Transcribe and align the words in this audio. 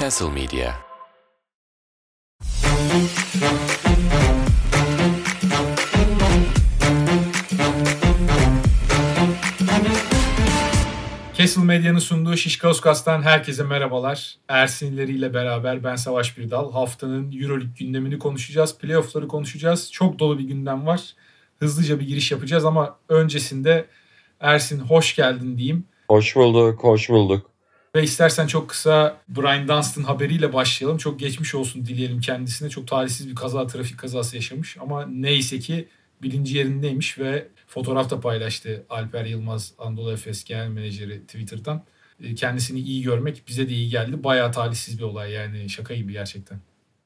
Castle 0.00 0.30
Media 0.30 0.72
Castle 11.34 11.62
Medya'nın 11.62 11.98
sunduğu 11.98 12.36
Şişkaoskas'tan 12.36 13.22
herkese 13.22 13.62
merhabalar. 13.62 14.36
Ersinleriyle 14.48 15.34
beraber 15.34 15.84
ben 15.84 15.96
Savaş 15.96 16.38
Birdal. 16.38 16.72
Haftanın 16.72 17.32
Euroleague 17.32 17.74
gündemini 17.78 18.18
konuşacağız. 18.18 18.78
Playoff'ları 18.78 19.28
konuşacağız. 19.28 19.92
Çok 19.92 20.18
dolu 20.18 20.38
bir 20.38 20.44
gündem 20.44 20.86
var. 20.86 21.00
Hızlıca 21.58 22.00
bir 22.00 22.06
giriş 22.06 22.32
yapacağız 22.32 22.64
ama 22.64 22.98
öncesinde 23.08 23.86
Ersin 24.40 24.78
hoş 24.78 25.16
geldin 25.16 25.58
diyeyim. 25.58 25.84
Hoş 26.08 26.36
bulduk, 26.36 26.84
hoş 26.84 27.10
bulduk. 27.10 27.49
Ve 27.96 28.02
istersen 28.02 28.46
çok 28.46 28.68
kısa 28.68 29.16
Brian 29.28 29.68
Dunstan 29.68 30.02
haberiyle 30.02 30.52
başlayalım. 30.52 30.98
Çok 30.98 31.20
geçmiş 31.20 31.54
olsun 31.54 31.86
dileyelim 31.86 32.20
kendisine. 32.20 32.70
Çok 32.70 32.88
talihsiz 32.88 33.28
bir 33.28 33.34
kaza, 33.34 33.66
trafik 33.66 33.98
kazası 33.98 34.36
yaşamış. 34.36 34.76
Ama 34.80 35.06
neyse 35.06 35.58
ki 35.58 35.88
bilinci 36.22 36.56
yerindeymiş 36.56 37.18
ve 37.18 37.48
fotoğraf 37.66 38.10
da 38.10 38.20
paylaştı 38.20 38.86
Alper 38.90 39.24
Yılmaz, 39.24 39.74
Anadolu 39.78 40.12
Efes 40.12 40.44
Genel 40.44 40.68
Menajeri 40.68 41.20
Twitter'dan. 41.26 41.82
E, 42.22 42.34
kendisini 42.34 42.80
iyi 42.80 43.02
görmek 43.02 43.42
bize 43.48 43.68
de 43.68 43.72
iyi 43.72 43.90
geldi. 43.90 44.24
Bayağı 44.24 44.52
talihsiz 44.52 44.98
bir 44.98 45.04
olay 45.04 45.32
yani 45.32 45.70
şaka 45.70 45.94
gibi 45.94 46.12
gerçekten. 46.12 46.58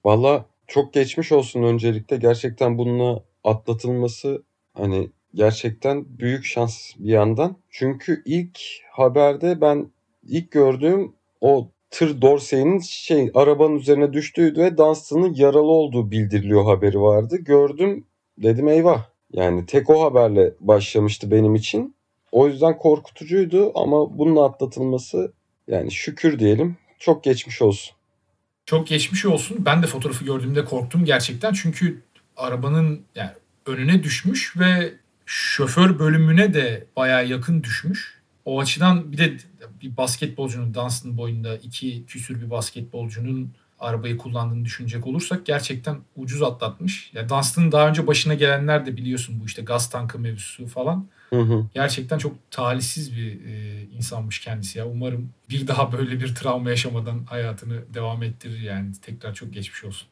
Valla 0.05 0.47
çok 0.67 0.95
geçmiş 0.95 1.33
olsun 1.33 1.63
öncelikle. 1.63 2.17
Gerçekten 2.17 2.79
bununla 2.79 3.25
atlatılması 3.45 4.43
hani 4.75 5.11
gerçekten 5.35 6.19
büyük 6.19 6.45
şans 6.45 6.93
bir 6.99 7.13
yandan. 7.13 7.57
Çünkü 7.71 8.23
ilk 8.25 8.61
haberde 8.93 9.61
ben 9.61 9.94
ilk 10.29 10.51
gördüğüm 10.51 11.13
o 11.41 11.69
tır 11.91 12.23
Dorsey'nin 12.23 12.81
şey 12.81 13.31
arabanın 13.35 13.77
üzerine 13.77 14.13
düştüğü 14.13 14.57
ve 14.57 14.79
Dunstan'ın 14.79 15.35
yaralı 15.35 15.71
olduğu 15.71 16.11
bildiriliyor 16.11 16.65
haberi 16.65 17.01
vardı. 17.01 17.37
Gördüm 17.37 18.07
dedim 18.39 18.69
eyvah. 18.69 19.05
Yani 19.33 19.67
tek 19.67 19.91
o 19.91 20.03
haberle 20.03 20.55
başlamıştı 20.61 21.31
benim 21.31 21.55
için. 21.55 21.95
O 22.33 22.49
yüzden 22.49 22.79
korkutucuydu 22.79 23.73
ama 23.75 24.19
bununla 24.19 24.45
atlatılması 24.45 25.33
yani 25.69 25.93
şükür 25.93 26.39
diyelim 26.39 26.77
çok 26.99 27.25
geçmiş 27.25 27.63
olsun. 27.63 27.97
Çok 28.67 28.87
geçmiş 28.87 29.27
olsun. 29.27 29.57
Ben 29.61 29.83
de 29.83 29.87
fotoğrafı 29.87 30.25
gördüğümde 30.25 30.65
korktum 30.65 31.05
gerçekten. 31.05 31.53
Çünkü 31.53 32.03
arabanın 32.37 33.05
yani 33.15 33.31
önüne 33.67 34.03
düşmüş 34.03 34.57
ve 34.59 34.93
şoför 35.27 35.99
bölümüne 35.99 36.55
de 36.55 36.87
bayağı 36.97 37.27
yakın 37.27 37.63
düşmüş. 37.63 38.24
O 38.45 38.61
açıdan 38.61 39.13
bir 39.13 39.19
de 39.19 39.37
bir 39.83 39.97
basketbolcunun 39.97 40.75
Dunstan 40.75 41.19
boyunda 41.19 41.57
iki 41.57 42.07
küsür 42.07 42.41
bir 42.41 42.51
basketbolcunun 42.51 43.53
arabayı 43.79 44.19
kullandığını 44.19 44.65
düşünecek 44.65 45.07
olursak 45.07 45.47
gerçekten 45.47 45.97
ucuz 46.17 46.43
atlatmış. 46.43 47.11
Ya 47.15 47.29
Dunstan'ın 47.29 47.73
daha 47.73 47.89
önce 47.89 48.07
başına 48.07 48.35
gelenler 48.35 48.87
de 48.87 48.97
biliyorsun 48.97 49.41
bu 49.41 49.47
işte 49.47 49.63
gaz 49.63 49.91
tankı 49.91 50.19
mevzusu 50.19 50.67
falan. 50.67 51.07
Hı 51.31 51.41
hı. 51.41 51.67
Gerçekten 51.75 52.19
çok 52.19 52.51
talihsiz 52.51 53.17
bir 53.17 53.45
e, 53.45 53.83
insanmış 53.83 54.41
kendisi 54.41 54.79
ya. 54.79 54.89
Umarım 54.89 55.31
bir 55.51 55.67
daha 55.67 55.93
böyle 55.93 56.21
bir 56.21 56.35
travma 56.35 56.71
yaşamadan 56.71 57.25
hayatını 57.25 57.95
devam 57.95 58.23
ettirir 58.23 58.61
yani. 58.61 58.93
Tekrar 59.03 59.35
çok 59.35 59.53
geçmiş 59.53 59.85
olsun. 59.85 60.09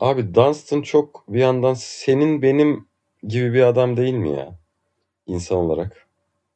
Abi 0.00 0.34
Dunstan 0.34 0.82
çok 0.82 1.24
bir 1.28 1.40
yandan 1.40 1.74
senin 1.74 2.42
benim 2.42 2.86
gibi 3.28 3.54
bir 3.54 3.62
adam 3.62 3.96
değil 3.96 4.14
mi 4.14 4.30
ya? 4.30 4.58
İnsan 5.26 5.58
olarak. 5.58 6.05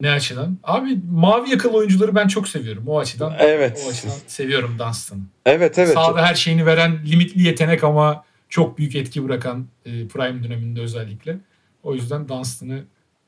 Ne 0.00 0.10
açıdan? 0.10 0.58
Abi 0.64 0.98
mavi 1.12 1.50
yakalı 1.50 1.76
oyuncuları 1.76 2.14
ben 2.14 2.28
çok 2.28 2.48
seviyorum. 2.48 2.84
O 2.86 2.98
açıdan. 2.98 3.34
Evet. 3.38 3.82
O 3.86 3.90
açıdan 3.90 4.14
seviyorum 4.26 4.76
Dunstan'ı. 4.78 5.20
Evet 5.46 5.78
evet. 5.78 5.94
Sahada 5.94 6.22
her 6.22 6.34
şeyini 6.34 6.66
veren 6.66 6.98
limitli 7.06 7.42
yetenek 7.42 7.84
ama 7.84 8.24
çok 8.48 8.78
büyük 8.78 8.96
etki 8.96 9.24
bırakan 9.24 9.66
e, 9.86 10.08
prime 10.08 10.44
döneminde 10.44 10.80
özellikle. 10.80 11.36
O 11.82 11.94
yüzden 11.94 12.28
Dunstan'ı 12.28 12.84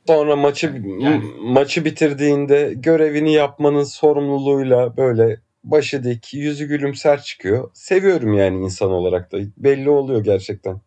Sonra 0.07 0.37
maçı 0.37 0.83
Yani- 1.01 1.25
maçı 1.43 1.85
bitirdiğinde 1.85 2.75
görevini 2.77 3.33
yapmanın 3.33 3.85
sorumluluğuyla 3.85 4.97
böyle 4.97 5.41
başı 5.65 6.05
dik, 6.05 6.35
yüzü 6.35 6.65
gülümser 6.65 7.23
çıkıyor. 7.23 7.71
Seviyorum 7.75 8.35
yani 8.35 8.65
insan 8.65 8.91
olarak 8.91 9.33
da. 9.33 9.39
Belli 9.57 9.91
oluyor 9.91 10.25
gerçekten. 10.25 10.81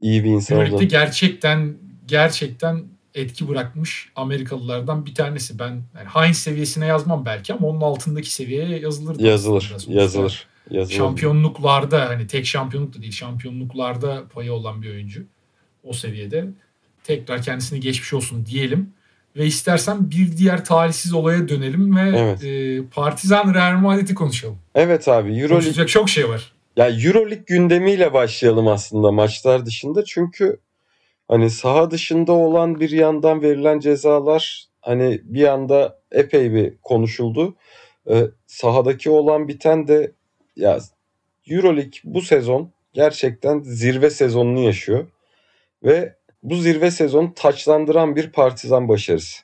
İyi 0.00 0.24
bir 0.24 0.30
insan 0.30 0.58
olduğunu. 0.58 0.88
gerçekten 0.88 1.74
gerçekten 2.06 2.82
etki 3.16 3.48
bırakmış 3.48 4.08
Amerikalılardan 4.16 5.06
bir 5.06 5.14
tanesi. 5.14 5.58
Ben 5.58 5.68
yani 5.68 6.08
Heinz 6.14 6.38
seviyesine 6.38 6.86
yazmam 6.86 7.26
belki 7.26 7.52
ama 7.52 7.68
onun 7.68 7.80
altındaki 7.80 8.32
seviyeye 8.32 8.78
yazılır. 8.78 9.20
Yazılır, 9.20 9.70
yazılır, 9.72 10.46
yazılır. 10.70 10.96
Şampiyonluklarda 10.96 12.08
hani 12.08 12.26
tek 12.26 12.46
şampiyonluk 12.46 12.94
da 12.94 13.02
değil 13.02 13.12
şampiyonluklarda 13.12 14.24
payı 14.34 14.52
olan 14.52 14.82
bir 14.82 14.90
oyuncu. 14.90 15.24
O 15.84 15.92
seviyede. 15.92 16.44
Tekrar 17.04 17.42
kendisine 17.42 17.78
geçmiş 17.78 18.12
olsun 18.12 18.46
diyelim. 18.46 18.90
Ve 19.36 19.46
istersen 19.46 20.10
bir 20.10 20.36
diğer 20.36 20.64
talihsiz 20.64 21.12
olaya 21.12 21.48
dönelim 21.48 21.96
ve 21.96 22.18
Evet. 22.18 22.44
e, 22.44 22.82
Partizan 22.90 23.54
Real 23.54 23.78
Madrid'i 23.78 24.14
konuşalım. 24.14 24.58
Evet 24.74 25.08
abi 25.08 25.28
Euroleague 25.28 25.48
Konuşacak 25.48 25.88
çok 25.88 26.10
şey 26.10 26.28
var. 26.28 26.52
Ya 26.76 26.88
Euroleague 26.90 27.44
gündemiyle 27.46 28.12
başlayalım 28.12 28.68
aslında 28.68 29.12
maçlar 29.12 29.66
dışında. 29.66 30.04
Çünkü 30.04 30.58
hani 31.28 31.50
saha 31.50 31.90
dışında 31.90 32.32
olan 32.32 32.80
bir 32.80 32.90
yandan 32.90 33.42
verilen 33.42 33.78
cezalar 33.78 34.66
hani 34.80 35.20
bir 35.24 35.44
anda 35.48 36.00
epey 36.12 36.52
bir 36.52 36.76
konuşuldu. 36.82 37.56
Ee, 38.10 38.22
sahadaki 38.46 39.10
olan 39.10 39.48
biten 39.48 39.88
de 39.88 40.12
ya 40.56 40.78
Euroleague 41.50 42.00
bu 42.04 42.22
sezon 42.22 42.70
gerçekten 42.92 43.60
zirve 43.60 44.10
sezonunu 44.10 44.60
yaşıyor. 44.60 45.06
Ve 45.84 46.16
bu 46.42 46.56
zirve 46.56 46.90
sezonu 46.90 47.34
taçlandıran 47.34 48.16
bir 48.16 48.32
partizan 48.32 48.88
başarısı. 48.88 49.42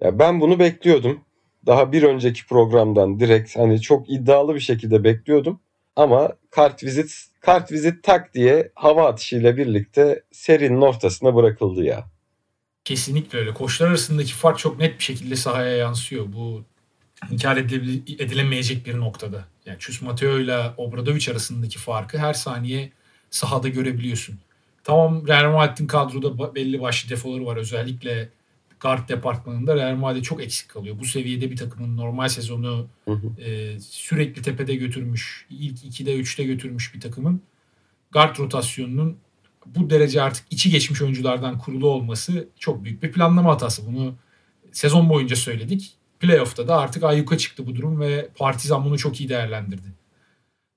Ya 0.00 0.18
ben 0.18 0.40
bunu 0.40 0.58
bekliyordum. 0.58 1.24
Daha 1.66 1.92
bir 1.92 2.02
önceki 2.02 2.46
programdan 2.46 3.20
direkt 3.20 3.56
hani 3.56 3.80
çok 3.80 4.10
iddialı 4.10 4.54
bir 4.54 4.60
şekilde 4.60 5.04
bekliyordum. 5.04 5.60
Ama 5.96 6.32
kart 6.50 6.84
vizit 6.84 7.29
kart 7.40 7.72
vizit 7.72 8.02
tak 8.02 8.34
diye 8.34 8.72
hava 8.74 9.08
atışıyla 9.08 9.56
birlikte 9.56 10.22
serinin 10.32 10.80
ortasına 10.80 11.34
bırakıldı 11.34 11.84
ya. 11.84 12.04
Kesinlikle 12.84 13.38
öyle. 13.38 13.54
Koçlar 13.54 13.88
arasındaki 13.88 14.32
fark 14.34 14.58
çok 14.58 14.78
net 14.78 14.98
bir 14.98 15.04
şekilde 15.04 15.36
sahaya 15.36 15.76
yansıyor. 15.76 16.26
Bu 16.32 16.64
inkar 17.30 17.56
edilemeyecek 17.56 18.86
bir 18.86 18.98
noktada. 18.98 19.44
Yani 19.66 19.78
Chus 19.78 20.02
Mateo 20.02 20.38
ile 20.38 20.70
Obradovic 20.76 21.30
arasındaki 21.32 21.78
farkı 21.78 22.18
her 22.18 22.34
saniye 22.34 22.92
sahada 23.30 23.68
görebiliyorsun. 23.68 24.38
Tamam 24.84 25.28
Real 25.28 25.52
Madrid'in 25.52 25.86
kadroda 25.86 26.54
belli 26.54 26.80
başlı 26.80 27.10
defoları 27.10 27.46
var. 27.46 27.56
Özellikle 27.56 28.28
guard 28.80 29.08
departmanında 29.08 29.76
Real 29.76 29.96
Madrid 29.96 30.22
çok 30.22 30.42
eksik 30.42 30.68
kalıyor. 30.68 30.98
Bu 30.98 31.04
seviyede 31.04 31.50
bir 31.50 31.56
takımın 31.56 31.96
normal 31.96 32.28
sezonu 32.28 32.86
Hı 33.04 33.12
hı. 33.12 33.40
e, 33.40 33.80
sürekli 33.80 34.42
tepede 34.42 34.74
götürmüş, 34.74 35.46
ilk 35.50 35.84
2'de 35.84 36.16
3'te 36.16 36.44
götürmüş 36.44 36.94
bir 36.94 37.00
takımın 37.00 37.42
guard 38.12 38.38
rotasyonunun 38.38 39.16
bu 39.66 39.90
derece 39.90 40.22
artık 40.22 40.46
içi 40.50 40.70
geçmiş 40.70 41.02
oyunculardan 41.02 41.58
kurulu 41.58 41.88
olması 41.88 42.48
çok 42.58 42.84
büyük 42.84 43.02
bir 43.02 43.12
planlama 43.12 43.52
hatası. 43.52 43.86
Bunu 43.86 44.14
sezon 44.72 45.08
boyunca 45.08 45.36
söyledik. 45.36 45.94
Playoff'ta 46.20 46.68
da 46.68 46.78
artık 46.78 47.02
ayyuka 47.04 47.38
çıktı 47.38 47.66
bu 47.66 47.76
durum 47.76 48.00
ve 48.00 48.28
Partizan 48.36 48.84
bunu 48.84 48.98
çok 48.98 49.20
iyi 49.20 49.28
değerlendirdi. 49.28 49.88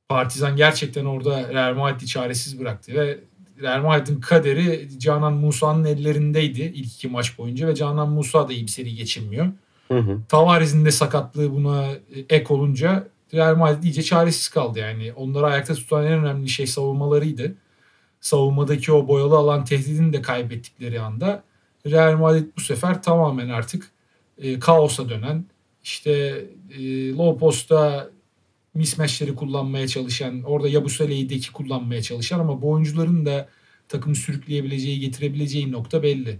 Partizan 0.09 0.56
gerçekten 0.56 1.06
orada 1.06 1.53
Real 1.53 1.74
Madrid'i 1.74 2.08
çaresiz 2.08 2.59
bıraktı 2.59 2.94
ve 2.94 3.19
Real 3.62 3.81
Madrid'in 3.81 4.22
kaderi 4.22 4.90
Canan 5.00 5.34
Musa'nın 5.34 5.86
ellerindeydi 5.86 6.62
ilk 6.62 6.94
iki 6.94 7.08
maç 7.08 7.38
boyunca 7.38 7.68
ve 7.68 7.75
Canan 7.75 8.09
Musa 8.09 8.50
da 8.50 8.53
iyi 8.53 8.64
bir 8.64 8.72
seri 8.72 8.96
geçirmiyor. 8.96 9.47
Hı 9.88 9.97
hı. 9.97 10.19
Tavares'in 10.30 10.86
de 10.86 10.91
sakatlığı 10.91 11.52
buna 11.52 11.88
ek 12.30 12.53
olunca 12.53 13.07
Real 13.33 13.56
Madrid 13.56 13.83
iyice 13.83 14.04
çaresiz 14.04 14.50
kaldı 14.50 14.80
yani. 14.80 15.13
Onları 15.13 15.45
ayakta 15.45 15.74
tutan 15.74 16.06
en 16.06 16.12
önemli 16.12 16.50
şey 16.50 16.68
savunmalarıydı. 16.68 17.56
Savunmadaki 18.22 18.92
o 18.92 19.07
boyalı 19.07 19.38
alan 19.38 19.66
tehdidini 19.66 20.13
de 20.13 20.22
kaybettikleri 20.22 21.00
anda 21.00 21.44
Real 21.86 22.18
Madrid 22.18 22.48
bu 22.57 22.62
sefer 22.62 23.04
tamamen 23.04 23.50
artık 23.50 23.92
e, 24.38 24.60
kaosa 24.60 25.10
dönen 25.10 25.45
işte 25.83 26.12
e, 26.78 27.10
low 27.12 27.39
post'ta 27.39 28.10
mismatchleri 28.74 29.36
kullanmaya 29.36 29.88
çalışan, 29.88 30.44
orada 30.44 30.70
Yabusele'yi 30.70 31.30
deki 31.30 31.52
kullanmaya 31.52 32.02
çalışan 32.02 32.40
ama 32.40 32.62
bu 32.62 32.72
oyuncuların 32.72 33.25
da 33.25 33.50
takımı 33.88 34.16
sürükleyebileceği, 34.16 35.00
getirebileceği 35.00 35.72
nokta 35.72 36.04
belli. 36.04 36.40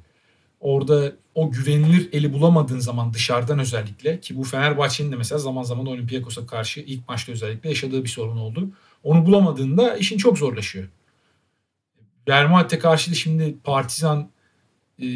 Orada 0.60 1.16
o 1.36 1.52
güvenilir 1.52 2.10
eli 2.14 2.34
bulamadığın 2.34 2.80
zaman 2.80 3.14
dışarıdan 3.14 3.60
özellikle 3.60 4.20
ki 4.20 4.38
bu 4.38 4.44
Fenerbahçe'nin 4.44 5.12
de 5.12 5.16
mesela 5.16 5.40
zaman 5.40 5.64
zaman 5.64 5.86
Olympiakos'a 5.86 6.46
karşı 6.46 6.80
ilk 6.80 7.10
maçta 7.10 7.32
özellikle 7.32 7.70
yaşadığı 7.70 8.04
bir 8.04 8.10
sorun 8.10 8.38
oldu. 8.38 8.70
Onu 9.04 9.26
bulamadığında 9.26 9.98
işin 9.98 10.18
çok 10.18 10.38
zorlaşıyor. 10.38 10.90
Real 12.28 12.68
karşı 12.68 13.12
da 13.12 13.16
şimdi 13.16 13.56
Partizan 13.64 14.30
e, 15.02 15.08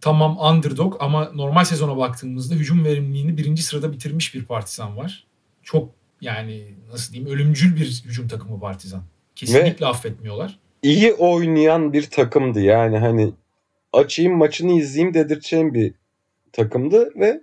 tamam 0.00 0.38
underdog 0.38 0.96
ama 1.00 1.30
normal 1.34 1.64
sezona 1.64 1.96
baktığımızda 1.96 2.54
hücum 2.54 2.84
verimliliğini 2.84 3.36
birinci 3.36 3.62
sırada 3.62 3.92
bitirmiş 3.92 4.34
bir 4.34 4.44
Partizan 4.44 4.96
var. 4.96 5.26
Çok 5.62 5.90
Yani 6.24 6.64
nasıl 6.92 7.12
diyeyim 7.12 7.34
ölümcül 7.34 7.76
bir 7.76 8.02
hücum 8.04 8.28
takımı 8.28 8.60
Partizan. 8.60 9.02
Kesinlikle 9.36 9.86
Ve 9.86 9.88
affetmiyorlar. 9.88 10.58
İyi 10.82 11.12
oynayan 11.12 11.92
bir 11.92 12.10
takımdı 12.10 12.60
yani 12.60 12.98
hani 12.98 13.32
açayım 13.92 14.36
maçını 14.36 14.72
izleyeyim 14.72 15.14
dedirteceğim 15.14 15.74
bir 15.74 15.94
takımdı 16.52 17.12
ve 17.16 17.40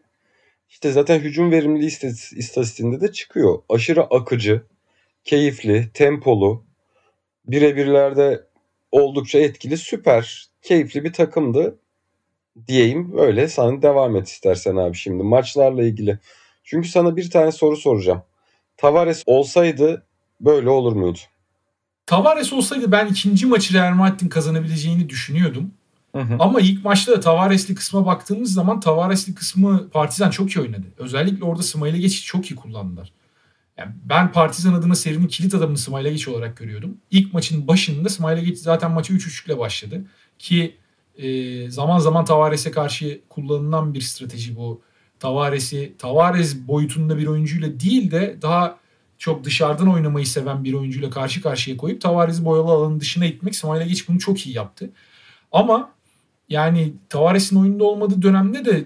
işte 0.70 0.92
zaten 0.92 1.20
hücum 1.20 1.52
verimliliği 1.52 1.92
istatistiğinde 2.36 3.02
de 3.02 3.12
çıkıyor. 3.12 3.60
Aşırı 3.70 4.04
akıcı, 4.04 4.62
keyifli, 5.24 5.90
tempolu, 5.94 6.64
birebirlerde 7.46 8.44
oldukça 8.92 9.40
etkili, 9.40 9.78
süper, 9.78 10.50
keyifli 10.62 11.04
bir 11.04 11.14
takımdı 11.14 11.80
diyeyim. 12.68 13.18
Öyle 13.18 13.48
sana 13.48 13.82
devam 13.82 14.16
et 14.16 14.28
istersen 14.28 14.76
abi 14.76 14.98
şimdi 14.98 15.24
maçlarla 15.24 15.84
ilgili. 15.84 16.20
Çünkü 16.64 16.90
sana 16.90 17.16
bir 17.16 17.30
tane 17.30 17.52
soru 17.52 17.78
soracağım. 17.78 18.24
Tavares 18.82 19.24
olsaydı 19.26 20.06
böyle 20.42 20.70
olur 20.70 20.94
muydu? 20.94 21.18
Tavares 22.06 22.54
olsaydı 22.54 22.92
ben 22.92 23.08
ikinci 23.08 23.46
maçı 23.46 23.74
Real 23.74 23.94
Madrid'in 23.94 24.30
kazanabileceğini 24.30 25.10
düşünüyordum. 25.10 25.72
Hı 26.16 26.22
hı. 26.22 26.36
Ama 26.40 26.62
ilk 26.62 26.86
maçta 26.86 27.12
da 27.12 27.20
Tavares'li 27.20 27.76
kısma 27.76 28.06
baktığımız 28.06 28.54
zaman 28.54 28.80
Tavares'li 28.80 29.36
kısmı 29.36 29.90
Partizan 29.90 30.30
çok 30.30 30.52
iyi 30.52 30.62
oynadı. 30.62 30.86
Özellikle 30.98 31.46
orada 31.46 31.64
Smail'e 31.64 31.98
geçiş 31.98 32.26
çok 32.26 32.52
iyi 32.52 32.56
kullandılar. 32.56 33.14
Yani 33.78 33.92
ben 34.06 34.32
Partizan 34.32 34.74
adına 34.74 34.96
serinin 34.96 35.28
kilit 35.28 35.56
adamını 35.56 35.78
Smail'e 35.78 36.12
geç 36.12 36.28
olarak 36.28 36.58
görüyordum. 36.58 36.98
İlk 37.12 37.34
maçın 37.34 37.68
başında 37.68 38.10
Smail'e 38.10 38.44
geç 38.44 38.58
zaten 38.58 38.92
maçı 38.92 39.14
3-3 39.14 39.46
ile 39.46 39.60
başladı. 39.60 40.06
Ki 40.40 40.78
e, 41.18 41.70
zaman 41.70 42.00
zaman 42.00 42.26
Tavares'e 42.26 42.72
karşı 42.72 43.22
kullanılan 43.30 43.94
bir 43.94 44.02
strateji 44.02 44.56
bu. 44.56 44.82
Tavares'i 45.22 45.94
Tavares 45.98 46.68
boyutunda 46.68 47.18
bir 47.18 47.28
oyuncuyla 47.28 47.80
değil 47.80 48.12
de 48.12 48.38
daha 48.42 48.78
çok 49.18 49.44
dışarıdan 49.44 49.94
oynamayı 49.94 50.28
seven 50.28 50.64
bir 50.64 50.74
oyuncuyla 50.74 51.10
karşı 51.10 51.42
karşıya 51.42 51.78
koyup 51.78 52.02
Tavares'i 52.02 52.46
boyalı 52.46 52.72
alanın 52.72 53.00
dışına 53.00 53.26
itmek 53.26 53.56
Smail'e 53.56 53.88
geç 53.88 54.10
bunu 54.10 54.20
çok 54.20 54.48
iyi 54.48 54.56
yaptı. 54.56 54.90
Ama 55.52 55.92
yani 56.50 56.94
Tavares'in 57.10 57.56
oyunda 57.56 57.84
olmadığı 57.84 58.22
dönemde 58.22 58.66
de 58.66 58.86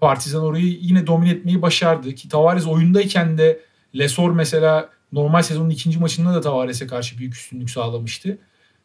Partizan 0.00 0.44
orayı 0.44 0.78
yine 0.80 1.06
domine 1.06 1.30
etmeyi 1.30 1.62
başardı. 1.62 2.14
Ki 2.14 2.28
Tavares 2.28 2.66
oyundayken 2.66 3.38
de 3.38 3.60
Lesor 3.98 4.30
mesela 4.30 4.88
normal 5.12 5.42
sezonun 5.42 5.70
ikinci 5.70 5.98
maçında 5.98 6.34
da 6.34 6.40
Tavares'e 6.40 6.86
karşı 6.86 7.18
büyük 7.18 7.34
üstünlük 7.34 7.70
sağlamıştı. 7.70 8.38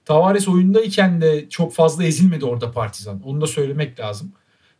Tavares 0.06 0.48
oyundayken 0.48 1.22
de 1.22 1.50
çok 1.50 1.74
fazla 1.74 2.04
ezilmedi 2.04 2.46
orada 2.46 2.72
Partizan. 2.72 3.22
Onu 3.24 3.42
da 3.42 3.48
söylemek 3.48 4.00
lazım. 4.00 4.32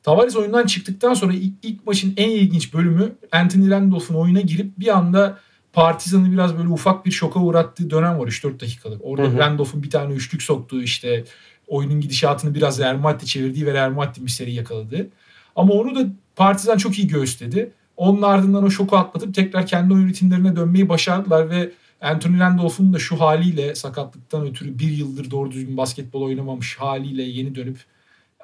Tavares 0.04 0.36
oyundan 0.36 0.66
çıktıktan 0.66 1.14
sonra 1.14 1.34
ilk, 1.64 1.88
maçın 1.88 2.14
en 2.18 2.30
ilginç 2.30 2.74
bölümü 2.74 3.16
Anthony 3.32 3.70
Randolph'un 3.70 4.16
oyuna 4.16 4.42
girip 4.42 4.80
bir 4.80 4.98
anda 4.98 5.38
Partizan'ı 5.74 6.32
biraz 6.32 6.58
böyle 6.58 6.70
ufak 6.70 7.06
bir 7.06 7.12
şoka 7.12 7.40
uğrattığı 7.40 7.90
dönem 7.90 8.20
var 8.20 8.28
3-4 8.28 8.60
dakikalık. 8.60 9.02
Orada 9.04 9.28
hı 9.28 9.28
hı. 9.28 9.38
Randolph'un 9.38 9.84
bir 9.84 9.90
tane 9.90 10.14
üçlük 10.14 10.42
soktuğu 10.42 10.82
işte 10.82 11.24
oyunun 11.68 12.02
gidişatını 12.02 12.56
biraz 12.56 12.80
Madrid 12.80 13.28
çevirdiği 13.28 13.66
ve 13.66 13.90
Madrid 13.90 14.26
bir 14.26 14.32
seri 14.32 14.54
yakaladı. 14.54 15.10
Ama 15.56 15.74
onu 15.74 15.96
da 15.96 16.08
Partizan 16.36 16.78
çok 16.78 17.00
iyi 17.00 17.08
göğüsledi. 17.08 17.72
Onun 17.98 18.22
ardından 18.22 18.64
o 18.64 18.70
şoku 18.70 18.98
atlatıp 18.98 19.36
tekrar 19.36 19.68
kendi 19.68 19.94
oyun 19.94 20.08
ritimlerine 20.08 20.56
dönmeyi 20.56 20.90
başardılar 20.90 21.50
ve 21.50 21.72
Anthony 22.02 22.40
Randolph'un 22.40 22.94
da 22.94 23.00
şu 23.00 23.20
haliyle 23.20 23.76
sakatlıktan 23.76 24.46
ötürü 24.46 24.80
bir 24.80 24.92
yıldır 24.92 25.32
doğru 25.32 25.52
düzgün 25.52 25.78
basketbol 25.78 26.22
oynamamış 26.22 26.76
haliyle 26.80 27.24
yeni 27.24 27.56
dönüp 27.56 27.78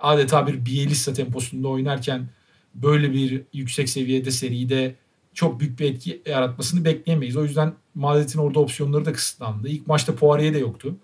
adeta 0.02 0.48
bir 0.48 0.66
Bielisa 0.66 1.14
temposunda 1.14 1.68
oynarken 1.68 2.30
böyle 2.76 3.14
bir 3.14 3.42
yüksek 3.54 3.90
seviyede 3.90 4.32
seride 4.32 4.96
çok 5.34 5.60
büyük 5.60 5.80
bir 5.80 5.92
etki 5.92 6.22
yaratmasını 6.26 6.86
bekleyemeyiz. 6.86 7.38
O 7.38 7.44
yüzden 7.44 7.74
Madrid'in 7.96 8.40
orada 8.40 8.60
opsiyonları 8.60 9.06
da 9.06 9.14
kısıtlandı. 9.14 9.70
İlk 9.70 9.88
maçta 9.88 10.16
Poirier 10.16 10.54
de 10.54 10.60
yoktu. 10.60 10.96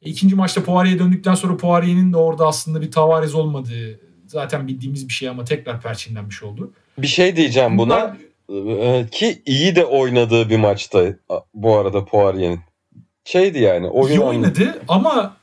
İkinci 0.00 0.34
maçta 0.34 0.64
Poirier'e 0.64 0.98
döndükten 0.98 1.34
sonra 1.34 1.56
Poirier'in 1.56 2.12
de 2.12 2.16
orada 2.16 2.46
aslında 2.46 2.82
bir 2.82 2.90
Tavares 2.90 3.34
olmadığı 3.34 4.00
zaten 4.26 4.68
bildiğimiz 4.68 5.08
bir 5.08 5.12
şey 5.12 5.28
ama 5.28 5.44
tekrar 5.44 5.80
perçinlenmiş 5.80 6.42
oldu. 6.42 6.72
Bir 6.98 7.06
şey 7.06 7.36
diyeceğim 7.36 7.78
buna. 7.78 8.16
Bunlar... 8.48 9.10
Ki 9.10 9.42
iyi 9.46 9.76
de 9.76 9.84
oynadığı 9.84 10.50
bir 10.50 10.56
maçta 10.56 11.06
bu 11.54 11.76
arada 11.76 12.04
Poirier'in. 12.04 12.60
Şeydi 13.24 13.58
yani. 13.58 13.88
Oyun 13.88 14.14
iyi 14.14 14.20
oynadı 14.20 14.82
ama 14.88 15.35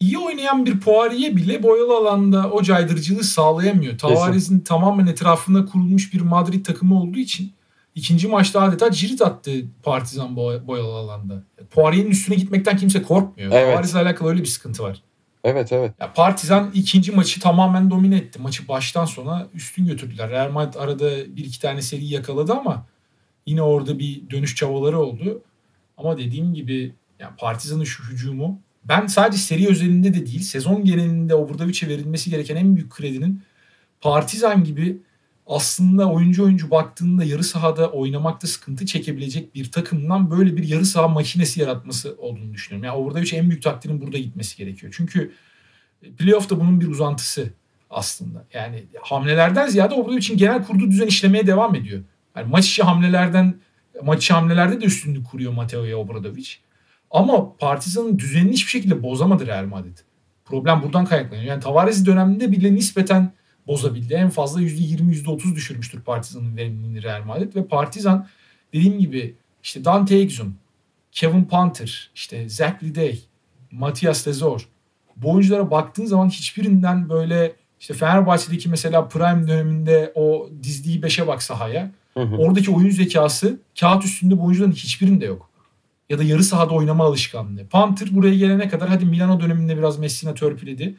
iyi 0.00 0.18
oynayan 0.18 0.66
bir 0.66 0.80
Poirier 0.80 1.36
bile 1.36 1.62
boyalı 1.62 1.96
alanda 1.96 2.50
o 2.50 2.62
caydırıcılığı 2.62 3.24
sağlayamıyor. 3.24 3.98
Tavares'in 3.98 4.60
tamamen 4.60 5.06
etrafında 5.06 5.64
kurulmuş 5.64 6.14
bir 6.14 6.20
Madrid 6.20 6.64
takımı 6.64 7.02
olduğu 7.02 7.18
için 7.18 7.52
ikinci 7.94 8.28
maçta 8.28 8.60
adeta 8.60 8.90
cirit 8.90 9.22
attı 9.22 9.52
Partizan 9.82 10.36
boyalı 10.36 10.94
alanda. 10.94 11.42
Poirier'in 11.70 12.10
üstüne 12.10 12.36
gitmekten 12.36 12.76
kimse 12.76 13.02
korkmuyor. 13.02 13.52
Evet. 13.52 13.72
Tavares'le 13.72 13.94
alakalı 13.94 14.28
öyle 14.28 14.40
bir 14.40 14.46
sıkıntı 14.46 14.82
var. 14.82 15.02
Evet 15.44 15.72
evet. 15.72 15.94
Ya 16.00 16.12
Partizan 16.12 16.70
ikinci 16.74 17.12
maçı 17.12 17.40
tamamen 17.40 17.90
domine 17.90 18.16
etti. 18.16 18.42
Maçı 18.42 18.68
baştan 18.68 19.04
sona 19.04 19.46
üstün 19.54 19.86
götürdüler. 19.86 20.30
Real 20.30 20.50
Madrid 20.50 20.74
arada 20.74 21.36
bir 21.36 21.44
iki 21.44 21.60
tane 21.60 21.82
seri 21.82 22.06
yakaladı 22.06 22.52
ama 22.52 22.86
yine 23.46 23.62
orada 23.62 23.98
bir 23.98 24.30
dönüş 24.30 24.56
çabaları 24.56 24.98
oldu. 24.98 25.42
Ama 25.96 26.18
dediğim 26.18 26.54
gibi 26.54 26.94
yani 27.18 27.36
Partizan'ın 27.38 27.84
şu 27.84 28.04
hücumu 28.04 28.60
ben 28.88 29.06
sadece 29.06 29.38
seri 29.38 29.68
özelinde 29.68 30.14
de 30.14 30.26
değil 30.26 30.40
sezon 30.40 30.84
genelinde 30.84 31.34
Obradovic'e 31.34 31.88
verilmesi 31.88 32.30
gereken 32.30 32.56
en 32.56 32.76
büyük 32.76 32.90
kredinin 32.90 33.42
Partizan 34.00 34.64
gibi 34.64 34.98
aslında 35.46 36.10
oyuncu 36.10 36.44
oyuncu 36.44 36.70
baktığında 36.70 37.24
yarı 37.24 37.44
sahada 37.44 37.90
oynamakta 37.90 38.46
sıkıntı 38.46 38.86
çekebilecek 38.86 39.54
bir 39.54 39.70
takımdan 39.70 40.30
böyle 40.30 40.56
bir 40.56 40.68
yarı 40.68 40.84
saha 40.84 41.08
makinesi 41.08 41.60
yaratması 41.60 42.16
olduğunu 42.18 42.52
düşünüyorum. 42.52 42.84
Yani 42.84 42.96
Obradovic 42.96 43.36
en 43.36 43.50
büyük 43.50 43.62
takdirin 43.62 44.00
burada 44.00 44.18
gitmesi 44.18 44.56
gerekiyor. 44.56 44.94
Çünkü 44.96 45.32
playoff 46.18 46.50
da 46.50 46.60
bunun 46.60 46.80
bir 46.80 46.86
uzantısı 46.86 47.52
aslında. 47.90 48.44
Yani 48.52 48.84
hamlelerden 49.02 49.68
ziyade 49.68 49.94
Obradovic'in 49.94 50.36
genel 50.36 50.64
kurduğu 50.64 50.90
düzen 50.90 51.06
işlemeye 51.06 51.46
devam 51.46 51.74
ediyor. 51.74 52.02
Yani 52.36 52.50
maç 52.50 52.68
içi 52.68 52.82
hamlelerden 52.82 53.54
maç 54.02 54.24
içi 54.24 54.32
hamlelerde 54.32 54.80
de 54.80 54.84
üstünlük 54.84 55.26
kuruyor 55.26 55.52
Mateo'ya 55.52 55.96
Obradovic. 55.96 56.48
Ama 57.10 57.56
Partizan'ın 57.56 58.18
düzenini 58.18 58.52
hiçbir 58.52 58.70
şekilde 58.70 59.02
bozamadı 59.02 59.46
Real 59.46 59.64
Madrid. 59.64 59.98
Problem 60.44 60.82
buradan 60.82 61.04
kaynaklanıyor. 61.04 61.46
Yani 61.46 61.62
Tavares 61.62 62.06
döneminde 62.06 62.52
bile 62.52 62.74
nispeten 62.74 63.32
bozabildi. 63.66 64.14
En 64.14 64.30
fazla 64.30 64.62
%20 64.62 65.24
%30 65.24 65.54
düşürmüştür 65.54 66.00
Partizan'ın 66.00 66.56
verimliliğini 66.56 67.02
Real 67.02 67.24
Madrid 67.24 67.54
ve 67.54 67.66
Partizan 67.66 68.26
dediğim 68.72 68.98
gibi 68.98 69.34
işte 69.62 69.84
Dante 69.84 70.18
Exum, 70.18 70.54
Kevin 71.12 71.44
Panther, 71.44 72.10
işte 72.14 72.48
Zach 72.48 72.82
Liday, 72.82 73.18
Matias 73.70 74.28
Lezor 74.28 74.68
bu 75.16 75.30
oyunculara 75.30 75.70
baktığın 75.70 76.04
zaman 76.04 76.28
hiçbirinden 76.28 77.08
böyle 77.08 77.52
işte 77.80 77.94
Fenerbahçe'deki 77.94 78.68
mesela 78.68 79.08
prime 79.08 79.48
döneminde 79.48 80.12
o 80.14 80.50
dizdiği 80.62 81.02
beşe 81.02 81.26
bak 81.26 81.42
sahaya. 81.42 81.90
Hı 82.14 82.20
hı. 82.20 82.36
Oradaki 82.36 82.70
oyun 82.70 82.90
zekası 82.90 83.58
kağıt 83.80 84.04
üstünde 84.04 84.38
bu 84.38 84.44
oyuncuların 84.44 84.72
hiçbirinde 84.72 85.24
yok. 85.24 85.50
Ya 86.10 86.18
da 86.18 86.22
yarı 86.22 86.44
sahada 86.44 86.74
oynama 86.74 87.04
alışkanlığı. 87.04 87.66
Panther 87.66 88.14
buraya 88.14 88.34
gelene 88.34 88.68
kadar 88.68 88.88
hadi 88.88 89.04
Milano 89.04 89.40
döneminde 89.40 89.76
biraz 89.78 89.98
Messina 89.98 90.34
törpüledi. 90.34 90.96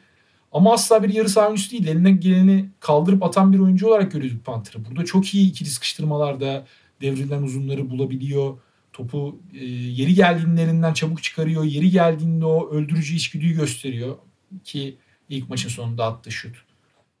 Ama 0.52 0.72
asla 0.72 1.02
bir 1.02 1.14
yarı 1.14 1.28
saha 1.28 1.46
oyuncusu 1.46 1.70
değil. 1.70 1.86
Eline 1.86 2.10
geleni 2.10 2.68
kaldırıp 2.80 3.22
atan 3.22 3.52
bir 3.52 3.58
oyuncu 3.58 3.88
olarak 3.88 4.12
görüyorduk 4.12 4.44
Panther'ı. 4.44 4.84
Burada 4.84 5.04
çok 5.04 5.34
iyi 5.34 5.50
ikili 5.50 5.68
sıkıştırmalarda 5.68 6.66
devrilen 7.00 7.42
uzunları 7.42 7.90
bulabiliyor. 7.90 8.58
Topu 8.92 9.40
e, 9.54 9.64
yeri 9.64 10.14
geldiğinde 10.14 10.62
elinden 10.62 10.92
çabuk 10.92 11.22
çıkarıyor. 11.22 11.64
Yeri 11.64 11.90
geldiğinde 11.90 12.44
o 12.44 12.70
öldürücü 12.70 13.14
içgüdüyü 13.14 13.54
gösteriyor. 13.54 14.16
Ki 14.64 14.96
ilk 15.28 15.48
maçın 15.48 15.68
sonunda 15.68 16.06
attığı 16.06 16.30
şut. 16.30 16.56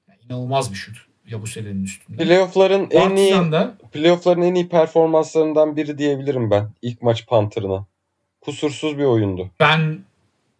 Yani 0.08 0.18
inanılmaz 0.26 0.70
bir 0.70 0.76
şut. 0.76 1.07
Ya 1.30 1.42
bu 1.42 1.46
serinin 1.46 1.84
üstünde. 1.84 2.24
Playoff'ların 2.24 2.88
en 2.90 3.16
iyi 3.16 3.34
playoff'ların 3.92 4.42
en 4.42 4.54
iyi 4.54 4.68
performanslarından 4.68 5.76
biri 5.76 5.98
diyebilirim 5.98 6.50
ben. 6.50 6.70
İlk 6.82 7.02
maç 7.02 7.26
Panther'ına. 7.26 7.86
Kusursuz 8.40 8.98
bir 8.98 9.04
oyundu. 9.04 9.50
Ben 9.60 9.98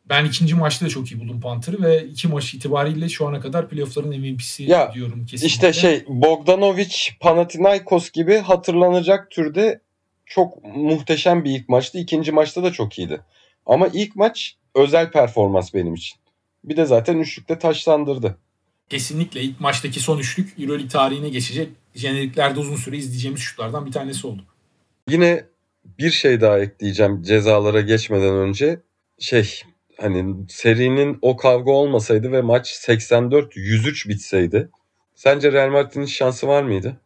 ben 0.08 0.24
ikinci 0.24 0.54
maçta 0.54 0.86
da 0.86 0.90
çok 0.90 1.12
iyi 1.12 1.20
buldum 1.20 1.40
Panther'ı 1.40 1.82
ve 1.82 2.04
iki 2.04 2.28
maç 2.28 2.54
itibariyle 2.54 3.08
şu 3.08 3.28
ana 3.28 3.40
kadar 3.40 3.68
playoff'ların 3.68 4.20
MVP'si 4.20 4.62
ya, 4.62 4.92
diyorum 4.94 5.26
kesinlikle. 5.26 5.46
İşte 5.46 5.72
şey 5.72 6.04
Bogdanovic, 6.08 6.94
Panathinaikos 7.20 8.10
gibi 8.10 8.38
hatırlanacak 8.38 9.30
türde 9.30 9.80
çok 10.26 10.64
muhteşem 10.64 11.44
bir 11.44 11.50
ilk 11.50 11.68
maçtı. 11.68 11.98
İkinci 11.98 12.32
maçta 12.32 12.62
da 12.62 12.72
çok 12.72 12.98
iyiydi. 12.98 13.20
Ama 13.66 13.88
ilk 13.92 14.16
maç 14.16 14.56
özel 14.74 15.10
performans 15.10 15.74
benim 15.74 15.94
için. 15.94 16.18
Bir 16.64 16.76
de 16.76 16.84
zaten 16.84 17.18
üçlükte 17.18 17.58
taşlandırdı. 17.58 18.38
Kesinlikle 18.88 19.42
ilk 19.42 19.60
maçtaki 19.60 20.00
son 20.00 20.18
üçlük 20.18 20.60
Euroleague 20.60 20.88
tarihine 20.88 21.28
geçecek. 21.28 21.68
Jeneriklerde 21.94 22.60
uzun 22.60 22.76
süre 22.76 22.96
izleyeceğimiz 22.96 23.40
şutlardan 23.40 23.86
bir 23.86 23.92
tanesi 23.92 24.26
oldu. 24.26 24.42
Yine 25.08 25.44
bir 25.98 26.10
şey 26.10 26.40
daha 26.40 26.58
ekleyeceğim 26.58 27.22
cezalara 27.22 27.80
geçmeden 27.80 28.34
önce. 28.34 28.80
Şey 29.18 29.60
hani 30.00 30.34
serinin 30.48 31.18
o 31.22 31.36
kavga 31.36 31.70
olmasaydı 31.70 32.32
ve 32.32 32.42
maç 32.42 32.72
84-103 32.72 34.08
bitseydi 34.08 34.70
sence 35.14 35.52
Real 35.52 35.70
Madrid'in 35.70 36.04
şansı 36.04 36.48
var 36.48 36.62
mıydı? 36.62 36.96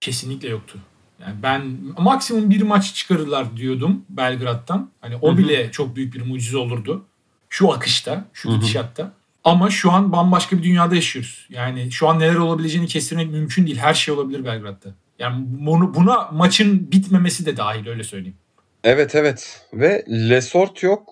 Kesinlikle 0.00 0.48
yoktu. 0.48 0.78
Yani 1.20 1.34
ben 1.42 1.78
maksimum 1.98 2.50
bir 2.50 2.62
maç 2.62 2.94
çıkarırlar 2.94 3.56
diyordum 3.56 4.04
Belgrad'dan. 4.08 4.90
Hani 5.00 5.16
o 5.16 5.28
Hı 5.28 5.32
hı. 5.32 5.38
bile 5.38 5.70
çok 5.70 5.96
büyük 5.96 6.14
bir 6.14 6.20
mucize 6.20 6.56
olurdu. 6.56 7.04
Şu 7.48 7.72
akışta, 7.72 8.28
şu 8.32 8.50
gidişatta. 8.50 9.12
Ama 9.44 9.70
şu 9.70 9.92
an 9.92 10.12
bambaşka 10.12 10.58
bir 10.58 10.62
dünyada 10.62 10.94
yaşıyoruz. 10.94 11.46
Yani 11.50 11.92
şu 11.92 12.08
an 12.08 12.20
neler 12.20 12.34
olabileceğini 12.34 12.86
kestirmek 12.86 13.30
mümkün 13.30 13.66
değil. 13.66 13.78
Her 13.78 13.94
şey 13.94 14.14
olabilir 14.14 14.44
Belgrad'da. 14.44 14.94
Yani 15.18 15.44
bunu, 15.48 15.94
buna 15.94 16.28
maçın 16.32 16.92
bitmemesi 16.92 17.46
de 17.46 17.56
dahil 17.56 17.86
öyle 17.86 18.04
söyleyeyim. 18.04 18.36
Evet 18.84 19.14
evet 19.14 19.66
ve 19.72 20.04
Lesort 20.08 20.82
yok. 20.82 21.08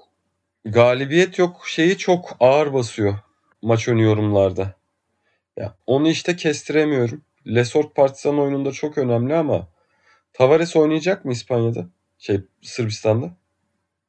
Galibiyet 0.64 1.38
yok. 1.38 1.64
Şeyi 1.68 1.99
çok 1.99 2.37
ağır 2.40 2.73
basıyor 2.73 3.18
maç 3.62 3.88
önü 3.88 4.02
yorumlarda. 4.02 4.75
Ya 5.56 5.75
onu 5.87 6.08
işte 6.08 6.37
kestiremiyorum. 6.37 7.23
Lesort 7.47 7.94
Partizan 7.94 8.38
oyununda 8.38 8.73
çok 8.73 8.99
önemli 8.99 9.35
ama 9.35 9.68
Tavares 10.32 10.76
oynayacak 10.76 11.25
mı 11.25 11.32
İspanya'da? 11.32 11.87
Şey 12.18 12.40
Sırbistan'da? 12.62 13.30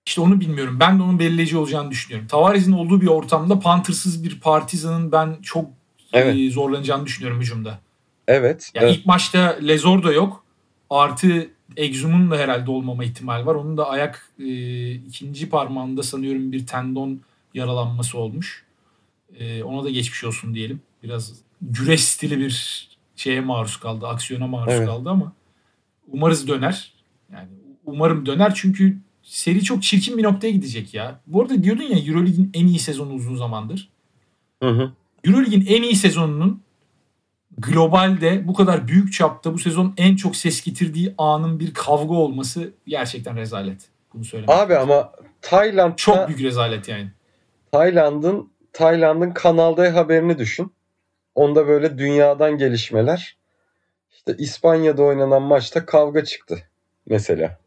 İşte 0.10 0.22
onu 0.22 0.40
bilmiyorum. 0.40 0.78
Ben 0.80 1.00
de 1.00 1.04
onun 1.04 1.20
belirleyici 1.20 1.58
olacağını 1.58 1.92
düşünüyorum. 1.92 2.28
Tavares'in 2.28 2.72
olduğu 2.72 3.02
bir 3.02 3.08
ortamda 3.08 3.60
Panthers'ız 3.60 4.24
bir 4.24 4.40
Partizan'ın 4.40 5.12
ben 5.12 5.38
çok 5.42 5.70
Evet. 6.14 6.36
e, 6.36 6.52
zorlanacağını 6.52 7.06
düşünüyorum 7.06 7.42
hücumda. 7.42 7.80
Evet. 8.28 8.72
Yani 8.74 8.86
evet. 8.86 8.98
ilk 8.98 9.06
maçta 9.06 9.58
Lezor 9.68 10.04
da 10.04 10.12
yok. 10.12 10.44
Artı 10.90 11.50
Exum'un 11.78 12.32
da 12.32 12.38
herhalde 12.38 12.72
olmama 12.72 13.04
ihtimali 13.04 13.46
var. 13.46 13.56
Onun 13.56 13.78
da 13.78 13.90
ayak 13.90 14.30
e, 14.40 14.92
ikinci 14.92 15.50
parmağında 15.50 16.04
sanıyorum 16.04 16.52
bir 16.52 16.66
tendon 16.66 17.20
yaralanması 17.54 18.18
olmuş. 18.18 18.66
E, 19.40 19.64
ona 19.64 19.84
da 19.84 19.90
geçmiş 19.90 20.24
olsun 20.24 20.54
diyelim. 20.54 20.82
Biraz 21.04 21.34
güreş 21.62 22.04
stili 22.04 22.40
bir 22.40 22.88
şeye 23.16 23.42
maruz 23.42 23.78
kaldı. 23.78 24.08
Aksiyona 24.08 24.48
maruz 24.48 24.74
Evet. 24.74 24.88
kaldı 24.88 25.10
ama 25.10 25.34
umarız 26.12 26.48
döner. 26.48 26.94
Yani 27.34 27.50
umarım 27.86 28.26
döner 28.26 28.54
çünkü 28.56 28.98
seri 29.30 29.64
çok 29.64 29.84
çirkin 29.84 30.18
bir 30.18 30.24
noktaya 30.24 30.52
gidecek 30.52 30.94
ya. 30.94 31.20
Bu 31.28 31.42
arada 31.42 31.64
diyordun 31.64 31.84
ya 31.84 31.98
Euroleague'in 31.98 32.52
en 32.54 32.68
iyi 32.68 32.80
sezonu 32.80 33.14
uzun 33.14 33.36
zamandır. 33.36 33.90
Hı 34.64 34.70
hı. 34.70 34.92
Euroleague'in 35.24 35.66
en 35.66 35.84
iyi 35.84 35.96
sezonunun 35.96 36.62
globalde 37.58 38.48
bu 38.48 38.54
kadar 38.54 38.88
büyük 38.88 39.14
çapta 39.14 39.54
bu 39.54 39.60
sezon 39.60 39.94
en 39.98 40.16
çok 40.16 40.36
ses 40.36 40.64
getirdiği 40.64 41.14
anın 41.18 41.60
bir 41.60 41.74
kavga 41.74 42.14
olması 42.14 42.74
gerçekten 42.88 43.38
rezalet. 43.38 43.90
Bunu 44.14 44.26
söylemek. 44.26 44.50
Abi 44.56 44.76
ama 44.76 45.12
Tayland'da 45.42 45.96
çok 45.96 46.28
büyük 46.28 46.42
rezalet 46.42 46.88
yani. 46.88 47.12
Tayland'ın 47.72 48.50
Tayland'ın 48.74 49.32
Kanal 49.32 49.78
D 49.78 49.90
haberini 49.90 50.38
düşün. 50.38 50.72
Onda 51.36 51.68
böyle 51.68 51.98
dünyadan 51.98 52.58
gelişmeler. 52.58 53.38
İşte 54.12 54.36
İspanya'da 54.38 55.04
oynanan 55.04 55.42
maçta 55.42 55.86
kavga 55.86 56.24
çıktı 56.24 56.64
mesela. 57.06 57.60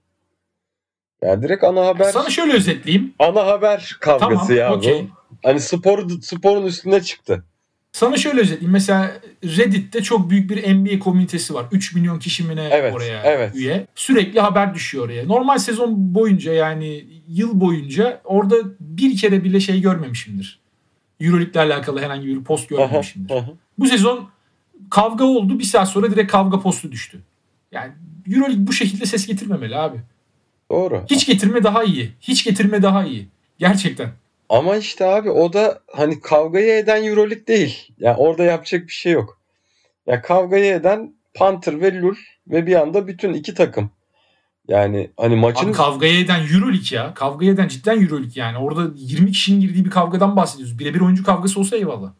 Yani 1.22 1.42
direkt 1.42 1.64
ana 1.64 1.86
haber 1.86 2.04
Sana 2.04 2.30
şöyle 2.30 2.52
özetleyeyim. 2.52 3.14
ana 3.18 3.46
haber 3.46 3.96
kavgası 4.00 4.30
Tamam, 4.46 4.56
ya 4.56 4.74
okey. 4.74 5.02
bu. 5.02 5.38
Hani 5.48 5.60
spor 5.60 6.20
sporun 6.20 6.66
üstüne 6.66 7.00
çıktı. 7.02 7.44
Sana 7.92 8.16
şöyle 8.16 8.40
özetleyeyim. 8.40 8.72
Mesela 8.72 9.12
Reddit'te 9.44 10.02
çok 10.02 10.30
büyük 10.30 10.50
bir 10.50 10.74
NBA 10.74 10.98
komünitesi 10.98 11.54
var. 11.54 11.66
3 11.72 11.94
milyon 11.94 12.18
kişi 12.18 12.42
mi 12.44 12.56
ne 12.56 12.68
Evet, 12.72 12.94
oraya 12.94 13.22
evet. 13.24 13.54
üye. 13.56 13.86
Sürekli 13.94 14.40
haber 14.40 14.74
düşüyor 14.74 15.04
oraya. 15.04 15.26
Normal 15.26 15.58
sezon 15.58 16.14
boyunca 16.14 16.52
yani 16.52 17.04
yıl 17.28 17.60
boyunca 17.60 18.20
orada 18.24 18.56
bir 18.80 19.16
kere 19.16 19.44
bile 19.44 19.60
şey 19.60 19.80
görmemişimdir. 19.80 20.60
Euroleague'le 21.20 21.60
alakalı 21.60 22.00
herhangi 22.00 22.26
bir 22.26 22.44
post 22.44 22.68
görmemişimdir. 22.68 23.34
Bu 23.78 23.86
sezon 23.86 24.28
kavga 24.90 25.24
oldu. 25.24 25.58
Bir 25.58 25.64
saat 25.64 25.88
sonra 25.88 26.10
direkt 26.10 26.32
kavga 26.32 26.60
postu 26.60 26.92
düştü. 26.92 27.18
Yani 27.72 27.92
Euroleague 28.30 28.66
bu 28.66 28.72
şekilde 28.72 29.06
ses 29.06 29.26
getirmemeli 29.26 29.76
abi. 29.76 30.00
Doğru. 30.72 31.02
Hiç 31.10 31.26
getirme 31.26 31.62
daha 31.62 31.84
iyi. 31.84 32.12
Hiç 32.20 32.44
getirme 32.44 32.82
daha 32.82 33.04
iyi. 33.04 33.28
Gerçekten. 33.58 34.10
Ama 34.48 34.76
işte 34.76 35.06
abi 35.06 35.30
o 35.30 35.52
da 35.52 35.80
hani 35.92 36.20
kavgayı 36.20 36.72
eden 36.72 37.04
Euroleague 37.04 37.46
değil. 37.46 37.88
Yani 37.98 38.16
orada 38.16 38.44
yapacak 38.44 38.86
bir 38.86 38.92
şey 38.92 39.12
yok. 39.12 39.38
Ya 40.06 40.22
kavgayı 40.22 40.74
eden 40.74 41.14
Panther 41.34 41.80
ve 41.80 42.00
Lul 42.00 42.14
ve 42.46 42.66
bir 42.66 42.80
anda 42.80 43.06
bütün 43.06 43.32
iki 43.32 43.54
takım. 43.54 43.90
Yani 44.68 45.10
hani 45.16 45.36
maçın 45.36 45.66
Abi 45.66 45.72
kavgaya 45.72 46.20
eden 46.20 46.40
Euroleague 46.40 46.98
ya. 46.98 47.14
Kavgaya 47.14 47.52
eden 47.52 47.68
cidden 47.68 48.02
Euroleague 48.02 48.32
yani. 48.34 48.58
Orada 48.58 48.90
20 48.96 49.32
kişinin 49.32 49.60
girdiği 49.60 49.84
bir 49.84 49.90
kavgadan 49.90 50.36
bahsediyoruz. 50.36 50.78
Birebir 50.78 51.00
oyuncu 51.00 51.24
kavgası 51.24 51.60
olsa 51.60 51.76
eyvallah. 51.76 52.12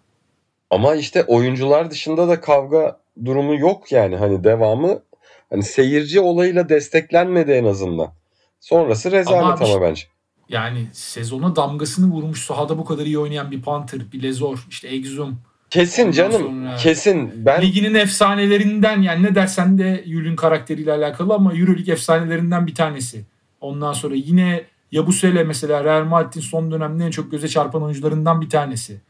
ama 0.71 0.95
işte 0.95 1.25
oyuncular 1.25 1.91
dışında 1.91 2.29
da 2.29 2.41
kavga 2.41 3.01
durumu 3.25 3.59
yok 3.59 3.93
yani 3.93 4.17
hani 4.17 4.45
devamı 4.45 5.03
hani 5.51 5.63
seyirci 5.63 6.21
olayıyla 6.21 6.69
desteklenmedi 6.69 7.53
en 7.53 7.65
azından. 7.65 8.22
Sonrası 8.63 9.13
rezalet 9.13 9.63
Ama 9.63 9.75
ama, 9.75 9.83
bence. 9.83 10.03
Yani 10.49 10.87
sezona 10.93 11.57
damgasını 11.57 12.13
vurmuş 12.13 12.43
sahada 12.43 12.79
bu 12.79 12.85
kadar 12.85 13.07
iyi 13.07 13.19
oynayan 13.19 13.51
bir 13.51 13.63
Panther, 13.63 14.13
bir 14.13 14.23
Lezor, 14.23 14.67
işte 14.71 14.89
Exum. 14.89 15.39
Kesin 15.71 16.03
Ondan 16.03 16.13
canım. 16.13 16.43
sonra- 16.43 16.77
Kesin. 16.77 17.33
Ben 17.47 17.63
Liginin 17.63 17.95
efsanelerinden 17.95 19.03
yani 19.03 19.23
ne 19.23 19.35
dersen 19.35 19.79
de 19.79 20.05
Yul'ün 20.07 20.37
karakteriyle 20.37 20.93
alakalı 20.93 21.35
ama 21.35 21.55
Euroleague 21.55 21.93
efsanelerinden 21.93 22.67
bir 22.67 22.75
tanesi. 22.75 23.25
Ondan 23.61 23.93
sonra 23.93 24.15
yine 24.15 24.65
Yabusele 24.93 25.45
mesela 25.45 25.85
Real 25.85 26.05
Madrid'in 26.05 26.41
son 26.41 26.71
dönemde 26.71 27.05
en 27.07 27.11
çok 27.11 27.31
göze 27.31 27.49
çarpan 27.49 27.83
oyuncularından 27.83 28.41
bir 28.41 28.49
tanesi. 28.49 29.01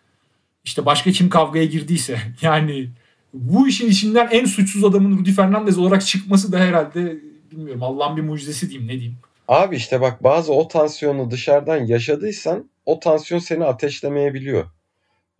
İşte 0.64 0.86
başka 0.86 1.10
kim 1.10 1.28
kavgaya 1.28 1.64
girdiyse 1.64 2.18
yani 2.42 2.88
bu 3.34 3.68
işin 3.68 3.90
içinden 3.90 4.28
en 4.30 4.44
suçsuz 4.44 4.84
adamın 4.84 5.18
Rudy 5.18 5.32
Fernandez 5.32 5.78
olarak 5.78 6.06
çıkması 6.06 6.52
da 6.52 6.58
herhalde 6.58 7.16
bilmiyorum 7.50 7.82
Allah'ın 7.82 8.16
bir 8.16 8.22
mucizesi 8.22 8.70
diyeyim 8.70 8.88
ne 8.88 8.92
diyeyim. 8.92 9.16
Abi 9.48 9.76
işte 9.76 10.00
bak 10.00 10.22
bazı 10.24 10.52
o 10.52 10.68
tansiyonu 10.68 11.30
dışarıdan 11.30 11.76
yaşadıysan 11.76 12.70
o 12.86 13.00
tansiyon 13.00 13.40
seni 13.40 13.64
ateşlemeyebiliyor. 13.64 14.64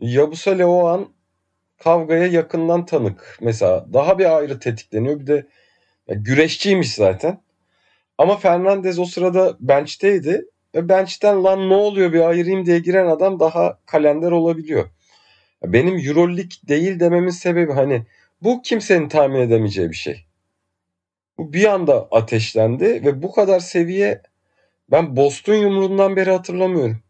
Yabusele 0.01 0.67
o 0.67 0.87
an 0.87 1.09
kavgaya 1.79 2.27
yakından 2.27 2.87
tanık. 2.87 3.39
Mesela 3.41 3.87
daha 3.93 4.19
bir 4.19 4.37
ayrı 4.37 4.59
tetikleniyor. 4.59 5.21
Bir 5.21 5.27
de 5.27 5.47
ya 6.09 6.15
güreşçiymiş 6.19 6.95
zaten. 6.95 7.43
Ama 8.19 8.37
Fernandez 8.37 8.99
o 8.99 9.05
sırada 9.05 9.57
bench'teydi. 9.61 10.47
Ve 10.75 10.89
bench'ten 10.89 11.45
lan 11.45 11.69
ne 11.69 11.75
oluyor 11.75 12.13
bir 12.13 12.21
ayırayım 12.21 12.67
diye 12.67 12.79
giren 12.79 13.07
adam 13.07 13.41
daha 13.41 13.79
kalender 13.87 14.31
olabiliyor. 14.31 14.89
Benim 15.65 16.09
Euroleague 16.09 16.69
değil 16.69 17.01
dememin 17.01 17.31
sebebi 17.31 17.73
hani 17.73 18.07
bu 18.43 18.63
kimsenin 18.63 19.09
tahmin 19.09 19.41
edemeyeceği 19.41 19.91
bir 19.91 19.95
şey. 19.95 20.25
Bu 21.39 21.53
bir 21.53 21.73
anda 21.73 22.09
ateşlendi 22.11 22.85
ve 22.85 23.23
bu 23.23 23.33
kadar 23.33 23.61
seviye 23.61 24.23
ben 24.91 25.17
Boston 25.17 25.55
yumruğundan 25.55 26.17
beri 26.17 26.31
hatırlamıyorum. 26.31 27.03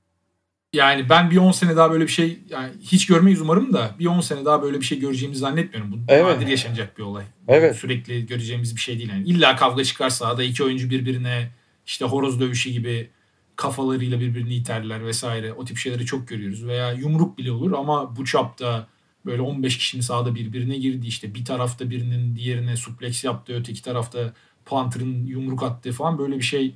Yani 0.73 1.09
ben 1.09 1.31
bir 1.31 1.37
10 1.37 1.53
sene 1.53 1.77
daha 1.77 1.91
böyle 1.93 2.05
bir 2.05 2.11
şey 2.11 2.39
yani 2.51 2.71
hiç 2.81 3.07
görmeyiz 3.07 3.41
umarım 3.41 3.73
da 3.73 3.91
bir 3.99 4.07
10 4.07 4.21
sene 4.21 4.45
daha 4.45 4.63
böyle 4.63 4.81
bir 4.81 4.85
şey 4.85 4.99
göreceğimizi 4.99 5.41
zannetmiyorum. 5.41 5.93
Bu 5.93 5.97
Evet. 6.09 6.37
nadir 6.37 6.47
yaşanacak 6.47 6.99
bir 6.99 7.03
olay. 7.03 7.25
Evet. 7.49 7.77
Sürekli 7.77 8.27
göreceğimiz 8.27 8.77
bir 8.77 8.81
şey 8.81 8.99
değil. 8.99 9.11
Yani 9.11 9.25
illa 9.25 9.57
kavga 9.57 9.85
çıkarsa 9.85 10.17
sahada 10.25 10.43
iki 10.43 10.65
oyuncu 10.65 10.91
birbirine 10.91 11.49
işte 11.87 12.05
horoz 12.05 12.41
dövüşü 12.41 12.71
gibi 12.71 13.11
kafalarıyla 13.57 14.21
birbirini 14.21 14.55
iterler 14.55 15.07
vesaire. 15.07 15.53
O 15.53 15.65
tip 15.65 15.77
şeyleri 15.77 16.07
çok 16.07 16.29
görüyoruz. 16.29 16.67
Veya 16.67 16.93
yumruk 16.93 17.39
bile 17.39 17.53
olur 17.53 17.73
ama 17.73 18.17
bu 18.17 18.25
çapta 18.25 18.87
böyle 19.27 19.43
15 19.43 19.79
kişinin 19.79 20.03
sahada 20.03 20.35
birbirine 20.35 20.77
girdi 20.77 21.07
işte 21.07 21.35
bir 21.35 21.45
tarafta 21.45 21.91
birinin 21.91 22.37
diğerine 22.37 22.77
suplex 22.77 23.25
yaptı 23.25 23.55
öteki 23.55 23.83
tarafta 23.83 24.33
Panther'ın 24.65 25.27
yumruk 25.27 25.63
attığı 25.63 25.93
falan 25.93 26.19
böyle 26.19 26.37
bir 26.37 26.43
şey 26.43 26.75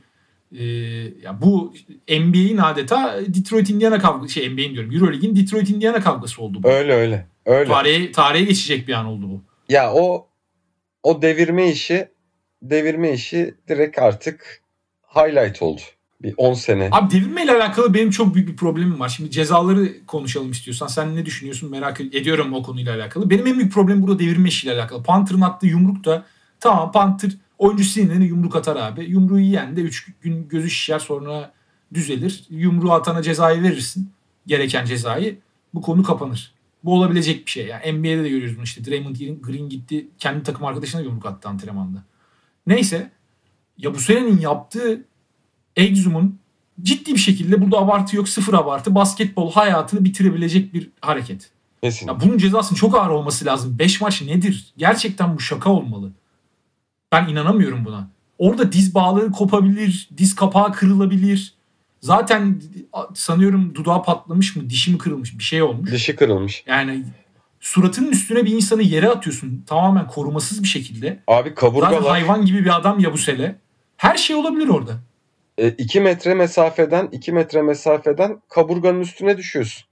ee, 0.58 0.64
ya 1.22 1.42
bu 1.42 1.74
NBA'in 2.08 2.56
adeta 2.56 3.20
Detroit 3.26 3.70
Indiana 3.70 3.98
kavgası 3.98 4.32
şey 4.32 4.50
NBA'in 4.50 4.74
diyorum 4.74 4.92
Euroleague'in 4.92 5.36
Detroit 5.36 5.70
Indiana 5.70 6.00
kavgası 6.00 6.42
oldu 6.42 6.62
bu. 6.62 6.68
Öyle 6.68 6.92
öyle. 6.92 7.26
Öyle. 7.46 7.70
Tarihe, 7.70 8.12
tarihe 8.12 8.44
geçecek 8.44 8.88
bir 8.88 8.92
an 8.92 9.06
oldu 9.06 9.30
bu. 9.30 9.42
Ya 9.68 9.92
o 9.92 10.28
o 11.02 11.22
devirme 11.22 11.70
işi 11.70 12.08
devirme 12.62 13.12
işi 13.12 13.54
direkt 13.68 13.98
artık 13.98 14.62
highlight 15.16 15.62
oldu. 15.62 15.80
Bir 16.22 16.34
10 16.36 16.54
sene. 16.54 16.88
Abi 16.92 17.10
devirmeyle 17.10 17.52
alakalı 17.52 17.94
benim 17.94 18.10
çok 18.10 18.34
büyük 18.34 18.48
bir 18.48 18.56
problemim 18.56 19.00
var. 19.00 19.08
Şimdi 19.08 19.30
cezaları 19.30 20.06
konuşalım 20.06 20.50
istiyorsan. 20.50 20.86
Sen 20.86 21.16
ne 21.16 21.26
düşünüyorsun 21.26 21.70
merak 21.70 22.00
ediyorum 22.00 22.52
o 22.52 22.62
konuyla 22.62 22.96
alakalı. 22.96 23.30
Benim 23.30 23.46
en 23.46 23.58
büyük 23.58 23.72
problemim 23.72 24.02
burada 24.02 24.18
devirme 24.18 24.48
işiyle 24.48 24.74
alakalı. 24.74 25.02
Panther'ın 25.02 25.40
attığı 25.40 25.66
yumruk 25.66 26.04
da 26.04 26.24
tamam 26.60 26.92
Panther 26.92 27.30
oyuncu 27.58 27.84
sinirlerine 27.84 28.24
yumruk 28.24 28.56
atar 28.56 28.76
abi. 28.76 29.04
Yumruğu 29.04 29.40
yiyen 29.40 29.76
de 29.76 29.80
3 29.80 30.12
gün 30.20 30.48
gözü 30.48 30.70
şişer 30.70 30.98
sonra 30.98 31.52
düzelir. 31.94 32.44
Yumruğu 32.50 32.92
atana 32.92 33.22
cezayı 33.22 33.62
verirsin. 33.62 34.10
Gereken 34.46 34.84
cezayı. 34.84 35.38
Bu 35.74 35.82
konu 35.82 36.02
kapanır. 36.02 36.54
Bu 36.84 36.94
olabilecek 36.94 37.46
bir 37.46 37.50
şey. 37.50 37.66
Yani 37.66 37.92
NBA'de 37.92 38.24
de 38.24 38.28
görüyoruz 38.28 38.56
bunu 38.56 38.64
işte. 38.64 38.84
Draymond 38.84 39.16
Green 39.16 39.68
gitti 39.68 40.08
kendi 40.18 40.42
takım 40.42 40.64
arkadaşına 40.64 41.00
yumruk 41.00 41.26
attı 41.26 41.48
antrenmanda. 41.48 42.04
Neyse. 42.66 43.10
Ya 43.78 43.94
bu 43.94 43.98
senenin 43.98 44.40
yaptığı 44.40 45.04
Exum'un 45.76 46.38
ciddi 46.82 47.12
bir 47.14 47.18
şekilde 47.18 47.62
burada 47.62 47.78
abartı 47.78 48.16
yok 48.16 48.28
sıfır 48.28 48.54
abartı 48.54 48.94
basketbol 48.94 49.52
hayatını 49.52 50.04
bitirebilecek 50.04 50.74
bir 50.74 50.90
hareket. 51.00 51.50
Kesin. 51.82 52.06
Ya 52.06 52.20
bunun 52.20 52.38
cezasının 52.38 52.76
çok 52.78 52.96
ağır 52.96 53.10
olması 53.10 53.44
lazım. 53.44 53.78
5 53.78 54.00
maç 54.00 54.22
nedir? 54.22 54.72
Gerçekten 54.76 55.36
bu 55.36 55.40
şaka 55.40 55.70
olmalı. 55.70 56.12
Ben 57.12 57.28
inanamıyorum 57.28 57.84
buna. 57.84 58.08
Orada 58.38 58.72
diz 58.72 58.94
bağları 58.94 59.30
kopabilir, 59.32 60.08
diz 60.16 60.34
kapağı 60.34 60.72
kırılabilir. 60.72 61.54
Zaten 62.00 62.62
sanıyorum 63.14 63.74
dudağı 63.74 64.02
patlamış 64.02 64.56
mı, 64.56 64.70
dişi 64.70 64.90
mi 64.90 64.98
kırılmış 64.98 65.38
bir 65.38 65.44
şey 65.44 65.62
olmuş. 65.62 65.92
Dişi 65.92 66.16
kırılmış. 66.16 66.64
Yani 66.66 67.04
suratının 67.60 68.10
üstüne 68.10 68.44
bir 68.44 68.52
insanı 68.52 68.82
yere 68.82 69.08
atıyorsun 69.08 69.64
tamamen 69.66 70.06
korumasız 70.06 70.62
bir 70.62 70.68
şekilde. 70.68 71.22
Abi 71.26 71.54
kaburgalar. 71.54 71.92
Zaten 71.92 72.08
hayvan 72.08 72.46
gibi 72.46 72.64
bir 72.64 72.76
adam 72.76 72.98
ya 72.98 73.12
bu 73.12 73.18
sele. 73.18 73.58
Her 73.96 74.16
şey 74.16 74.36
olabilir 74.36 74.68
orada. 74.68 74.92
2 75.58 75.98
e, 75.98 76.02
metre 76.02 76.34
mesafeden 76.34 77.08
2 77.12 77.32
metre 77.32 77.62
mesafeden 77.62 78.42
kaburganın 78.48 79.00
üstüne 79.00 79.36
düşüyorsun. 79.36 79.84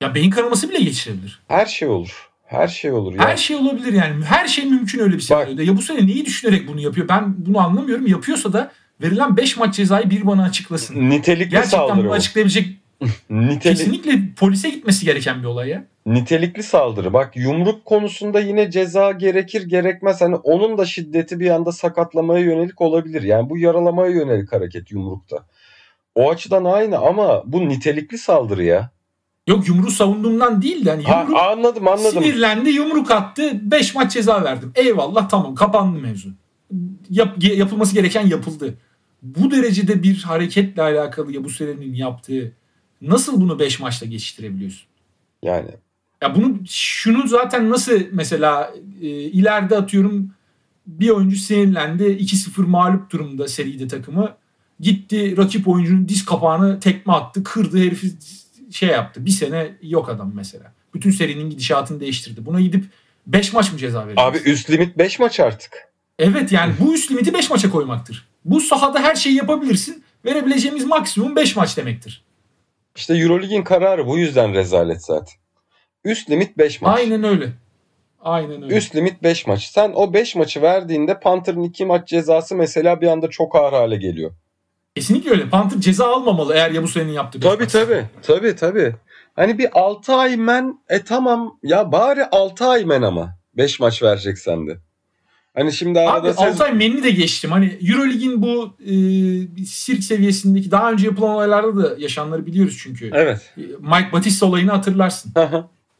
Ya 0.00 0.14
beyin 0.14 0.30
kanaması 0.30 0.70
bile 0.70 0.78
geçirebilir. 0.78 1.42
Her 1.48 1.66
şey 1.66 1.88
olur. 1.88 2.30
Her 2.44 2.68
şey 2.68 2.92
olur. 2.92 3.14
Her 3.18 3.36
şey 3.36 3.56
olabilir 3.56 3.92
yani. 3.92 4.24
Her 4.24 4.48
şey 4.48 4.64
mümkün 4.64 4.98
öyle 4.98 5.14
bir 5.14 5.20
senaryoda. 5.20 5.62
Ya 5.62 5.76
bu 5.76 5.82
sene 5.82 6.06
neyi 6.06 6.26
düşünerek 6.26 6.68
bunu 6.68 6.80
yapıyor? 6.80 7.08
Ben 7.08 7.34
bunu 7.46 7.58
anlamıyorum. 7.58 8.06
Yapıyorsa 8.06 8.52
da 8.52 8.72
verilen 9.00 9.36
5 9.36 9.56
maç 9.56 9.74
cezayı 9.74 10.10
bir 10.10 10.26
bana 10.26 10.44
açıklasın. 10.44 11.10
Nitelikli 11.10 11.48
Gerçekten 11.48 11.78
saldırı 11.78 12.10
o. 12.10 12.12
açıklayabilecek 12.12 12.83
Nitelik, 13.30 13.62
kesinlikle 13.62 14.12
polise 14.36 14.70
gitmesi 14.70 15.04
gereken 15.04 15.42
bir 15.42 15.46
olay 15.46 15.68
ya. 15.68 15.84
nitelikli 16.06 16.62
saldırı. 16.62 17.12
Bak 17.12 17.36
yumruk 17.36 17.84
konusunda 17.84 18.40
yine 18.40 18.70
ceza 18.70 19.10
gerekir 19.12 19.62
gerekmez. 19.68 20.20
Hani 20.20 20.36
onun 20.36 20.78
da 20.78 20.84
şiddeti 20.84 21.40
bir 21.40 21.50
anda 21.50 21.72
sakatlamaya 21.72 22.44
yönelik 22.44 22.80
olabilir. 22.80 23.22
Yani 23.22 23.50
bu 23.50 23.58
yaralamaya 23.58 24.10
yönelik 24.10 24.52
hareket 24.52 24.90
yumrukta. 24.90 25.36
O 26.14 26.30
açıdan 26.30 26.64
aynı 26.64 26.98
ama 26.98 27.42
bu 27.46 27.68
nitelikli 27.68 28.18
saldırı 28.18 28.64
ya. 28.64 28.90
Yok 29.46 29.68
yumruğu 29.68 29.90
savunduğumdan 29.90 30.62
değil 30.62 30.84
de 30.84 30.90
hani 30.90 31.02
Ha, 31.02 31.20
yumruk 31.20 31.36
anladım 31.40 31.88
anladım. 31.88 32.22
sinirlendi 32.22 32.70
yumruk 32.70 33.10
attı 33.10 33.70
5 33.70 33.94
maç 33.94 34.12
ceza 34.12 34.44
verdim. 34.44 34.72
Eyvallah 34.74 35.28
tamam 35.28 35.54
kapandı 35.54 35.98
mevzu. 35.98 36.28
Yap, 37.10 37.36
yapılması 37.42 37.94
gereken 37.94 38.26
yapıldı. 38.26 38.74
Bu 39.22 39.50
derecede 39.50 40.02
bir 40.02 40.22
hareketle 40.22 40.82
alakalı 40.82 41.32
ya 41.32 41.44
bu 41.44 41.50
senenin 41.50 41.94
yaptığı 41.94 42.52
nasıl 43.08 43.40
bunu 43.40 43.58
5 43.58 43.80
maçta 43.80 44.06
geçiştirebiliyorsun? 44.06 44.86
Yani 45.42 45.70
Ya 46.22 46.34
bunu 46.34 46.58
şunu 46.68 47.28
zaten 47.28 47.70
nasıl 47.70 48.00
mesela 48.12 48.74
e, 49.02 49.06
ileride 49.08 49.76
atıyorum 49.76 50.30
bir 50.86 51.10
oyuncu 51.10 51.36
sinirlendi 51.36 52.02
2-0 52.02 52.66
mağlup 52.66 53.10
durumda 53.10 53.48
seride 53.48 53.88
takımı. 53.88 54.36
Gitti 54.80 55.36
rakip 55.36 55.68
oyuncunun 55.68 56.08
diz 56.08 56.24
kapağını 56.24 56.80
tekme 56.80 57.12
attı 57.12 57.44
kırdı 57.44 57.78
herifi 57.78 58.06
şey 58.70 58.88
yaptı. 58.88 59.26
Bir 59.26 59.30
sene 59.30 59.74
yok 59.82 60.08
adam 60.08 60.32
mesela. 60.34 60.72
Bütün 60.94 61.10
serinin 61.10 61.50
gidişatını 61.50 62.00
değiştirdi. 62.00 62.46
Buna 62.46 62.60
gidip 62.60 62.84
5 63.26 63.52
maç 63.52 63.72
mı 63.72 63.78
ceza 63.78 64.06
vereceksin? 64.06 64.30
abi 64.30 64.38
üst 64.50 64.70
limit 64.70 64.98
5 64.98 65.18
maç 65.18 65.40
artık. 65.40 65.88
Evet 66.18 66.52
yani 66.52 66.74
bu 66.80 66.94
üst 66.94 67.10
limiti 67.10 67.34
5 67.34 67.50
maça 67.50 67.70
koymaktır. 67.70 68.28
Bu 68.44 68.60
sahada 68.60 69.00
her 69.00 69.14
şeyi 69.14 69.36
yapabilirsin. 69.36 70.04
Verebileceğimiz 70.24 70.84
maksimum 70.84 71.36
5 71.36 71.56
maç 71.56 71.76
demektir. 71.76 72.24
İşte 72.96 73.14
Eurolig'in 73.16 73.62
kararı 73.62 74.06
bu 74.06 74.18
yüzden 74.18 74.54
rezalet 74.54 75.04
zaten. 75.04 75.34
Üst 76.04 76.30
limit 76.30 76.58
5 76.58 76.80
maç. 76.82 76.98
Aynen 76.98 77.24
öyle. 77.24 77.52
Aynen 78.20 78.62
öyle. 78.62 78.76
Üst 78.76 78.96
limit 78.96 79.22
5 79.22 79.46
maç. 79.46 79.64
Sen 79.64 79.92
o 79.94 80.12
5 80.12 80.36
maçı 80.36 80.62
verdiğinde 80.62 81.20
Panther'ın 81.20 81.62
2 81.62 81.86
maç 81.86 82.08
cezası 82.08 82.56
mesela 82.56 83.00
bir 83.00 83.06
anda 83.06 83.30
çok 83.30 83.56
ağır 83.56 83.72
hale 83.72 83.96
geliyor. 83.96 84.30
Kesinlikle 84.94 85.30
öyle. 85.30 85.48
Panther 85.48 85.80
ceza 85.80 86.06
almamalı 86.06 86.54
eğer 86.54 86.70
ya 86.70 86.82
bu 86.82 86.88
senenin 86.88 87.12
yaptığı 87.12 87.40
Tabii 87.40 87.62
maç. 87.62 87.72
tabii. 87.72 88.04
Tabii 88.22 88.56
tabii. 88.56 88.94
Hani 89.36 89.58
bir 89.58 89.68
6 89.78 90.14
ay 90.14 90.36
men 90.36 90.78
e 90.88 91.02
tamam 91.02 91.58
ya 91.62 91.92
bari 91.92 92.24
6 92.24 92.66
ay 92.66 92.84
men 92.84 93.02
ama 93.02 93.38
5 93.54 93.80
maç 93.80 94.02
vereceksen 94.02 94.66
de. 94.66 94.76
Hani 95.54 95.72
şimdi 95.72 96.00
arada 96.00 96.28
Abi 96.28 96.28
sez- 96.28 96.48
Altay 96.48 96.72
Men'i 96.72 97.02
de 97.02 97.10
geçtim. 97.10 97.50
Hani 97.50 97.78
Eurolig'in 97.88 98.42
bu 98.42 98.76
e, 98.80 99.64
sirk 99.66 100.04
seviyesindeki 100.04 100.70
daha 100.70 100.92
önce 100.92 101.06
yapılan 101.06 101.30
olaylarda 101.30 101.82
da 101.84 101.94
yaşanları 101.98 102.46
biliyoruz 102.46 102.78
çünkü. 102.82 103.10
Evet. 103.14 103.52
E, 103.56 103.60
Mike 103.60 104.12
Batista 104.12 104.46
olayını 104.46 104.70
hatırlarsın. 104.70 105.32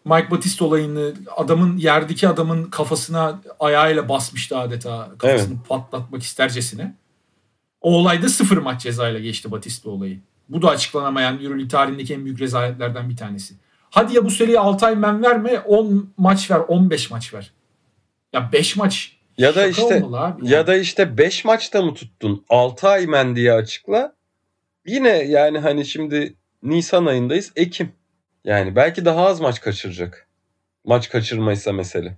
Mike 0.05 0.31
Batista 0.31 0.64
olayını 0.64 1.12
adamın 1.37 1.77
yerdeki 1.77 2.29
adamın 2.29 2.64
kafasına 2.64 3.40
ayağıyla 3.61 4.09
basmıştı 4.09 4.59
adeta. 4.59 5.11
Kafasını 5.19 5.57
patlatmak 5.69 6.23
istercesine. 6.23 6.95
O 7.81 7.95
olayda 7.97 8.29
sıfır 8.29 8.57
maç 8.57 8.83
cezayla 8.83 9.21
geçti 9.21 9.51
Batista 9.51 9.90
olayı. 9.90 10.19
Bu 10.49 10.62
da 10.62 10.69
açıklanamayan 10.69 11.35
Euroleague 11.35 11.69
tarihindeki 11.69 12.14
en 12.14 12.25
büyük 12.25 12.40
rezaletlerden 12.40 13.11
bir 13.11 13.17
tanesi. 13.17 13.55
Hadi 13.90 14.14
ya 14.17 14.25
bu 14.25 14.31
seriye 14.31 14.59
6 14.59 14.87
ay 14.87 14.97
men 14.97 15.23
verme 15.23 15.59
10 15.59 16.11
maç 16.17 16.51
ver 16.51 16.59
15 16.59 17.11
maç 17.11 17.35
ver. 17.35 17.53
Ya 18.33 18.53
5 18.53 18.77
maç 18.77 19.17
Ya 19.38 19.55
da 19.55 19.66
işte 19.66 20.05
abi. 20.12 20.49
ya 20.49 20.66
da 20.66 20.77
işte 20.77 21.18
5 21.18 21.44
maçta 21.44 21.83
mı 21.83 21.94
tuttun? 21.94 22.44
6 22.49 22.88
ay 22.88 23.07
men 23.07 23.37
diye 23.37 23.53
açıkla. 23.53 24.14
Yine 24.87 25.09
yani 25.09 25.59
hani 25.59 25.87
şimdi 25.87 26.35
Nisan 26.62 27.07
ayındayız. 27.07 27.53
Ekim. 27.57 27.92
Yani 28.44 28.77
belki 28.77 29.05
daha 29.05 29.27
az 29.27 29.40
maç 29.40 29.61
kaçıracak. 29.61 30.27
Maç 30.85 31.09
kaçırmaysa 31.09 31.73
mesele. 31.73 32.16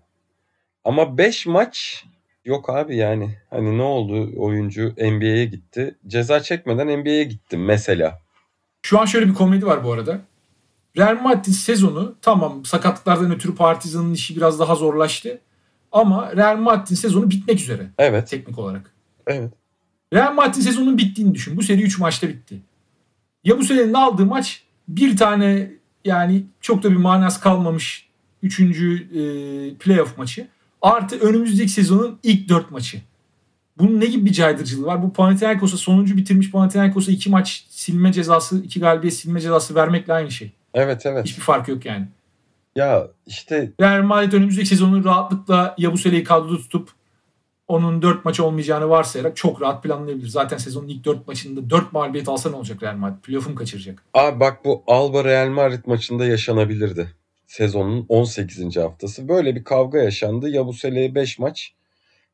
Ama 0.85 1.19
5 1.19 1.47
maç 1.47 2.05
yok 2.45 2.71
abi 2.71 2.97
yani. 2.97 3.39
Hani 3.51 3.79
ne 3.79 3.83
oldu? 3.83 4.33
Oyuncu 4.37 4.95
NBA'ye 4.99 5.45
gitti. 5.45 5.95
Ceza 6.07 6.41
çekmeden 6.41 7.01
NBA'ye 7.01 7.25
gittim 7.25 7.65
mesela. 7.65 8.21
Şu 8.83 9.01
an 9.01 9.05
şöyle 9.05 9.29
bir 9.29 9.35
komedi 9.35 9.67
var 9.67 9.85
bu 9.85 9.93
arada. 9.93 10.21
Real 10.97 11.21
Madrid 11.23 11.53
sezonu 11.53 12.15
tamam 12.23 12.65
sakatlıklardan 12.65 13.35
ötürü 13.35 13.55
Partizan'ın 13.55 14.15
işi 14.15 14.37
biraz 14.37 14.61
daha 14.61 14.75
zorlaştı. 14.75 15.41
Ama 15.97 16.37
Real 16.37 16.57
Madrid 16.57 16.97
sezonu 16.97 17.31
bitmek 17.31 17.61
üzere 17.61 17.87
Evet. 17.99 18.29
teknik 18.29 18.59
olarak. 18.59 18.93
Evet. 19.27 19.53
Real 20.13 20.35
Madrid 20.35 20.63
sezonunun 20.63 20.99
bittiğini 20.99 21.35
düşün. 21.35 21.57
Bu 21.57 21.63
seri 21.63 21.83
3 21.83 21.99
maçta 21.99 22.29
bitti. 22.29 22.61
Ya 23.45 23.59
bu 23.59 23.65
senenin 23.65 23.95
aldığı 23.95 24.27
maç 24.27 24.63
bir 24.89 25.17
tane 25.17 25.73
yani 26.05 26.45
çok 26.61 26.83
da 26.83 26.91
bir 26.91 26.97
manası 26.97 27.41
kalmamış 27.41 28.09
3. 28.43 28.59
playoff 29.81 30.19
maçı. 30.19 30.49
Artı 30.83 31.19
önümüzdeki 31.19 31.71
sezonun 31.71 32.19
ilk 32.23 32.49
4 32.49 32.71
maçı. 32.71 33.01
Bunun 33.79 34.01
ne 34.01 34.07
gibi 34.07 34.27
bir 34.27 34.33
caydırıcılığı 34.33 34.87
var? 34.87 35.03
Bu 35.03 35.13
Panathinaikos'a 35.13 35.77
sonuncu 35.77 36.17
bitirmiş 36.17 36.51
Panathinaikos'a 36.51 37.13
2 37.13 37.31
maç 37.31 37.67
silme 37.71 38.13
cezası, 38.13 38.63
2 38.65 38.81
galibiyet 38.81 39.15
silme 39.15 39.41
cezası 39.41 39.75
vermekle 39.75 40.13
aynı 40.13 40.31
şey. 40.31 40.53
Evet 40.75 41.07
evet. 41.07 41.27
Hiçbir 41.27 41.43
fark 41.43 41.69
yok 41.69 41.85
yani. 41.85 42.09
Ya 42.77 43.09
işte 43.27 43.73
Real 43.81 44.03
Madrid 44.03 44.33
önümüzdeki 44.33 44.69
sezonu 44.69 45.05
rahatlıkla 45.05 45.75
Yabusele'yi 45.79 46.25
kadroda 46.25 46.57
tutup 46.57 46.91
onun 47.69 48.03
4 48.03 48.25
maçı 48.25 48.45
olmayacağını 48.45 48.89
varsayarak 48.89 49.37
çok 49.37 49.63
rahat 49.63 49.83
planlayabilir. 49.83 50.29
Zaten 50.29 50.57
sezonun 50.57 50.89
ilk 50.89 51.05
4 51.05 51.29
maçında 51.29 51.71
4 51.71 51.93
mağlubiyet 51.93 52.29
alsa 52.29 52.51
ne 52.51 52.57
olacak 52.57 52.83
Real 52.83 52.97
Madrid? 52.97 53.23
Playoff'u 53.23 53.51
mu 53.51 53.57
kaçıracak? 53.57 54.03
Abi 54.15 54.41
bak 54.41 54.65
bu 54.65 54.83
Alba 54.87 55.25
Real 55.25 55.49
Madrid 55.49 55.85
maçında 55.87 56.27
yaşanabilirdi. 56.27 57.09
Sezonun 57.47 58.07
18. 58.09 58.77
haftası. 58.77 59.29
Böyle 59.29 59.57
bir 59.57 59.65
kavga 59.65 59.99
yaşandı. 59.99 60.49
Yabusele'ye 60.49 61.15
5 61.15 61.39
maç. 61.39 61.75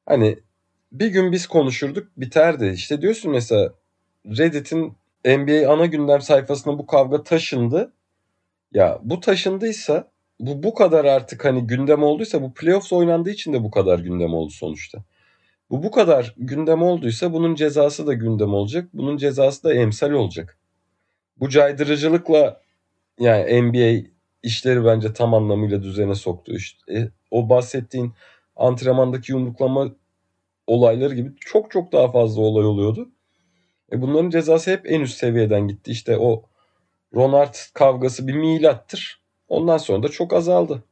Hani 0.06 0.38
bir 0.92 1.06
gün 1.06 1.32
biz 1.32 1.46
konuşurduk 1.46 2.08
biterdi. 2.16 2.72
İşte 2.74 3.02
diyorsun 3.02 3.32
mesela 3.32 3.72
Reddit'in 4.26 4.96
NBA 5.24 5.72
ana 5.72 5.86
gündem 5.86 6.20
sayfasına 6.20 6.78
bu 6.78 6.86
kavga 6.86 7.22
taşındı. 7.22 7.92
Ya 8.72 8.98
bu 9.02 9.20
taşındıysa 9.20 10.11
bu 10.42 10.62
bu 10.62 10.74
kadar 10.74 11.04
artık 11.04 11.44
hani 11.44 11.66
gündem 11.66 12.02
olduysa 12.02 12.42
bu 12.42 12.54
playoffs 12.54 12.92
oynandığı 12.92 13.30
için 13.30 13.52
de 13.52 13.64
bu 13.64 13.70
kadar 13.70 13.98
gündem 13.98 14.34
oldu 14.34 14.50
sonuçta. 14.50 15.04
Bu 15.70 15.82
bu 15.82 15.90
kadar 15.90 16.34
gündem 16.38 16.82
olduysa 16.82 17.32
bunun 17.32 17.54
cezası 17.54 18.06
da 18.06 18.12
gündem 18.12 18.54
olacak. 18.54 18.88
Bunun 18.94 19.16
cezası 19.16 19.64
da 19.64 19.74
emsal 19.74 20.10
olacak. 20.10 20.58
Bu 21.36 21.48
caydırıcılıkla 21.48 22.60
yani 23.20 23.62
NBA 23.62 24.08
işleri 24.42 24.84
bence 24.84 25.12
tam 25.12 25.34
anlamıyla 25.34 25.82
düzene 25.82 26.14
soktu. 26.14 26.52
İşte, 26.52 26.92
e, 26.92 27.08
o 27.30 27.48
bahsettiğin 27.48 28.12
antrenmandaki 28.56 29.32
yumruklama 29.32 29.92
olayları 30.66 31.14
gibi 31.14 31.32
çok 31.40 31.70
çok 31.70 31.92
daha 31.92 32.10
fazla 32.10 32.42
olay 32.42 32.64
oluyordu. 32.64 33.10
E 33.92 34.02
bunların 34.02 34.30
cezası 34.30 34.70
hep 34.70 34.90
en 34.90 35.00
üst 35.00 35.18
seviyeden 35.18 35.68
gitti. 35.68 35.90
İşte 35.90 36.18
o 36.18 36.42
Ronald 37.14 37.54
kavgası 37.74 38.28
bir 38.28 38.34
milattır. 38.34 39.21
Ondan 39.52 39.78
sonra 39.78 40.02
da 40.02 40.08
çok 40.08 40.32
azaldı. 40.32 40.82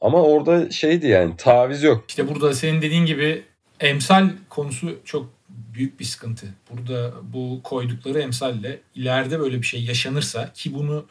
Ama 0.00 0.22
orada 0.22 0.70
şeydi 0.70 1.06
yani 1.06 1.36
taviz 1.36 1.82
yok. 1.82 2.04
İşte 2.08 2.28
burada 2.28 2.54
senin 2.54 2.82
dediğin 2.82 3.06
gibi 3.06 3.42
emsal 3.80 4.30
konusu 4.48 5.00
çok 5.04 5.30
büyük 5.48 6.00
bir 6.00 6.04
sıkıntı. 6.04 6.46
Burada 6.70 7.12
bu 7.22 7.60
koydukları 7.64 8.20
emsalle 8.20 8.80
ileride 8.94 9.40
böyle 9.40 9.58
bir 9.58 9.66
şey 9.66 9.84
yaşanırsa 9.84 10.52
ki 10.52 10.74
bunu 10.74 11.06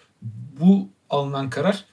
bu 0.59 0.89
alınan 1.09 1.49
karar 1.49 1.85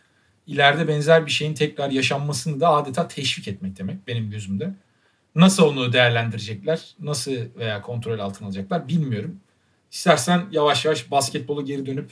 ileride 0.46 0.88
benzer 0.88 1.26
bir 1.26 1.30
şeyin 1.30 1.54
tekrar 1.54 1.90
yaşanmasını 1.90 2.60
da 2.60 2.68
adeta 2.68 3.08
teşvik 3.08 3.48
etmek 3.48 3.78
demek 3.78 4.06
benim 4.06 4.30
gözümde. 4.30 4.74
Nasıl 5.34 5.62
onu 5.64 5.92
değerlendirecekler, 5.92 6.94
nasıl 7.00 7.32
veya 7.56 7.82
kontrol 7.82 8.18
altına 8.18 8.46
alacaklar 8.48 8.88
bilmiyorum. 8.88 9.40
İstersen 9.92 10.44
yavaş 10.52 10.84
yavaş 10.84 11.10
basketbola 11.10 11.62
geri 11.62 11.86
dönüp 11.86 12.10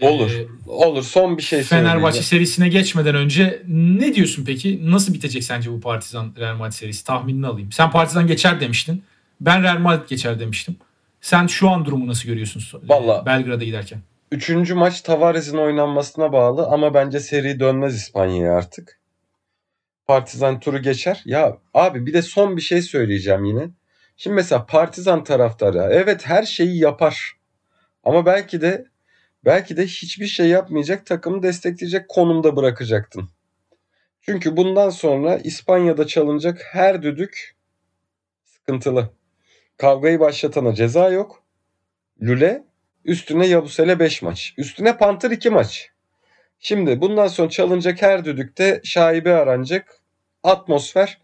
Olur. 0.00 0.30
Ee, 0.30 0.46
Olur. 0.70 1.02
Son 1.02 1.38
bir 1.38 1.42
şey 1.42 1.62
Fenerbahçe 1.62 2.22
serisine 2.22 2.68
geçmeden 2.68 3.14
önce 3.14 3.62
ne 3.68 4.14
diyorsun 4.14 4.44
peki? 4.44 4.90
Nasıl 4.90 5.14
bitecek 5.14 5.44
sence 5.44 5.70
bu 5.72 5.80
Partizan 5.80 6.34
Real 6.38 6.56
Madrid 6.56 6.72
serisi? 6.72 7.04
Tahminini 7.04 7.46
alayım. 7.46 7.72
Sen 7.72 7.90
Partizan 7.90 8.26
geçer 8.26 8.60
demiştin. 8.60 9.02
Ben 9.40 9.62
Real 9.62 9.78
Madrid 9.78 10.08
geçer 10.08 10.40
demiştim. 10.40 10.76
Sen 11.20 11.46
şu 11.46 11.70
an 11.70 11.84
durumu 11.84 12.06
nasıl 12.06 12.28
görüyorsun? 12.28 12.62
Vallahi- 12.88 13.26
Belgrad'a 13.26 13.64
giderken. 13.64 13.98
Üçüncü 14.32 14.74
maç 14.74 15.00
Tavares'in 15.00 15.56
oynanmasına 15.56 16.32
bağlı 16.32 16.66
ama 16.66 16.94
bence 16.94 17.20
seri 17.20 17.60
dönmez 17.60 17.94
İspanya'ya 17.96 18.52
artık. 18.56 18.98
Partizan 20.06 20.60
turu 20.60 20.82
geçer. 20.82 21.22
Ya 21.24 21.58
abi 21.74 22.06
bir 22.06 22.12
de 22.12 22.22
son 22.22 22.56
bir 22.56 22.62
şey 22.62 22.82
söyleyeceğim 22.82 23.44
yine. 23.44 23.68
Şimdi 24.16 24.34
mesela 24.34 24.66
Partizan 24.66 25.24
taraftarı 25.24 25.88
evet 25.92 26.26
her 26.26 26.42
şeyi 26.42 26.78
yapar. 26.78 27.32
Ama 28.04 28.26
belki 28.26 28.60
de 28.60 28.84
belki 29.44 29.76
de 29.76 29.86
hiçbir 29.86 30.26
şey 30.26 30.48
yapmayacak 30.48 31.06
takımı 31.06 31.42
destekleyecek 31.42 32.08
konumda 32.08 32.56
bırakacaktın. 32.56 33.30
Çünkü 34.20 34.56
bundan 34.56 34.90
sonra 34.90 35.38
İspanya'da 35.38 36.06
çalınacak 36.06 36.60
her 36.72 37.02
düdük 37.02 37.56
sıkıntılı. 38.44 39.10
Kavgayı 39.76 40.20
başlatana 40.20 40.74
ceza 40.74 41.10
yok. 41.10 41.42
Lüle 42.22 42.64
Üstüne 43.04 43.46
Yabusele 43.46 43.98
5 43.98 44.22
maç. 44.22 44.54
Üstüne 44.56 44.96
Panther 44.96 45.30
2 45.30 45.50
maç. 45.50 45.90
Şimdi 46.58 47.00
bundan 47.00 47.26
sonra 47.26 47.50
çalınacak 47.50 48.02
her 48.02 48.24
düdükte 48.24 48.80
şaibe 48.84 49.34
aranacak. 49.34 50.00
Atmosfer 50.42 51.18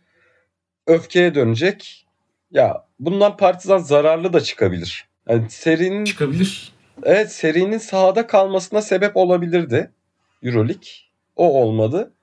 öfkeye 0.87 1.35
dönecek. 1.35 2.07
Ya 2.51 2.87
bundan 3.01 3.37
Partizan 3.37 3.79
zararlı 3.79 4.33
da 4.33 4.41
çıkabilir. 4.41 5.09
Yani 5.29 5.51
serinin 5.51 6.05
Çıkabilir. 6.05 6.74
Evet 7.03 7.33
serinin 7.33 7.79
sahada 7.79 8.27
kalmasına 8.27 8.83
sebep 8.83 9.17
olabilirdi 9.17 9.91
EuroLeague. 10.43 10.89
O 11.37 11.63
olmadı. 11.63 12.15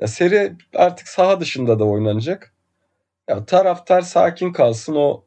Ya 0.00 0.06
seri 0.08 0.56
artık 0.74 1.08
saha 1.08 1.40
dışında 1.40 1.78
da 1.78 1.84
oynanacak. 1.84 2.54
Ya 3.28 3.44
taraftar 3.44 4.00
sakin 4.00 4.52
kalsın 4.52 4.94
o 4.94 5.24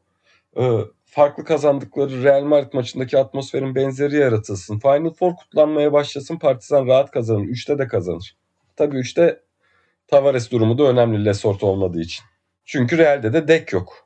e, 0.60 0.80
farklı 1.04 1.44
kazandıkları 1.44 2.22
Real 2.22 2.42
Madrid 2.42 2.72
maçındaki 2.72 3.18
atmosferin 3.18 3.74
benzeri 3.74 4.16
yaratılsın. 4.16 4.78
Final 4.78 5.10
Four 5.10 5.36
kutlanmaya 5.36 5.92
başlasın. 5.92 6.38
Partizan 6.38 6.86
rahat 6.86 7.10
kazanır. 7.10 7.44
3'te 7.44 7.78
de 7.78 7.86
kazanır. 7.88 8.36
Tabii 8.76 8.96
3'te 8.96 9.40
Tavares 10.08 10.50
durumu 10.50 10.78
da 10.78 10.82
önemli 10.82 11.24
Lesort 11.24 11.62
olmadığı 11.62 12.00
için. 12.00 12.24
Çünkü 12.64 12.98
Real'de 12.98 13.32
de 13.32 13.48
dek 13.48 13.72
yok. 13.72 14.05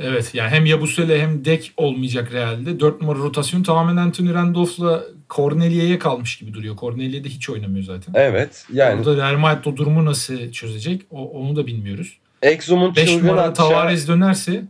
Evet 0.00 0.34
yani 0.34 0.50
hem 0.50 0.66
Yabusele 0.66 1.22
hem 1.22 1.44
Dek 1.44 1.72
olmayacak 1.76 2.32
Real'de. 2.32 2.80
4 2.80 3.00
numara 3.00 3.18
rotasyon 3.18 3.62
tamamen 3.62 3.96
Anthony 3.96 4.34
Randolph'la 4.34 5.04
Cornelia'ya 5.30 5.98
kalmış 5.98 6.38
gibi 6.38 6.54
duruyor. 6.54 6.76
Cornelia 6.76 7.24
de 7.24 7.28
hiç 7.28 7.50
oynamıyor 7.50 7.84
zaten. 7.84 8.12
Evet 8.16 8.66
yani 8.72 9.16
Real 9.16 9.38
Madrid 9.38 9.64
o 9.64 9.76
durumu 9.76 10.04
nasıl 10.04 10.52
çözecek 10.52 11.02
o, 11.10 11.30
onu 11.30 11.56
da 11.56 11.66
bilmiyoruz. 11.66 12.18
Exum'un 12.42 12.96
5 12.96 13.08
çılgın 13.08 13.28
numara 13.28 13.42
atacağı... 13.42 13.70
Tavares 13.70 14.08
dönerse 14.08 14.62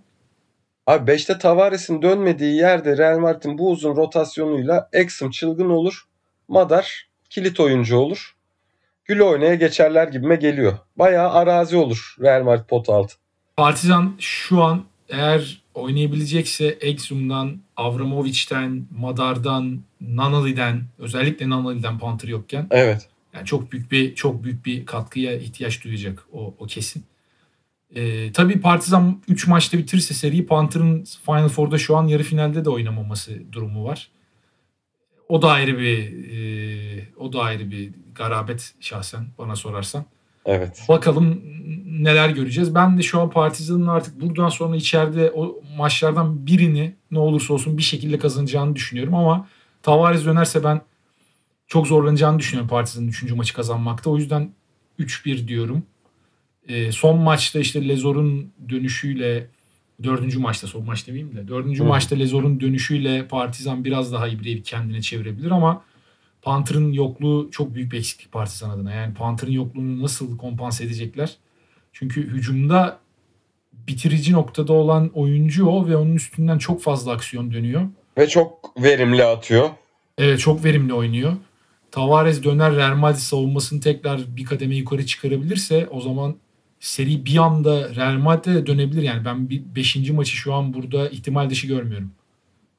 Abi 0.87 1.13
5'te 1.13 1.39
Tavares'in 1.39 2.03
dönmediği 2.03 2.57
yerde 2.57 2.97
Real 2.97 3.19
Madrid'in 3.19 3.59
bu 3.59 3.71
uzun 3.71 3.97
rotasyonuyla 3.97 4.89
Exum 4.93 5.31
çılgın 5.31 5.71
olur. 5.71 6.05
Madar 6.49 7.09
kilit 7.31 7.61
oyuncu 7.61 7.97
olur. 7.97 8.35
Gül 9.05 9.21
oynaya 9.21 9.55
geçerler 9.55 10.09
gibime 10.09 10.37
geliyor. 10.37 10.73
Bayağı 10.97 11.31
arazi 11.31 11.77
olur 11.77 12.17
Real 12.21 12.43
Madrid 12.43 12.65
pot 12.65 12.89
altı. 12.89 13.15
Partizan 13.57 14.15
şu 14.19 14.63
an 14.63 14.85
eğer 15.11 15.63
oynayabilecekse 15.75 16.67
Exum'dan, 16.67 17.61
Avramovic'ten, 17.77 18.87
Madar'dan, 18.99 19.81
Nanali'den 20.01 20.85
özellikle 20.99 21.49
Nanali'den 21.49 21.99
Panther 21.99 22.29
yokken 22.29 22.67
Evet. 22.71 23.09
yani 23.35 23.47
çok 23.47 23.73
büyük 23.73 23.93
bir 23.93 24.15
çok 24.15 24.45
büyük 24.45 24.67
bir 24.67 24.87
katkıya 24.87 25.37
ihtiyaç 25.37 25.85
duyacak 25.85 26.27
o, 26.33 26.55
o 26.59 26.67
kesin. 26.67 27.05
Ee, 27.97 28.33
tabii 28.33 28.61
Partizan 28.61 29.23
3 29.29 29.47
maçta 29.47 29.79
bitirirse 29.79 30.15
seriyi 30.15 30.47
Panther'ın 30.47 31.05
Final 31.27 31.49
Four'da 31.49 31.79
şu 31.79 31.97
an 31.97 32.07
yarı 32.07 32.23
finalde 32.23 32.65
de 32.65 32.71
oynamaması 32.71 33.53
durumu 33.53 33.85
var. 33.85 34.11
O 35.29 35.43
da 35.43 35.51
ayrı 35.51 35.79
bir 35.79 35.99
e, 36.33 37.09
o 37.17 37.33
da 37.33 37.41
ayrı 37.41 37.71
bir 37.71 37.91
garabet 38.15 38.75
şahsen 38.81 39.27
bana 39.39 39.57
sorarsan. 39.57 40.05
Evet. 40.47 40.85
Bakalım 40.89 41.43
neler 41.87 42.29
göreceğiz. 42.29 42.75
Ben 42.75 42.99
de 42.99 43.03
şu 43.03 43.21
an 43.21 43.31
Partizan'ın 43.31 43.87
artık 43.87 44.21
buradan 44.21 44.49
sonra 44.49 44.77
içeride 44.77 45.31
o 45.31 45.61
maçlardan 45.77 46.47
birini 46.47 46.95
ne 47.11 47.19
olursa 47.19 47.55
olsun 47.55 47.79
bir 47.79 47.83
şekilde 47.83 48.19
kazanacağını 48.19 48.77
düşünüyorum 48.77 49.15
ama 49.15 49.49
Tavares 49.83 50.25
dönerse 50.25 50.65
ben 50.65 50.81
çok 51.67 51.87
zorlanacağını 51.87 52.39
düşünüyorum 52.39 52.69
Partizan'ın 52.69 53.09
3. 53.09 53.33
maçı 53.33 53.55
kazanmakta. 53.55 54.11
O 54.11 54.17
yüzden 54.17 54.51
3-1 54.99 55.49
diyorum. 55.49 55.83
Ee, 56.69 56.93
son 56.93 57.19
maçta 57.19 57.59
işte 57.59 57.89
Lezor'un 57.89 58.53
dönüşüyle 58.69 59.47
dördüncü 60.03 60.39
maçta 60.39 60.67
son 60.67 60.85
maç 60.85 61.07
demeyeyim 61.07 61.37
de 61.37 61.49
dördüncü 61.49 61.83
Hı. 61.83 61.87
maçta 61.87 62.17
Lezor'un 62.17 62.61
dönüşüyle 62.61 63.29
Partizan 63.29 63.85
biraz 63.85 64.13
daha 64.13 64.29
ibreyi 64.29 64.63
kendine 64.63 65.03
çevirebilir 65.03 65.51
ama 65.51 65.83
Panther'ın 66.43 66.93
yokluğu 66.93 67.49
çok 67.51 67.75
büyük 67.75 67.93
bir 67.93 67.99
eksiklik 67.99 68.33
Partizan 68.33 68.71
adına. 68.71 68.93
Yani 68.93 69.15
Panther'ın 69.15 69.53
yokluğunu 69.53 70.03
nasıl 70.03 70.39
kompanse 70.39 70.85
edecekler? 70.85 71.37
Çünkü 71.93 72.29
hücumda 72.29 72.99
bitirici 73.73 74.33
noktada 74.33 74.73
olan 74.73 75.11
oyuncu 75.15 75.67
o 75.67 75.89
ve 75.89 75.97
onun 75.97 76.15
üstünden 76.15 76.59
çok 76.59 76.83
fazla 76.83 77.13
aksiyon 77.13 77.53
dönüyor. 77.53 77.89
Ve 78.19 78.29
çok 78.29 78.83
verimli 78.83 79.25
atıyor. 79.25 79.71
Evet 80.19 80.41
çok 80.41 80.65
verimli 80.65 80.95
oynuyor. 80.95 81.33
Tavares 81.91 82.43
döner 82.43 82.77
Real 82.77 82.97
Madrid 82.97 83.19
savunmasını 83.19 83.81
tekrar 83.81 84.37
bir 84.37 84.45
kademe 84.45 84.77
yukarı 84.77 85.07
çıkarabilirse 85.07 85.89
o 85.91 86.01
zaman 86.01 86.37
seri 86.81 87.25
bir 87.25 87.37
anda 87.37 87.95
Real 87.95 88.19
Madrid'e 88.19 88.55
de 88.55 88.67
dönebilir. 88.67 89.03
Yani 89.03 89.25
ben 89.25 89.51
bir 89.51 89.63
5. 89.77 90.11
maçı 90.11 90.37
şu 90.37 90.55
an 90.55 90.75
burada 90.75 91.09
ihtimal 91.09 91.51
dışı 91.51 91.67
görmüyorum. 91.67 92.13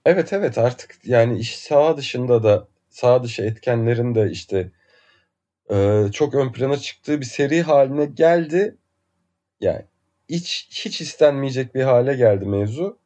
Evet 0.06 0.34
evet 0.34 0.58
artık 0.58 0.98
yani 1.06 1.40
iş 1.40 1.58
saha 1.58 1.98
dışında 1.98 2.44
da 2.44 2.68
saha 2.92 3.24
dışı 3.24 3.42
etkenlerin 3.42 4.16
de 4.16 4.32
işte 4.32 4.72
e, 5.72 6.06
çok 6.14 6.36
ön 6.36 6.52
plana 6.52 6.78
çıktığı 6.78 7.20
bir 7.22 7.26
seri 7.26 7.62
haline 7.62 8.06
geldi. 8.06 8.78
Yani 9.62 9.82
hiç 10.30 10.70
hiç 10.86 11.02
istenmeyecek 11.02 11.76
bir 11.76 11.84
hale 11.84 12.16
geldi 12.16 12.46
mevzu. 12.46 12.98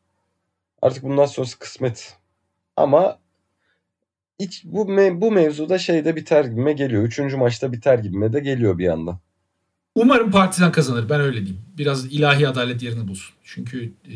Artık 0.81 1.03
bundan 1.03 1.25
sonrası 1.25 1.59
kısmet. 1.59 2.17
Ama 2.77 3.19
hiç 4.39 4.63
bu 4.65 4.81
me- 4.81 5.21
bu 5.21 5.31
mevzuda 5.31 5.77
şeyde 5.77 6.15
biter 6.15 6.45
gibime 6.45 6.73
geliyor. 6.73 7.03
Üçüncü 7.03 7.37
maçta 7.37 7.71
biter 7.71 7.99
gibime 7.99 8.33
de 8.33 8.39
geliyor 8.39 8.77
bir 8.77 8.85
yandan. 8.85 9.19
Umarım 9.95 10.31
Partizan 10.31 10.71
kazanır. 10.71 11.09
Ben 11.09 11.21
öyle 11.21 11.37
diyeyim. 11.37 11.61
Biraz 11.77 12.05
ilahi 12.05 12.47
adalet 12.47 12.83
yerini 12.83 13.07
bulsun. 13.07 13.35
Çünkü 13.43 13.93
e, 14.05 14.15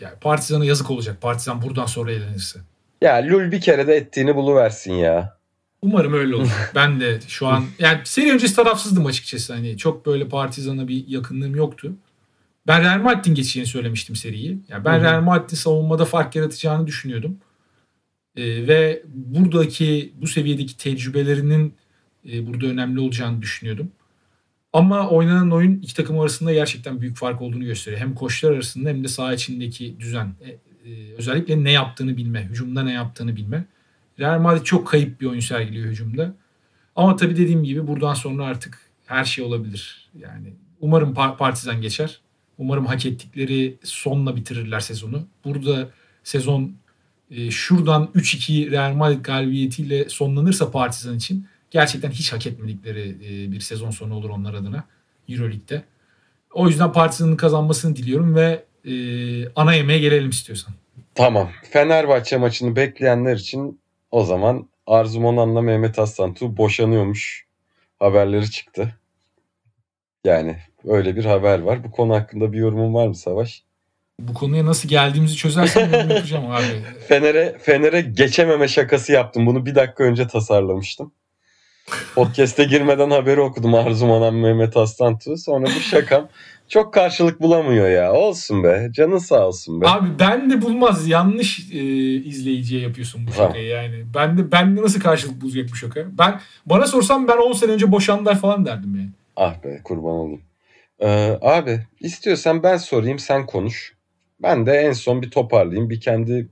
yani 0.00 0.18
Partizan'a 0.20 0.64
yazık 0.64 0.90
olacak. 0.90 1.20
Partizan 1.20 1.62
buradan 1.62 1.86
sonra 1.86 2.12
eğlenirse. 2.12 2.60
Ya 3.02 3.26
Lul 3.26 3.52
bir 3.52 3.60
kere 3.60 3.86
de 3.86 3.96
ettiğini 3.96 4.34
buluversin 4.34 4.92
ya. 4.92 5.36
Umarım 5.82 6.12
öyle 6.12 6.34
olur. 6.34 6.70
ben 6.74 7.00
de 7.00 7.20
şu 7.28 7.46
an 7.46 7.64
yani 7.78 8.00
seri 8.04 8.32
öncesi 8.32 8.56
tarafsızdım 8.56 9.06
açıkçası. 9.06 9.54
Hani 9.54 9.76
çok 9.76 10.06
böyle 10.06 10.28
Partizan'a 10.28 10.88
bir 10.88 11.08
yakınlığım 11.08 11.54
yoktu. 11.56 11.92
Ben 12.66 12.82
Real 12.82 13.00
Madrid'in 13.00 13.34
geçeceğini 13.34 13.68
söylemiştim 13.68 14.16
seriyi. 14.16 14.58
Yani 14.68 14.84
ben 14.84 14.94
Hı 14.94 14.98
hı. 14.98 15.04
Real 15.04 15.20
Madrid'in 15.20 15.56
savunmada 15.56 16.04
fark 16.04 16.36
yaratacağını 16.36 16.86
düşünüyordum. 16.86 17.38
Ee, 18.36 18.66
ve 18.68 19.02
buradaki 19.14 20.12
bu 20.20 20.26
seviyedeki 20.26 20.76
tecrübelerinin 20.76 21.74
e, 22.32 22.46
burada 22.46 22.66
önemli 22.66 23.00
olacağını 23.00 23.42
düşünüyordum. 23.42 23.92
Ama 24.72 25.08
oynanan 25.08 25.50
oyun 25.50 25.80
iki 25.80 25.94
takım 25.94 26.20
arasında 26.20 26.52
gerçekten 26.52 27.00
büyük 27.00 27.16
fark 27.16 27.42
olduğunu 27.42 27.64
gösteriyor. 27.64 28.00
Hem 28.02 28.14
koçlar 28.14 28.52
arasında 28.52 28.88
hem 28.88 29.04
de 29.04 29.08
saha 29.08 29.34
içindeki 29.34 30.00
düzen. 30.00 30.26
E, 30.26 30.56
e, 30.86 31.14
özellikle 31.18 31.64
ne 31.64 31.70
yaptığını 31.70 32.16
bilme, 32.16 32.42
hücumda 32.42 32.82
ne 32.82 32.92
yaptığını 32.92 33.36
bilme. 33.36 33.64
Real 34.18 34.40
Madrid 34.40 34.64
çok 34.64 34.88
kayıp 34.88 35.20
bir 35.20 35.26
oyun 35.26 35.40
sergiliyor 35.40 35.86
hücumda. 35.86 36.34
Ama 36.96 37.16
tabii 37.16 37.36
dediğim 37.36 37.64
gibi 37.64 37.86
buradan 37.86 38.14
sonra 38.14 38.44
artık 38.44 38.80
her 39.06 39.24
şey 39.24 39.44
olabilir. 39.44 40.10
Yani 40.18 40.52
umarım 40.80 41.14
Par- 41.14 41.36
Partizan 41.36 41.80
geçer. 41.80 42.20
Umarım 42.58 42.86
hak 42.86 43.06
ettikleri 43.06 43.76
sonla 43.82 44.36
bitirirler 44.36 44.80
sezonu. 44.80 45.26
Burada 45.44 45.90
sezon 46.24 46.72
e, 47.30 47.50
şuradan 47.50 48.08
3-2 48.14 48.70
Real 48.70 48.94
Madrid 48.94 49.24
galibiyetiyle 49.24 50.08
sonlanırsa 50.08 50.70
Partizan 50.70 51.16
için 51.16 51.46
gerçekten 51.70 52.10
hiç 52.10 52.32
hak 52.32 52.46
etmedikleri 52.46 53.16
e, 53.24 53.52
bir 53.52 53.60
sezon 53.60 53.90
sonu 53.90 54.14
olur 54.14 54.30
onlar 54.30 54.54
adına 54.54 54.84
Euroleague'de. 55.28 55.84
O 56.52 56.68
yüzden 56.68 56.92
Partizan'ın 56.92 57.36
kazanmasını 57.36 57.96
diliyorum 57.96 58.34
ve 58.34 58.64
e, 58.86 58.92
ana 59.56 59.74
yemeğe 59.74 59.98
gelelim 59.98 60.30
istiyorsan. 60.30 60.74
Tamam. 61.14 61.50
Fenerbahçe 61.70 62.36
maçını 62.36 62.76
bekleyenler 62.76 63.36
için 63.36 63.80
o 64.10 64.24
zaman 64.24 64.68
Arzu 64.86 65.20
Monan'la 65.20 65.62
Mehmet 65.62 65.98
Aslantu 65.98 66.56
boşanıyormuş 66.56 67.46
haberleri 67.98 68.50
çıktı. 68.50 68.94
Yani 70.24 70.56
öyle 70.84 71.16
bir 71.16 71.24
haber 71.24 71.58
var. 71.58 71.84
Bu 71.84 71.90
konu 71.90 72.14
hakkında 72.14 72.52
bir 72.52 72.58
yorumun 72.58 72.94
var 72.94 73.06
mı 73.08 73.14
Savaş? 73.14 73.62
Bu 74.20 74.34
konuya 74.34 74.66
nasıl 74.66 74.88
geldiğimizi 74.88 75.36
çözersem 75.36 75.92
yorum 75.92 76.10
yapacağım 76.16 76.50
abi. 76.50 76.82
Fener'e 77.08 77.58
Fener'e 77.58 78.00
geçememe 78.00 78.68
şakası 78.68 79.12
yaptım. 79.12 79.46
Bunu 79.46 79.66
bir 79.66 79.74
dakika 79.74 80.04
önce 80.04 80.28
tasarlamıştım. 80.28 81.12
Podcast'e 82.14 82.64
girmeden 82.64 83.10
haberi 83.10 83.40
okudum 83.40 83.74
Arzu 83.74 84.06
Manan 84.06 84.34
Mehmet 84.34 84.76
Aslantu. 84.76 85.36
Sonra 85.36 85.66
bu 85.66 85.80
şakam 85.80 86.28
çok 86.68 86.94
karşılık 86.94 87.40
bulamıyor 87.40 87.88
ya. 87.88 88.12
Olsun 88.12 88.64
be. 88.64 88.88
Canın 88.92 89.18
sağ 89.18 89.46
olsun 89.46 89.80
be. 89.80 89.88
Abi 89.88 90.08
ben 90.18 90.50
de 90.50 90.62
bulmaz. 90.62 91.08
Yanlış 91.08 91.72
e, 91.72 91.78
izleyiciye 92.14 92.80
yapıyorsun 92.80 93.26
bu 93.26 93.32
şakayı 93.32 93.66
yani. 93.66 94.04
Ben 94.14 94.38
de 94.38 94.52
ben 94.52 94.76
de 94.76 94.82
nasıl 94.82 95.00
karşılık 95.00 95.40
bulacak 95.40 95.68
bu 95.72 95.76
şaka? 95.76 96.00
Ben 96.18 96.40
bana 96.66 96.86
sorsan 96.86 97.28
ben 97.28 97.36
10 97.36 97.52
sene 97.52 97.72
önce 97.72 97.92
boşandılar 97.92 98.38
falan 98.40 98.66
derdim 98.66 98.96
yani. 98.96 99.10
Ah 99.36 99.64
be 99.64 99.80
kurban 99.84 100.12
olayım. 100.12 100.42
Ee, 101.00 101.38
abi 101.42 101.80
istiyorsan 102.00 102.62
ben 102.62 102.76
sorayım 102.76 103.18
sen 103.18 103.46
konuş. 103.46 103.96
Ben 104.42 104.66
de 104.66 104.72
en 104.72 104.92
son 104.92 105.22
bir 105.22 105.30
toparlayayım. 105.30 105.90
Bir 105.90 106.00
kendi 106.00 106.48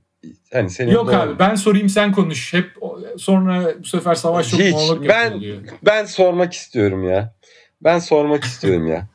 hani 0.53 0.69
senin 0.69 0.91
Yok 0.91 1.07
doğru- 1.07 1.15
abi 1.15 1.39
ben 1.39 1.55
sorayım 1.55 1.89
sen 1.89 2.11
konuş. 2.11 2.53
Hep 2.53 2.71
sonra 3.17 3.73
bu 3.79 3.85
sefer 3.85 4.15
savaş 4.15 4.49
çok 4.49 4.59
Hiç. 4.59 4.75
Ben- 5.09 5.31
oluyor. 5.31 5.57
Ben 5.85 6.05
sormak 6.05 6.53
istiyorum 6.53 7.09
ya. 7.09 7.33
Ben 7.81 7.99
sormak 7.99 8.43
istiyorum 8.43 8.87
ya. 8.87 9.07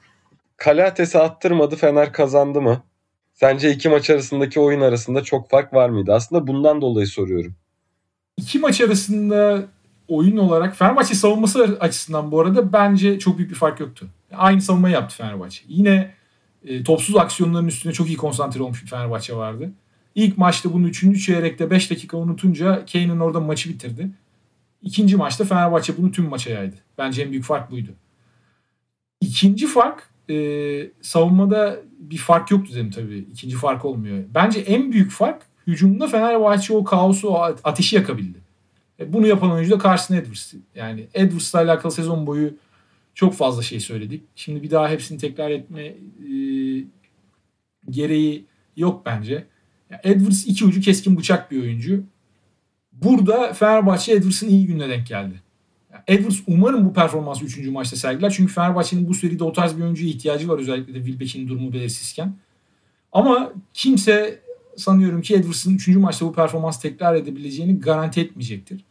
Kalates'i 0.61 1.19
attırmadı 1.19 1.77
Fener 1.77 2.13
kazandı 2.13 2.61
mı? 2.61 2.83
Sence 3.33 3.71
iki 3.71 3.89
maç 3.89 4.11
arasındaki 4.11 4.61
oyun 4.61 4.81
arasında 4.81 5.23
çok 5.23 5.51
fark 5.51 5.75
var 5.75 5.89
mıydı? 5.89 6.13
Aslında 6.15 6.47
bundan 6.47 6.81
dolayı 6.81 7.07
soruyorum. 7.07 7.55
İki 8.37 8.59
maç 8.59 8.81
arasında 8.81 9.63
oyun 10.09 10.37
olarak 10.37 10.77
Fenerbahçe 10.77 11.15
savunması 11.15 11.77
açısından 11.81 12.33
bu 12.33 12.41
arada 12.41 12.73
bence 12.73 13.19
çok 13.19 13.39
büyük 13.39 13.51
bir 13.51 13.57
fark 13.57 13.81
yoktu. 13.81 14.07
Aynı 14.33 14.63
savunmayı 14.63 14.95
yaptı 14.95 15.17
Fenerbahçe. 15.17 15.63
Yine 15.69 16.15
e, 16.65 16.83
topsuz 16.83 17.17
aksiyonların 17.17 17.69
üstüne 17.69 17.93
çok 17.93 18.09
iyi 18.09 18.17
konsantre 18.17 18.63
olmuş 18.63 18.83
bir 18.83 18.89
Fenerbahçe 18.89 19.37
vardı. 19.37 19.73
İlk 20.15 20.39
maçta 20.39 20.73
bunu 20.73 20.89
3. 20.89 21.27
çeyrekte 21.27 21.71
5 21.71 21.91
dakika 21.91 22.17
unutunca 22.17 22.85
Kane'in 22.93 23.21
orada 23.21 23.41
maçı 23.41 23.69
bitirdi. 23.69 24.11
İkinci 24.83 25.17
maçta 25.17 25.45
Fenerbahçe 25.45 25.97
bunu 25.97 26.13
tüm 26.13 26.29
maça 26.29 26.51
yaydı. 26.51 26.77
Bence 26.99 27.23
en 27.23 27.31
büyük 27.31 27.45
fark 27.45 27.71
buydu. 27.71 27.91
İkinci 29.21 29.67
fark 29.67 30.10
e, 30.31 30.91
savunmada 31.03 31.81
bir 31.99 32.17
fark 32.17 32.51
yoktu 32.51 32.73
dedim 32.75 32.91
tabii. 32.91 33.27
İkinci 33.33 33.57
fark 33.57 33.85
olmuyor. 33.85 34.25
Bence 34.35 34.61
en 34.61 34.93
büyük 34.93 35.11
fark 35.11 35.43
hücumda 35.67 36.09
Fenerbahçe 36.09 36.73
o 36.73 36.85
kaosu, 36.85 37.29
o 37.29 37.35
ateşi 37.65 37.97
yakabildi. 37.97 38.39
E, 39.01 39.13
bunu 39.13 39.27
yapan 39.27 39.51
oyuncu 39.51 39.71
da 39.71 39.83
Carson 39.83 40.15
Edwards. 40.15 40.55
Yani 40.75 41.07
Edwards'la 41.15 41.59
alakalı 41.59 41.93
sezon 41.93 42.27
boyu 42.27 42.55
çok 43.15 43.35
fazla 43.35 43.63
şey 43.63 43.81
söyledik. 43.81 44.23
Şimdi 44.37 44.63
bir 44.63 44.71
daha 44.71 44.89
hepsini 44.89 45.19
tekrar 45.19 45.51
etme 45.51 45.83
e, 45.83 45.95
gereği 47.91 48.45
yok 48.77 49.07
bence. 49.07 49.47
Ya 49.91 50.01
Edwards 50.05 50.47
iki 50.47 50.65
ucu 50.65 50.81
keskin 50.81 51.17
bıçak 51.17 51.51
bir 51.51 51.63
oyuncu. 51.63 52.03
Burada 52.93 53.53
Fenerbahçe 53.53 54.13
Edwards'ın 54.13 54.49
iyi 54.49 54.67
gününe 54.67 54.89
denk 54.89 55.07
geldi. 55.07 55.35
Edwards 56.07 56.39
umarım 56.47 56.85
bu 56.85 56.93
performansı 56.93 57.45
3. 57.45 57.67
maçta 57.69 57.97
sergiler. 57.97 58.31
Çünkü 58.31 58.53
Fenerbahçe'nin 58.53 59.09
bu 59.09 59.15
seride 59.15 59.45
o 59.45 59.53
tarz 59.53 59.77
bir 59.77 59.83
oyuncuya 59.83 60.11
ihtiyacı 60.11 60.49
var. 60.49 60.59
Özellikle 60.59 60.95
de 60.95 60.99
Wilbeck'in 61.05 61.49
durumu 61.49 61.73
belirsizken. 61.73 62.35
Ama 63.13 63.53
kimse 63.75 64.41
sanıyorum 64.77 65.23
ki 65.23 65.35
Edwards'ın 65.35 65.75
3. 65.75 65.89
maçta 65.89 66.27
bu 66.27 66.33
performansı 66.33 66.83
tekrar 66.83 67.15
edebileceğini 67.15 67.81
garanti 67.81 68.21
etmeyecektir. 68.21 68.85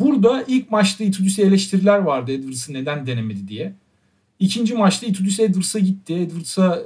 Burada 0.00 0.44
ilk 0.48 0.70
maçta 0.70 1.04
Itudis'e 1.04 1.42
eleştiriler 1.42 1.98
vardı 1.98 2.32
Edwards'ı 2.32 2.72
neden 2.72 3.06
denemedi 3.06 3.48
diye. 3.48 3.74
İkinci 4.38 4.74
maçta 4.74 5.06
Itudis 5.06 5.40
Edwards'a 5.40 5.78
gitti. 5.78 6.14
Edwards'a 6.14 6.82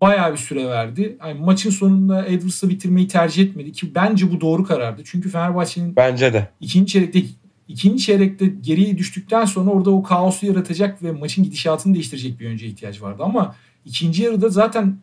bayağı 0.00 0.32
bir 0.32 0.38
süre 0.38 0.66
verdi. 0.66 1.16
Yani 1.20 1.40
maçın 1.40 1.70
sonunda 1.70 2.26
Edwards'la 2.26 2.68
bitirmeyi 2.68 3.08
tercih 3.08 3.42
etmedi 3.42 3.72
ki 3.72 3.94
bence 3.94 4.32
bu 4.32 4.40
doğru 4.40 4.64
karardı. 4.64 5.02
Çünkü 5.04 5.28
Fenerbahçe'nin 5.28 5.96
Bence 5.96 6.32
de. 6.32 6.48
ikinci 6.60 6.92
çeyrekte 6.92 7.22
ikinci 7.68 8.04
çeyrekte 8.04 8.46
geriye 8.46 8.98
düştükten 8.98 9.44
sonra 9.44 9.70
orada 9.70 9.90
o 9.90 10.02
kaosu 10.02 10.46
yaratacak 10.46 11.02
ve 11.02 11.12
maçın 11.12 11.44
gidişatını 11.44 11.94
değiştirecek 11.94 12.40
bir 12.40 12.46
oyuncuya 12.46 12.70
ihtiyaç 12.70 13.02
vardı 13.02 13.22
ama 13.22 13.56
ikinci 13.84 14.22
yarıda 14.22 14.48
zaten 14.48 14.98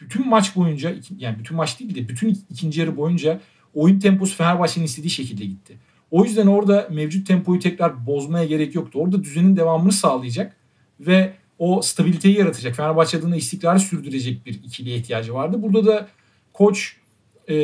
bütün 0.00 0.28
maç 0.28 0.56
boyunca 0.56 0.94
yani 1.18 1.38
bütün 1.38 1.56
maç 1.56 1.80
değil 1.80 1.94
de 1.94 2.08
bütün 2.08 2.38
ikinci 2.50 2.80
yarı 2.80 2.96
boyunca 2.96 3.40
oyun 3.74 3.98
temposu 3.98 4.36
Fenerbahçe'nin 4.36 4.84
istediği 4.84 5.10
şekilde 5.10 5.44
gitti. 5.44 5.78
O 6.10 6.24
yüzden 6.24 6.46
orada 6.46 6.88
mevcut 6.90 7.26
tempoyu 7.26 7.60
tekrar 7.60 8.06
bozmaya 8.06 8.44
gerek 8.44 8.74
yoktu. 8.74 8.98
Orada 8.98 9.24
düzenin 9.24 9.56
devamını 9.56 9.92
sağlayacak 9.92 10.56
ve 11.00 11.32
o 11.58 11.82
stabiliteyi 11.82 12.38
yaratacak. 12.38 12.76
Fenerbahçe 12.76 13.18
adına 13.18 13.36
istikrarı 13.36 13.80
sürdürecek 13.80 14.46
bir 14.46 14.54
ikiliye 14.54 14.96
ihtiyacı 14.96 15.34
vardı. 15.34 15.62
Burada 15.62 15.86
da 15.86 16.08
koç 16.52 16.96
e, 17.48 17.54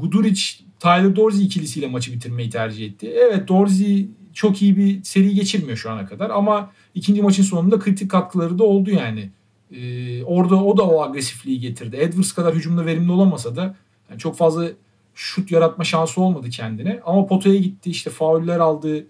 Guduric 0.00 0.42
Tyler 0.80 1.16
Dorsey 1.16 1.44
ikilisiyle 1.44 1.86
maçı 1.86 2.12
bitirmeyi 2.12 2.50
tercih 2.50 2.86
etti. 2.86 3.12
Evet 3.16 3.48
Dorsey 3.48 4.08
çok 4.32 4.62
iyi 4.62 4.76
bir 4.76 5.02
seri 5.02 5.34
geçirmiyor 5.34 5.76
şu 5.76 5.90
ana 5.90 6.06
kadar 6.06 6.30
ama 6.30 6.72
ikinci 6.94 7.22
maçın 7.22 7.42
sonunda 7.42 7.78
kritik 7.78 8.10
katkıları 8.10 8.58
da 8.58 8.64
oldu 8.64 8.90
yani. 8.90 9.30
Ee, 9.72 10.24
orada 10.24 10.64
o 10.64 10.76
da 10.76 10.82
o 10.82 11.02
agresifliği 11.02 11.60
getirdi. 11.60 11.96
Edwards 11.96 12.32
kadar 12.32 12.54
hücumda 12.54 12.86
verimli 12.86 13.12
olamasa 13.12 13.56
da 13.56 13.76
yani 14.10 14.18
çok 14.18 14.36
fazla 14.36 14.68
şut 15.14 15.52
yaratma 15.52 15.84
şansı 15.84 16.20
olmadı 16.20 16.50
kendine. 16.50 17.00
Ama 17.06 17.26
potaya 17.26 17.56
gitti 17.58 17.90
işte 17.90 18.10
fauller 18.10 18.60
aldı. 18.60 19.06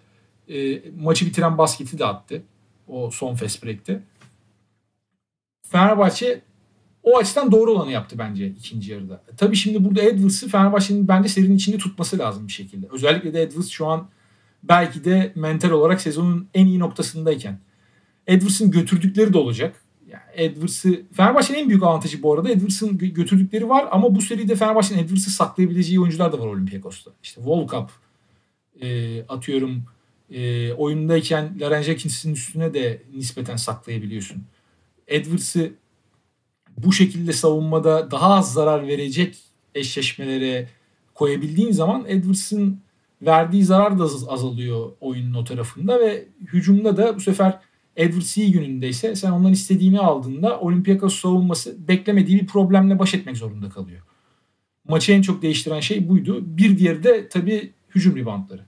e, 0.49 0.83
maçı 1.01 1.27
bitiren 1.27 1.59
basketi 1.59 1.99
de 1.99 2.05
attı. 2.05 2.43
O 2.89 3.11
son 3.11 3.35
fast 3.35 3.65
break'te. 3.65 4.03
Fenerbahçe 5.63 6.41
o 7.03 7.19
açıdan 7.19 7.53
doğru 7.53 7.73
olanı 7.73 7.93
yaptı 7.93 8.17
bence 8.19 8.47
ikinci 8.47 8.93
yarıda. 8.93 9.15
E, 9.33 9.37
Tabii 9.37 9.57
şimdi 9.57 9.85
burada 9.85 10.03
Edwards'ı 10.03 10.49
Fenerbahçe'nin 10.49 11.09
bence 11.09 11.29
serinin 11.29 11.57
içinde 11.57 11.79
tutması 11.79 12.19
lazım 12.19 12.47
bir 12.47 12.53
şekilde. 12.53 12.87
Özellikle 12.93 13.35
de 13.35 13.43
Edwards 13.43 13.69
şu 13.69 13.87
an 13.87 14.09
belki 14.63 15.05
de 15.05 15.33
mental 15.35 15.71
olarak 15.71 16.01
sezonun 16.01 16.49
en 16.55 16.67
iyi 16.67 16.79
noktasındayken. 16.79 17.59
Edwards'ın 18.27 18.71
götürdükleri 18.71 19.33
de 19.33 19.39
olacak. 19.39 19.77
Yani 20.11 20.23
Edwards'ı 20.35 21.03
Fenerbahçe'nin 21.13 21.59
en 21.59 21.69
büyük 21.69 21.83
avantajı 21.83 22.23
bu 22.23 22.35
arada 22.35 22.51
Edwards'ın 22.51 22.99
gö- 22.99 23.13
götürdükleri 23.13 23.69
var 23.69 23.89
ama 23.91 24.15
bu 24.15 24.21
seride 24.21 24.57
Fenerbahçe'nin 24.57 25.05
Edwards'ı 25.05 25.31
saklayabileceği 25.31 26.01
oyuncular 26.01 26.33
da 26.33 26.39
var 26.39 26.47
Olympiakos'ta. 26.47 27.11
İşte 27.23 27.41
Volkap 27.45 27.91
e, 28.81 29.23
atıyorum 29.23 29.83
e, 30.31 30.73
oyundayken 30.73 31.57
Laren 31.61 31.83
üstüne 32.33 32.75
de 32.75 33.03
nispeten 33.15 33.57
saklayabiliyorsun. 33.57 34.43
Edwards'ı 35.07 35.73
bu 36.85 36.93
şekilde 36.93 37.33
savunmada 37.33 38.11
daha 38.11 38.35
az 38.35 38.53
zarar 38.53 38.87
verecek 38.87 39.37
eşleşmelere 39.75 40.69
koyabildiğin 41.15 41.73
zaman 41.73 42.05
Edwards'ın 42.09 42.81
verdiği 43.23 43.65
zarar 43.65 43.99
da 43.99 44.05
az- 44.05 44.29
azalıyor 44.29 44.93
oyunun 45.01 45.35
o 45.35 45.45
tarafında 45.45 46.01
ve 46.01 46.29
hücumda 46.53 46.97
da 46.97 47.17
bu 47.17 47.21
sefer 47.21 47.59
Edwards 47.97 48.37
iyi 48.37 48.53
günündeyse 48.53 49.17
sen 49.17 49.31
ondan 49.31 49.53
istediğini 49.53 50.01
aldığında 50.01 50.61
Olympiakos 50.61 51.21
savunması 51.21 51.89
beklemediği 51.89 52.41
bir 52.41 52.47
problemle 52.47 52.99
baş 52.99 53.15
etmek 53.15 53.37
zorunda 53.37 53.69
kalıyor. 53.69 54.03
Maçı 54.89 55.13
en 55.13 55.23
çok 55.23 55.43
değiştiren 55.43 55.81
şey 55.81 56.09
buydu. 56.09 56.41
Bir 56.43 56.79
diğeri 56.79 57.03
de 57.03 57.29
tabii 57.29 57.73
hücum 57.95 58.17
ribantları. 58.17 58.63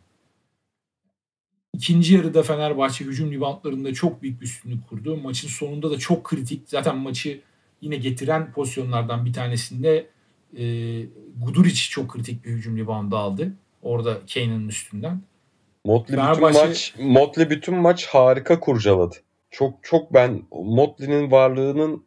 İkinci 1.74 2.14
yarıda 2.14 2.42
Fenerbahçe 2.42 3.04
hücum 3.04 3.32
ribantlarında 3.32 3.94
çok 3.94 4.22
büyük 4.22 4.40
bir 4.40 4.46
üstünlük 4.46 4.88
kurdu. 4.88 5.16
Maçın 5.16 5.48
sonunda 5.48 5.90
da 5.90 5.98
çok 5.98 6.24
kritik. 6.24 6.62
Zaten 6.66 6.96
maçı 6.96 7.40
yine 7.80 7.96
getiren 7.96 8.52
pozisyonlardan 8.52 9.24
bir 9.24 9.32
tanesinde 9.32 10.06
e, 10.56 10.64
Guduric 11.36 11.90
çok 11.90 12.10
kritik 12.10 12.44
bir 12.44 12.50
hücum 12.50 12.76
ribandı 12.76 13.16
aldı. 13.16 13.52
Orada 13.82 14.18
Kane'ın 14.34 14.68
üstünden. 14.68 15.22
Motley 15.84 16.18
bütün 16.18 16.26
Fenerbahçe- 16.26 16.68
maç 16.68 16.94
Motley 16.98 17.50
bütün 17.50 17.74
maç 17.74 18.06
harika 18.06 18.60
kurcaladı. 18.60 19.16
Çok 19.50 19.78
çok 19.82 20.14
ben 20.14 20.42
Motley'nin 20.52 21.30
varlığının 21.30 22.04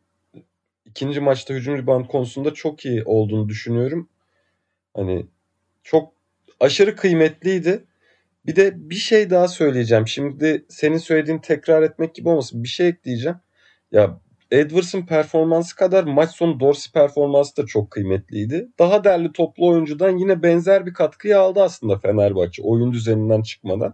ikinci 0.86 1.20
maçta 1.20 1.54
hücum 1.54 1.78
rebound 1.78 2.06
konusunda 2.06 2.54
çok 2.54 2.86
iyi 2.86 3.04
olduğunu 3.04 3.50
düşünüyorum. 3.50 4.10
Hani 4.94 5.26
çok 5.84 6.14
aşırı 6.60 6.96
kıymetliydi. 6.96 7.84
Bir 8.46 8.56
de 8.56 8.90
bir 8.90 8.96
şey 8.96 9.30
daha 9.30 9.48
söyleyeceğim. 9.48 10.08
Şimdi 10.08 10.66
senin 10.70 10.98
söylediğin 10.98 11.40
tekrar 11.40 11.82
etmek 11.84 12.16
gibi 12.16 12.30
olmasın. 12.30 12.64
Bir 12.64 12.68
şey 12.68 12.88
ekleyeceğim. 12.88 13.38
Ya 13.92 14.20
Edwards'ın 14.54 15.02
performansı 15.02 15.76
kadar 15.76 16.04
maç 16.04 16.32
sonu 16.32 16.60
Dorsey 16.60 16.92
performansı 16.94 17.58
da 17.58 17.66
çok 17.66 17.92
kıymetliydi. 17.92 18.70
Daha 18.80 19.04
değerli 19.04 19.32
toplu 19.32 19.68
oyuncudan 19.68 20.18
yine 20.18 20.44
benzer 20.44 20.86
bir 20.86 20.94
katkıyı 20.94 21.40
aldı 21.40 21.62
aslında 21.62 21.98
Fenerbahçe 21.98 22.62
oyun 22.64 22.94
düzeninden 22.94 23.42
çıkmadan. 23.42 23.94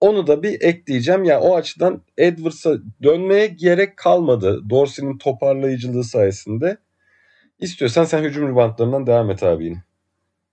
Onu 0.00 0.26
da 0.26 0.42
bir 0.42 0.60
ekleyeceğim. 0.60 1.24
Ya 1.24 1.40
o 1.40 1.56
açıdan 1.56 2.02
Edwards'a 2.18 2.74
dönmeye 3.02 3.46
gerek 3.46 3.96
kalmadı 3.96 4.70
Dorsey'nin 4.70 5.18
toparlayıcılığı 5.18 6.04
sayesinde. 6.04 6.76
İstiyorsan 7.58 8.04
sen 8.04 8.22
hücum 8.22 8.48
ribantlarından 8.48 9.06
devam 9.06 9.30
et 9.30 9.42
abi 9.42 9.64
yine. 9.64 9.82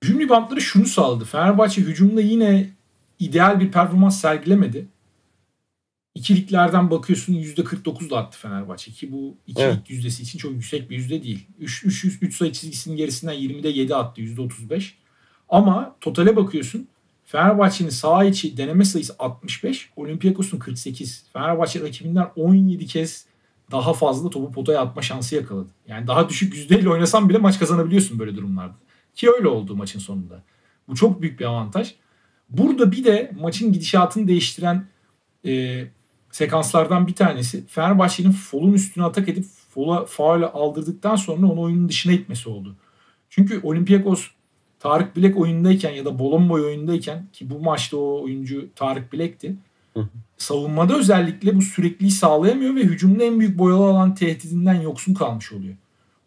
Hücum 0.03 0.19
ribantları 0.19 0.61
şunu 0.61 0.85
sağladı. 0.85 1.25
Fenerbahçe 1.25 1.81
hücumda 1.81 2.21
yine 2.21 2.69
ideal 3.19 3.59
bir 3.59 3.71
performans 3.71 4.21
sergilemedi. 4.21 4.87
İkiliklerden 6.15 6.91
bakıyorsun 6.91 7.33
%49'da 7.33 8.17
attı 8.17 8.37
Fenerbahçe 8.39 8.91
ki 8.91 9.11
bu 9.11 9.35
ikilik 9.47 9.67
Evet. 9.67 9.89
yüzdesi 9.89 10.23
için 10.23 10.39
çok 10.39 10.51
yüksek 10.51 10.89
bir 10.89 10.95
yüzde 10.95 11.23
değil. 11.23 11.47
3, 11.59 11.83
3, 11.85 12.05
3 12.21 12.35
sayı 12.37 12.51
çizgisinin 12.51 12.97
gerisinden 12.97 13.35
20'de 13.35 13.69
7 13.69 13.95
attı 13.95 14.21
%35. 14.21 14.91
Ama 15.49 15.95
totale 16.01 16.35
bakıyorsun 16.35 16.87
Fenerbahçe'nin 17.25 17.89
saha 17.89 18.25
içi 18.25 18.57
deneme 18.57 18.85
sayısı 18.85 19.15
65, 19.19 19.89
Olympiakos'un 19.95 20.59
48. 20.59 21.23
Fenerbahçe 21.33 21.81
rakibinden 21.81 22.29
17 22.35 22.85
kez 22.85 23.25
daha 23.71 23.93
fazla 23.93 24.29
topu 24.29 24.51
potaya 24.51 24.81
atma 24.81 25.01
şansı 25.01 25.35
yakaladı. 25.35 25.69
Yani 25.87 26.07
daha 26.07 26.29
düşük 26.29 26.55
yüzdeyle 26.55 26.89
oynasan 26.89 27.29
bile 27.29 27.37
maç 27.37 27.59
kazanabiliyorsun 27.59 28.19
böyle 28.19 28.35
durumlarda. 28.35 28.75
Ki 29.15 29.29
öyle 29.37 29.47
oldu 29.47 29.75
maçın 29.75 29.99
sonunda. 29.99 30.43
Bu 30.87 30.95
çok 30.95 31.21
büyük 31.21 31.39
bir 31.39 31.45
avantaj. 31.45 31.95
Burada 32.49 32.91
bir 32.91 33.03
de 33.03 33.31
maçın 33.39 33.73
gidişatını 33.73 34.27
değiştiren 34.27 34.85
e, 35.45 35.83
sekanslardan 36.33 37.07
bir 37.07 37.15
tanesi 37.15 37.67
Fenerbahçe'nin 37.67 38.31
folun 38.31 38.73
üstüne 38.73 39.03
atak 39.03 39.29
edip 39.29 39.45
fola 39.69 40.05
faul 40.05 40.41
aldırdıktan 40.41 41.15
sonra 41.15 41.47
onu 41.47 41.61
oyunun 41.61 41.89
dışına 41.89 42.13
itmesi 42.13 42.49
oldu. 42.49 42.75
Çünkü 43.29 43.59
Olympiakos 43.63 44.27
Tarık 44.79 45.15
Bilek 45.15 45.37
oyundayken 45.37 45.91
ya 45.91 46.05
da 46.05 46.19
Bolomboy 46.19 46.65
oyundayken 46.65 47.25
ki 47.33 47.49
bu 47.49 47.59
maçta 47.59 47.97
o 47.97 48.23
oyuncu 48.23 48.69
Tarık 48.75 49.13
Bilek'ti. 49.13 49.55
Hı. 49.93 50.07
Savunmada 50.37 50.97
özellikle 50.97 51.55
bu 51.55 51.61
sürekliliği 51.61 52.11
sağlayamıyor 52.11 52.75
ve 52.75 52.83
hücumda 52.83 53.23
en 53.23 53.39
büyük 53.39 53.57
boyalı 53.57 53.85
alan 53.85 54.15
tehdidinden 54.15 54.81
yoksun 54.81 55.13
kalmış 55.13 55.53
oluyor. 55.53 55.75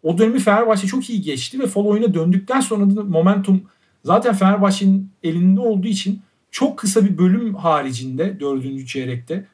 O 0.03 0.17
dönemi 0.17 0.39
Fenerbahçe 0.39 0.87
çok 0.87 1.09
iyi 1.09 1.21
geçti 1.21 1.59
ve 1.59 1.67
fol 1.67 1.85
oyuna 1.85 2.13
döndükten 2.13 2.59
sonra 2.59 2.95
da 2.95 3.03
momentum 3.03 3.61
zaten 4.03 4.33
Fenerbahçe'nin 4.33 5.09
elinde 5.23 5.59
olduğu 5.59 5.87
için 5.87 6.21
çok 6.51 6.79
kısa 6.79 7.05
bir 7.05 7.17
bölüm 7.17 7.55
haricinde 7.55 8.39
dördüncü 8.39 8.87
çeyrekte 8.87 9.45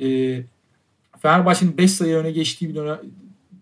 e, 0.00 0.06
Fenerbahçe'nin 1.22 1.78
5 1.78 1.90
sayı 1.90 2.16
öne 2.16 2.30
geçtiği 2.30 2.68
bir 2.68 2.74
dönem, 2.74 2.98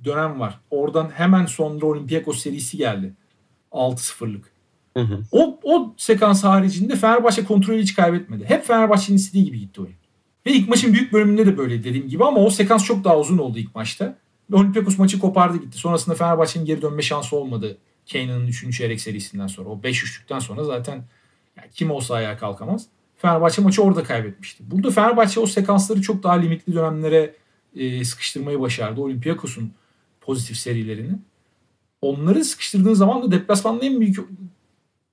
dönem 0.05 0.41
var. 0.41 0.61
Oradan 0.71 1.11
hemen 1.11 1.47
sonra 1.47 1.87
Olympiakos 1.87 2.43
serisi 2.43 2.77
geldi. 2.77 3.13
6-0'lık. 3.73 4.53
Hı 4.97 5.01
hı. 5.01 5.23
O, 5.33 5.61
o 5.63 5.95
sekans 5.97 6.45
haricinde 6.45 6.97
Fenerbahçe 6.97 7.45
kontrolü 7.45 7.83
hiç 7.83 7.95
kaybetmedi. 7.95 8.45
Hep 8.45 8.65
Fenerbahçe'nin 8.65 9.17
istediği 9.17 9.45
gibi 9.45 9.59
gitti 9.59 9.81
oyun. 9.81 9.95
Ve 10.47 10.53
ilk 10.53 10.69
maçın 10.69 10.93
büyük 10.93 11.13
bölümünde 11.13 11.47
de 11.47 11.59
böyle 11.59 11.85
dediğim 11.85 12.09
gibi 12.09 12.25
ama 12.25 12.41
o 12.41 12.51
sekans 12.51 12.85
çok 12.85 13.05
daha 13.05 13.19
uzun 13.19 13.39
oldu 13.39 13.59
ilk 13.59 13.75
maçta. 13.75 14.19
Olympiakos 14.53 14.99
maçı 14.99 15.19
kopardı 15.19 15.57
gitti. 15.57 15.79
Sonrasında 15.79 16.15
Fenerbahçe'nin 16.15 16.65
geri 16.65 16.83
dönme 16.83 17.03
şansı 17.03 17.37
olmadı. 17.37 17.79
Kane'ın 18.13 18.47
3. 18.47 18.77
çeyrek 18.77 19.01
serisinden 19.01 19.47
sonra. 19.47 19.69
O 19.69 19.79
5-3'lükten 19.79 20.41
sonra 20.41 20.65
zaten 20.65 21.05
yani 21.57 21.69
kim 21.75 21.91
olsa 21.91 22.15
ayağa 22.15 22.37
kalkamaz. 22.37 22.87
Fenerbahçe 23.19 23.63
maçı 23.63 23.83
orada 23.83 24.03
kaybetmişti. 24.03 24.71
Burada 24.71 24.91
Fenerbahçe 24.91 25.41
o 25.41 25.47
sekansları 25.47 26.03
çok 26.03 26.23
daha 26.23 26.35
limitli 26.35 26.75
dönemlere 26.75 27.35
e, 27.77 28.05
sıkıştırmayı 28.05 28.61
başardı. 28.61 29.01
Olympiakos'un 29.01 29.73
pozitif 30.21 30.57
serilerini. 30.57 31.13
Onları 32.03 32.45
sıkıştırdığın 32.45 32.95
zaman 32.95 33.23
da 33.23 33.31
deplasmanın 33.31 33.81
en 33.81 34.01
büyük 34.01 34.19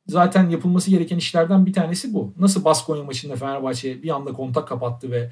zaten 0.08 0.50
yapılması 0.50 0.89
gereken 0.89 1.18
işlerden 1.18 1.65
bir 1.65 1.74
tanesi 1.74 2.13
bu. 2.13 2.34
Nasıl 2.39 2.65
Baskonya 2.65 3.04
maçında 3.04 3.36
Fenerbahçe 3.36 4.04
bir 4.04 4.10
anda 4.10 4.34
kontak 4.34 4.68
kapattı 4.68 5.12
ve 5.12 5.32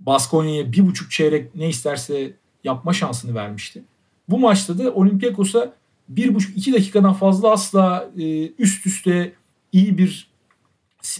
Baskonya'ya 0.00 0.72
bir 0.72 0.86
buçuk 0.86 1.10
çeyrek 1.10 1.54
ne 1.54 1.68
isterse 1.68 2.32
yapma 2.64 2.92
şansını 2.92 3.34
vermişti. 3.34 3.82
Bu 4.28 4.38
maçta 4.38 4.78
da 4.78 4.94
Olympiakos'a 4.94 5.72
bir 6.08 6.34
buçuk 6.34 6.56
iki 6.56 6.72
dakikadan 6.72 7.12
fazla 7.12 7.50
asla 7.50 8.10
e, 8.18 8.52
üst 8.58 8.86
üste 8.86 9.32
iyi 9.72 9.98
bir 9.98 10.29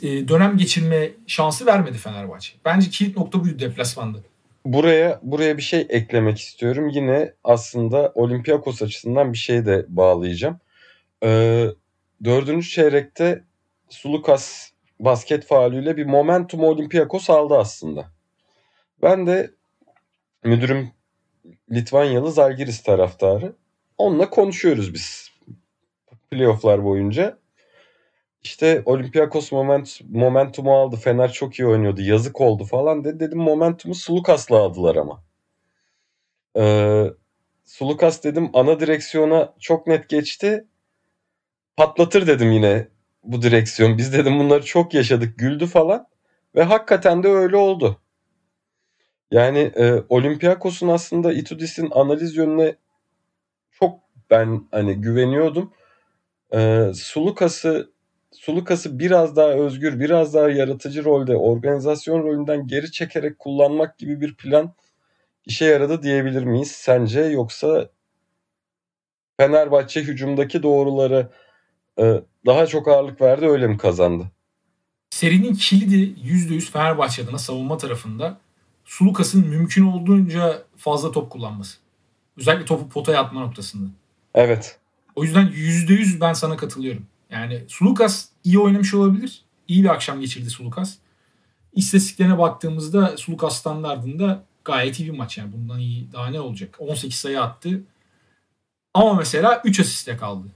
dönem 0.03 0.57
geçirme 0.57 1.11
şansı 1.27 1.67
vermedi 1.67 1.99
Fenerbahçe. 1.99 2.53
Bence 2.65 2.91
kilit 2.91 3.17
nokta 3.17 3.45
buydu 3.45 3.59
deplasmanda. 3.59 4.19
Buraya 4.65 5.21
buraya 5.23 5.57
bir 5.57 5.63
şey 5.63 5.87
eklemek 5.89 6.39
istiyorum. 6.39 6.89
Yine 6.89 7.33
aslında 7.45 8.13
Olympiakos 8.15 8.83
açısından 8.83 9.33
bir 9.33 9.39
şey 9.39 9.67
de 9.67 9.87
bağlayacağım. 9.89 10.61
Ee, 11.25 11.67
dördüncü 12.25 12.69
çeyrekte 12.69 13.45
Sulukas 13.89 14.71
basket 15.01 15.47
faulüyle 15.47 15.97
bir 15.97 16.05
momentum 16.05 16.61
Olympiakos 16.61 17.31
aldı 17.31 17.55
aslında. 17.59 18.11
Ben 19.03 19.27
de 19.27 19.51
müdürüm 20.45 20.91
Litvanyalı 21.73 22.33
Zalgiris 22.33 22.83
taraftarı. 22.83 23.57
Onunla 23.99 24.31
konuşuyoruz 24.31 24.95
biz 24.95 25.31
playofflar 26.31 26.85
boyunca. 26.85 27.39
İşte 28.43 28.83
Olympiakos 28.85 29.53
moment, 29.53 30.01
momentumu 30.11 30.77
aldı. 30.77 30.97
Fener 30.97 31.33
çok 31.33 31.59
iyi 31.59 31.67
oynuyordu. 31.67 32.03
Yazık 32.03 32.41
oldu 32.41 32.65
falan 32.65 33.05
dedi. 33.05 33.21
Dedim 33.21 33.39
momentumu 33.39 33.95
Sulukas'la 33.95 34.57
aldılar 34.57 34.97
ama. 34.97 35.25
Ee, 36.57 37.07
Sulukas 37.65 38.25
dedim 38.25 38.51
ana 38.53 38.81
direksiyona 38.81 39.55
çok 39.59 39.87
net 39.87 40.09
geçti. 40.09 40.67
Patlatır 41.77 42.27
dedim 42.27 42.53
yine 42.53 42.89
bu 43.25 43.43
direksiyon. 43.43 43.99
Biz 43.99 44.13
dedim 44.13 44.39
bunları 44.39 44.65
çok 44.65 44.95
yaşadık. 44.95 45.39
Güldü 45.39 45.67
falan. 45.67 46.07
Ve 46.55 46.63
hakikaten 46.63 47.23
de 47.23 47.29
öyle 47.29 47.57
oldu. 47.57 48.01
Yani 49.31 49.59
e, 49.59 50.03
Olympiakos'un 50.09 50.89
aslında 50.89 51.33
Itudis'in 51.33 51.89
analiz 51.91 52.37
yönüne 52.37 52.77
çok 53.71 54.01
ben 54.31 54.69
hani 54.71 54.95
güveniyordum. 54.95 55.73
E, 56.55 56.91
Sulukas'ı 56.95 57.91
Sulukas'ı 58.33 58.99
biraz 58.99 59.37
daha 59.37 59.49
özgür, 59.49 60.01
biraz 60.01 60.35
daha 60.35 60.51
yaratıcı 60.51 61.05
rolde, 61.05 61.37
organizasyon 61.37 62.23
rolünden 62.23 62.67
geri 62.67 62.93
çekerek 62.93 63.39
kullanmak 63.39 63.99
gibi 63.99 64.21
bir 64.21 64.35
plan 64.35 64.75
işe 65.47 65.65
yaradı 65.65 66.03
diyebilir 66.03 66.43
miyiz 66.43 66.71
sence? 66.71 67.21
Yoksa 67.21 67.91
Fenerbahçe 69.37 70.03
hücumdaki 70.03 70.63
doğruları 70.63 71.31
e, 71.99 72.23
daha 72.47 72.67
çok 72.67 72.89
ağırlık 72.89 73.21
verdi 73.21 73.47
öyle 73.47 73.67
mi 73.67 73.79
kazandı? 73.79 74.31
Serinin 75.11 75.55
kilidi 75.55 76.21
%100 76.21 76.71
Fenerbahçe 76.71 77.23
adına 77.23 77.39
savunma 77.39 77.77
tarafında 77.77 78.39
Sulukas'ın 78.85 79.49
mümkün 79.49 79.87
olduğunca 79.87 80.63
fazla 80.77 81.13
top 81.13 81.31
kullanması. 81.31 81.79
Özellikle 82.37 82.65
topu 82.65 82.89
potaya 82.89 83.21
atma 83.21 83.41
noktasında. 83.41 83.91
Evet. 84.35 84.79
O 85.17 85.25
yüzden 85.25 85.47
%100 85.47 86.21
ben 86.21 86.33
sana 86.33 86.57
katılıyorum. 86.57 87.07
Yani 87.31 87.65
Sulukas 87.69 88.29
iyi 88.45 88.59
oynamış 88.59 88.95
olabilir. 88.95 89.43
İyi 89.69 89.85
bir 89.85 89.89
akşam 89.89 90.21
geçirdi 90.21 90.51
Sulukas. 90.51 90.97
İstatistiklerine 91.73 92.39
baktığımızda 92.39 93.17
Sulukas 93.17 93.59
standartında 93.59 94.45
gayet 94.65 95.01
iyi 95.01 95.13
bir 95.13 95.19
maç. 95.19 95.39
Yani 95.39 95.53
bundan 95.53 95.79
iyi 95.79 96.13
daha 96.13 96.27
ne 96.27 96.41
olacak? 96.41 96.77
18 96.79 97.19
sayı 97.19 97.43
attı. 97.43 97.83
Ama 98.95 99.15
mesela 99.15 99.63
3 99.65 99.81
asiste 99.81 100.17
kaldı. 100.17 100.47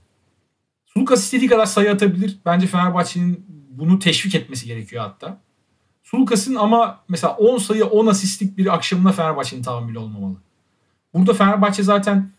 Sulukas 0.85 1.23
istediği 1.23 1.49
kadar 1.49 1.65
sayı 1.65 1.91
atabilir. 1.91 2.37
Bence 2.45 2.67
Fenerbahçe'nin 2.67 3.45
bunu 3.69 3.99
teşvik 3.99 4.35
etmesi 4.35 4.65
gerekiyor 4.65 5.03
hatta. 5.03 5.41
Sulukas'ın 6.03 6.55
ama 6.55 7.03
mesela 7.07 7.35
10 7.35 7.57
sayı 7.57 7.85
10 7.85 8.07
asistlik 8.07 8.57
bir 8.57 8.73
akşamına 8.73 9.11
Fenerbahçe'nin 9.11 9.63
tahammülü 9.63 9.99
olmamalı. 9.99 10.35
Burada 11.13 11.33
Fenerbahçe 11.33 11.83
zaten 11.83 12.31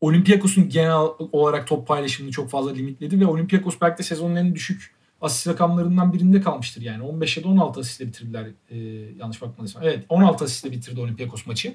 Olympiakos'un 0.00 0.68
genel 0.68 0.96
olarak 1.32 1.66
top 1.66 1.88
paylaşımını 1.88 2.32
çok 2.32 2.50
fazla 2.50 2.72
limitledi 2.72 3.20
ve 3.20 3.26
Olympiakos 3.26 3.76
belki 3.80 3.98
de 3.98 4.02
sezonun 4.02 4.36
en 4.36 4.54
düşük 4.54 4.94
asist 5.20 5.48
rakamlarından 5.48 6.12
birinde 6.12 6.40
kalmıştır. 6.40 6.82
Yani 6.82 7.02
15 7.02 7.36
ya 7.36 7.44
da 7.44 7.48
16 7.48 7.80
asistle 7.80 8.06
bitirdiler 8.06 8.46
e, 8.70 8.78
yanlış 9.18 9.42
bakmadıysam. 9.42 9.82
Evet 9.82 10.04
16 10.08 10.44
asistle 10.44 10.72
bitirdi 10.72 11.00
Olympiakos 11.00 11.46
maçı. 11.46 11.74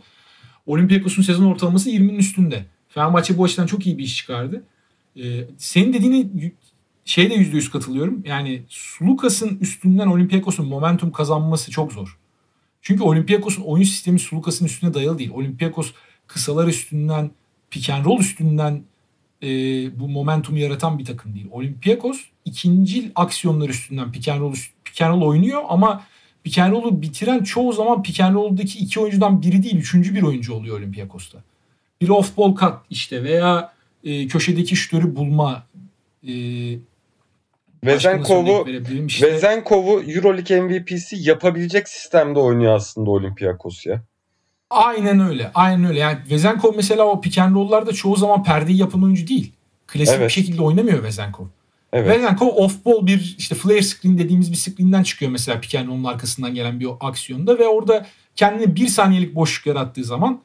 Olympiakos'un 0.66 1.22
sezon 1.22 1.46
ortalaması 1.46 1.90
20'nin 1.90 2.20
üstünde. 2.20 2.66
Fenerbahçe 2.90 3.38
bu 3.38 3.44
açıdan 3.44 3.66
çok 3.66 3.86
iyi 3.86 3.98
bir 3.98 4.04
iş 4.04 4.18
çıkardı. 4.18 4.64
E, 5.24 5.48
senin 5.58 5.94
dediğine 5.94 6.52
şeye 7.06 7.30
de 7.30 7.36
%100 7.36 7.72
katılıyorum. 7.72 8.24
Yani 8.26 8.64
Sulukas'ın 8.70 9.58
üstünden 9.62 10.08
Olympiakos'un 10.08 10.68
momentum 10.68 11.12
kazanması 11.12 11.72
çok 11.72 11.94
zor. 11.94 12.18
Çünkü 12.82 13.04
Olympiakos'un 13.04 13.64
oyun 13.64 13.84
sistemi 13.84 14.20
Sulukas'ın 14.20 14.66
üstüne 14.66 14.94
dayalı 14.94 15.20
değil. 15.20 15.32
Olympiakos 15.34 15.94
kısalar 16.28 16.68
üstünden 16.68 17.32
pick 17.76 17.90
and 17.90 18.06
roll 18.06 18.20
üstünden 18.20 18.84
e, 19.44 19.48
bu 20.00 20.08
momentumu 20.08 20.60
yaratan 20.60 21.00
bir 21.00 21.06
takım 21.06 21.36
değil. 21.36 21.48
Olympiakos 21.52 22.22
ikinci 22.46 23.12
aksiyonlar 23.16 23.70
üstünden 23.70 24.12
pick 24.12 24.28
and 24.28 24.42
roll, 24.42 24.54
pick 24.86 25.02
and 25.02 25.14
roll 25.14 25.28
oynuyor 25.28 25.62
ama 25.70 26.04
pick 26.44 26.60
and 26.60 26.72
roll'u 26.72 27.02
bitiren 27.02 27.44
çoğu 27.44 27.74
zaman 27.74 28.04
pick 28.04 28.20
and 28.20 28.36
roll'daki 28.36 28.80
iki 28.80 29.00
oyuncudan 29.00 29.42
biri 29.42 29.64
değil, 29.64 29.78
üçüncü 29.78 30.16
bir 30.16 30.24
oyuncu 30.24 30.54
oluyor 30.54 30.80
Olympiakos'ta. 30.80 31.38
Bir 32.02 32.10
off 32.10 32.38
ball 32.38 32.56
cut 32.56 32.74
işte 32.90 33.24
veya 33.24 33.74
e, 34.04 34.28
köşedeki 34.28 34.76
şütörü 34.76 35.16
bulma 35.16 35.68
e, 36.28 36.34
Vezenkov'u 37.86 38.66
işte, 39.08 39.34
Vezenkov'u 39.34 40.02
EuroLeague 40.02 40.62
MVP'si 40.62 41.16
yapabilecek 41.30 41.90
sistemde 41.90 42.40
oynuyor 42.40 42.76
aslında 42.76 43.12
Olympiakos 43.12 43.86
ya. 43.86 44.04
Aynen 44.70 45.20
öyle. 45.20 45.52
Aynen 45.54 45.86
öyle. 45.86 46.00
Yani 46.00 46.18
Vezenkov 46.30 46.74
mesela 46.76 47.04
o 47.04 47.22
pick 47.22 47.38
and 47.38 47.56
roll'larda 47.56 47.94
çoğu 47.94 48.16
zaman 48.16 48.44
perdeyi 48.44 48.78
yapan 48.78 49.04
oyuncu 49.04 49.28
değil. 49.28 49.52
Klasik 49.88 50.16
evet. 50.16 50.28
bir 50.28 50.34
şekilde 50.34 50.62
oynamıyor 50.62 51.04
Vezenkov. 51.04 51.46
Evet. 51.94 52.18
Vezenkov 52.18 52.48
off 52.48 52.86
ball 52.86 53.08
bir 53.08 53.36
işte 53.38 53.56
flare 53.56 53.82
screen 53.82 54.18
dediğimiz 54.18 54.52
bir 54.52 54.58
screen'den 54.58 55.04
çıkıyor 55.04 55.32
mesela 55.32 55.60
pick 55.60 55.76
and 55.76 55.88
roll'un 55.88 56.04
arkasından 56.04 56.54
gelen 56.54 56.80
bir 56.80 56.88
aksiyonda 57.00 57.60
ve 57.60 57.68
orada 57.68 58.06
kendine 58.36 58.76
bir 58.76 58.88
saniyelik 58.88 59.36
boşluk 59.36 59.66
yarattığı 59.66 60.04
zaman 60.04 60.40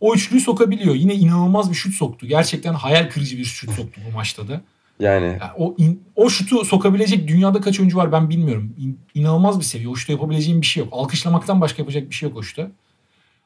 o 0.00 0.14
üçlüyü 0.14 0.40
sokabiliyor. 0.40 0.94
Yine 0.94 1.14
inanılmaz 1.14 1.70
bir 1.70 1.74
şut 1.74 1.94
soktu. 1.94 2.26
Gerçekten 2.26 2.74
hayal 2.74 3.10
kırıcı 3.10 3.38
bir 3.38 3.44
şut 3.44 3.70
soktu 3.70 4.00
bu 4.10 4.14
maçta 4.14 4.48
da. 4.48 4.60
Yani, 5.00 5.24
yani 5.24 5.50
o 5.56 5.74
in, 5.78 6.02
o 6.16 6.30
şutu 6.30 6.64
sokabilecek 6.64 7.28
dünyada 7.28 7.60
kaç 7.60 7.80
oyuncu 7.80 7.96
var 7.96 8.12
ben 8.12 8.30
bilmiyorum. 8.30 8.74
İn, 8.78 8.98
inanılmaz 9.14 9.58
bir 9.58 9.64
seviye. 9.64 9.88
O 9.88 9.96
şutu 9.96 10.12
yapabileceğim 10.12 10.60
bir 10.60 10.66
şey 10.66 10.84
yok. 10.84 10.92
Alkışlamaktan 10.92 11.60
başka 11.60 11.82
yapacak 11.82 12.10
bir 12.10 12.14
şey 12.14 12.28
yok 12.28 12.38
o 12.38 12.42
şuta. 12.42 12.70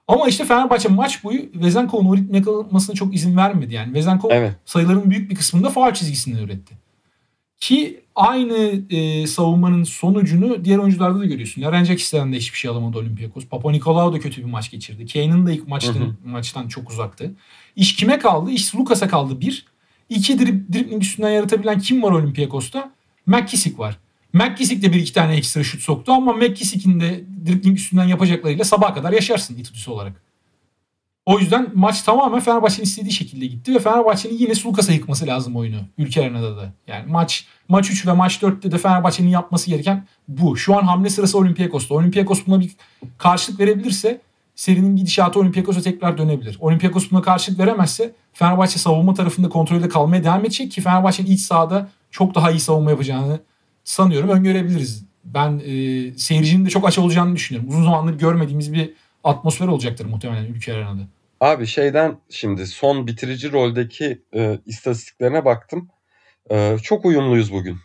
Ama 0.08 0.28
işte 0.28 0.44
Fenerbahçe 0.44 0.88
maç 0.88 1.24
boyu 1.24 1.40
Vezenkov'un 1.54 2.06
o 2.06 2.16
ritme 2.16 2.38
yakalamasına 2.38 2.94
çok 2.96 3.14
izin 3.14 3.36
vermedi. 3.36 3.74
Yani 3.74 3.94
Vezenkov 3.94 4.30
evet. 4.32 4.56
sayıların 4.64 5.10
büyük 5.10 5.30
bir 5.30 5.34
kısmında 5.34 5.70
faal 5.70 5.94
çizgisinden 5.94 6.42
üretti. 6.42 6.74
Ki 7.60 8.00
aynı 8.14 8.82
e, 8.90 9.26
savunmanın 9.26 9.84
sonucunu 9.84 10.64
diğer 10.64 10.78
oyuncularda 10.78 11.20
da 11.20 11.24
görüyorsun. 11.24 11.62
Larenjakis'ten 11.62 12.32
de 12.32 12.36
hiçbir 12.36 12.58
şey 12.58 12.70
alamadı 12.70 12.98
Olympiakos. 12.98 13.46
Papa 13.46 13.70
Nikolaou 13.70 14.12
da 14.12 14.20
kötü 14.20 14.40
bir 14.40 14.50
maç 14.50 14.70
geçirdi. 14.70 15.06
Kane'ın 15.06 15.46
da 15.46 15.52
ilk 15.52 15.68
maçtan, 15.68 15.94
hı 15.94 15.98
hı. 15.98 16.14
maçtan 16.24 16.68
çok 16.68 16.90
uzaktı. 16.90 17.34
İş 17.76 17.96
kime 17.96 18.18
kaldı? 18.18 18.50
İş 18.50 18.74
Lukas'a 18.74 19.08
kaldı 19.08 19.40
bir. 19.40 19.66
İki 20.08 20.38
drib, 20.38 20.72
dribbling 20.74 21.02
üstünden 21.02 21.30
yaratabilen 21.30 21.78
kim 21.78 22.02
var 22.02 22.12
Olympiakos'ta? 22.12 22.90
McKissick 23.26 23.78
var. 23.78 23.98
McKissick 24.36 24.82
de 24.82 24.92
bir 24.92 25.00
iki 25.00 25.12
tane 25.12 25.36
ekstra 25.36 25.64
şut 25.64 25.82
soktu 25.82 26.12
ama 26.12 26.32
McKissick'in 26.32 27.00
de 27.00 27.24
dribbling 27.46 27.78
üstünden 27.78 28.04
yapacaklarıyla 28.04 28.64
sabaha 28.64 28.94
kadar 28.94 29.12
yaşarsın 29.12 29.56
itudüsü 29.56 29.90
olarak. 29.90 30.22
O 31.26 31.38
yüzden 31.38 31.70
maç 31.74 32.02
tamamen 32.02 32.40
Fenerbahçe'nin 32.40 32.84
istediği 32.84 33.12
şekilde 33.12 33.46
gitti 33.46 33.74
ve 33.74 33.78
Fenerbahçe'nin 33.78 34.38
yine 34.38 34.54
Sulukas'a 34.54 34.92
yıkması 34.92 35.26
lazım 35.26 35.56
oyunu 35.56 35.76
ülke 35.98 36.22
arenada 36.22 36.56
da. 36.56 36.72
Yani 36.86 37.12
maç 37.12 37.46
maç 37.68 37.90
3 37.90 38.06
ve 38.06 38.12
maç 38.12 38.42
4'te 38.42 38.72
de 38.72 38.78
Fenerbahçe'nin 38.78 39.28
yapması 39.28 39.70
gereken 39.70 40.06
bu. 40.28 40.56
Şu 40.56 40.76
an 40.76 40.82
hamle 40.82 41.10
sırası 41.10 41.38
Olympiakos'ta. 41.38 41.94
Olympiakos 41.94 42.46
buna 42.46 42.60
bir 42.60 42.70
karşılık 43.18 43.60
verebilirse 43.60 44.20
serinin 44.54 44.96
gidişatı 44.96 45.40
Olympiakos'a 45.40 45.80
tekrar 45.80 46.18
dönebilir. 46.18 46.56
Olympiakos 46.60 47.10
buna 47.10 47.22
karşılık 47.22 47.58
veremezse 47.58 48.14
Fenerbahçe 48.32 48.78
savunma 48.78 49.14
tarafında 49.14 49.48
kontrolde 49.48 49.88
kalmaya 49.88 50.24
devam 50.24 50.40
edecek 50.40 50.72
ki 50.72 50.80
Fenerbahçe'nin 50.80 51.30
iç 51.30 51.40
sahada 51.40 51.88
çok 52.10 52.34
daha 52.34 52.50
iyi 52.50 52.60
savunma 52.60 52.90
yapacağını 52.90 53.40
sanıyorum 53.86 54.28
öngörebiliriz. 54.28 55.04
Ben 55.24 55.58
e, 55.58 56.12
seyircinin 56.18 56.66
de 56.66 56.70
çok 56.70 56.88
aç 56.88 56.98
olacağını 56.98 57.36
düşünüyorum. 57.36 57.70
Uzun 57.70 57.84
zamandır 57.84 58.18
görmediğimiz 58.18 58.72
bir 58.72 58.92
atmosfer 59.24 59.68
olacaktır 59.68 60.06
muhtemelen 60.06 60.44
ülke 60.44 60.74
arenada. 60.74 61.02
Abi 61.40 61.66
şeyden 61.66 62.18
şimdi 62.30 62.66
son 62.66 63.06
bitirici 63.06 63.52
roldeki 63.52 64.22
e, 64.34 64.58
istatistiklerine 64.66 65.44
baktım. 65.44 65.88
E, 66.50 66.76
çok 66.82 67.04
uyumluyuz 67.04 67.52
bugün. 67.52 67.76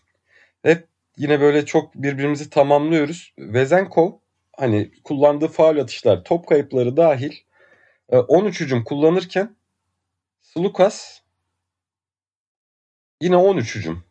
Hep 0.63 0.87
yine 1.17 1.41
böyle 1.41 1.65
çok 1.65 1.95
birbirimizi 1.95 2.49
tamamlıyoruz. 2.49 3.33
Vezenkov 3.39 4.11
hani 4.57 4.91
kullandığı 5.03 5.47
faul 5.47 5.77
atışlar, 5.77 6.23
top 6.23 6.47
kayıpları 6.47 6.97
dahil 6.97 7.31
e, 8.09 8.17
13 8.17 8.61
hücum 8.61 8.83
kullanırken 8.83 9.55
Slukas 10.41 11.19
yine 13.21 13.35
13 13.35 13.75
hücum. 13.75 14.03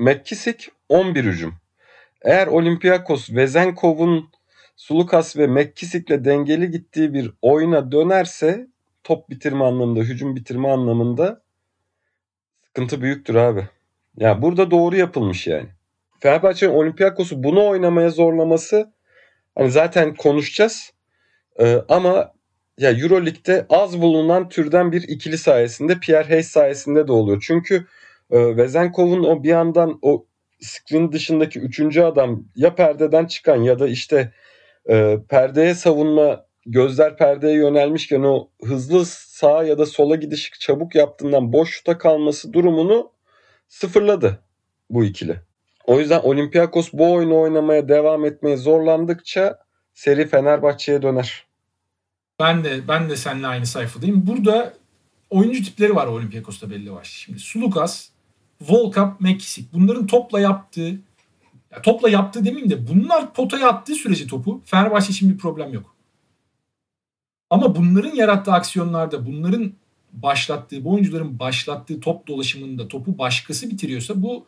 McKissick 0.00 0.72
11 0.88 1.24
hücum. 1.24 1.54
Eğer 2.22 2.46
Olympiakos 2.46 3.30
Vezenkov'un 3.30 4.30
Sulukas 4.76 5.36
ve 5.36 5.46
McKissick'le 5.46 6.24
dengeli 6.24 6.70
gittiği 6.70 7.14
bir 7.14 7.32
oyuna 7.42 7.92
dönerse 7.92 8.66
top 9.04 9.30
bitirme 9.30 9.64
anlamında, 9.64 10.00
hücum 10.00 10.36
bitirme 10.36 10.68
anlamında 10.68 11.42
sıkıntı 12.66 13.02
büyüktür 13.02 13.34
abi. 13.34 13.68
Ya 14.16 14.42
burada 14.42 14.70
doğru 14.70 14.96
yapılmış 14.96 15.46
yani. 15.46 15.68
Fenerbahçe'nin 16.20 16.74
Olympiakos'u 16.74 17.42
bunu 17.42 17.68
oynamaya 17.68 18.10
zorlaması 18.10 18.92
hani 19.54 19.70
zaten 19.70 20.14
konuşacağız. 20.14 20.92
Ee, 21.60 21.76
ama 21.88 22.32
ya 22.78 22.90
Euroleague'de 22.90 23.66
az 23.68 24.00
bulunan 24.02 24.48
türden 24.48 24.92
bir 24.92 25.02
ikili 25.02 25.38
sayesinde 25.38 26.00
Pierre 26.00 26.28
Hayes 26.28 26.48
sayesinde 26.48 27.08
de 27.08 27.12
oluyor. 27.12 27.44
Çünkü 27.46 27.86
e, 28.30 28.56
Vezenkov'un 28.56 29.24
o 29.24 29.42
bir 29.42 29.48
yandan 29.48 29.98
o 30.02 30.26
screen 30.60 31.12
dışındaki 31.12 31.58
üçüncü 31.58 32.00
adam 32.00 32.44
ya 32.56 32.74
perdeden 32.74 33.26
çıkan 33.26 33.56
ya 33.56 33.78
da 33.78 33.88
işte 33.88 34.32
e, 34.88 35.18
perdeye 35.28 35.74
savunma 35.74 36.46
gözler 36.66 37.16
perdeye 37.16 37.54
yönelmişken 37.54 38.22
o 38.22 38.48
hızlı 38.64 39.06
sağa 39.06 39.64
ya 39.64 39.78
da 39.78 39.86
sola 39.86 40.16
gidiş 40.16 40.52
çabuk 40.60 40.94
yaptığından 40.94 41.52
boşta 41.52 41.98
kalması 41.98 42.52
durumunu 42.52 43.12
sıfırladı 43.68 44.38
bu 44.90 45.04
ikili. 45.04 45.40
O 45.84 46.00
yüzden 46.00 46.20
Olympiakos 46.20 46.92
bu 46.92 47.12
oyunu 47.12 47.40
oynamaya 47.40 47.88
devam 47.88 48.24
etmeye 48.24 48.56
zorlandıkça 48.56 49.58
seri 49.94 50.26
Fenerbahçe'ye 50.26 51.02
döner. 51.02 51.46
Ben 52.40 52.64
de 52.64 52.88
ben 52.88 53.10
de 53.10 53.16
seninle 53.16 53.46
aynı 53.46 53.66
sayfadayım. 53.66 54.26
Burada 54.26 54.72
oyuncu 55.30 55.64
tipleri 55.64 55.94
var 55.94 56.06
Olympiakos'ta 56.06 56.70
belli 56.70 56.92
var. 56.92 57.04
Şimdi 57.04 57.38
Sulukas, 57.38 58.08
Volkap, 58.60 59.20
Mekisik. 59.20 59.72
Bunların 59.72 60.06
topla 60.06 60.40
yaptığı 60.40 60.98
ya 61.70 61.82
topla 61.82 62.10
yaptığı 62.10 62.44
demeyeyim 62.44 62.70
de 62.70 62.88
bunlar 62.88 63.34
potaya 63.34 63.68
attığı 63.68 63.94
sürece 63.94 64.26
topu 64.26 64.60
Fenerbahçe 64.64 65.12
için 65.12 65.30
bir 65.30 65.38
problem 65.38 65.72
yok. 65.72 65.94
Ama 67.50 67.76
bunların 67.76 68.14
yarattığı 68.14 68.52
aksiyonlarda 68.52 69.26
bunların 69.26 69.72
başlattığı, 70.12 70.84
bu 70.84 70.92
oyuncuların 70.92 71.38
başlattığı 71.38 72.00
top 72.00 72.26
dolaşımında 72.26 72.88
topu 72.88 73.18
başkası 73.18 73.70
bitiriyorsa 73.70 74.22
bu 74.22 74.46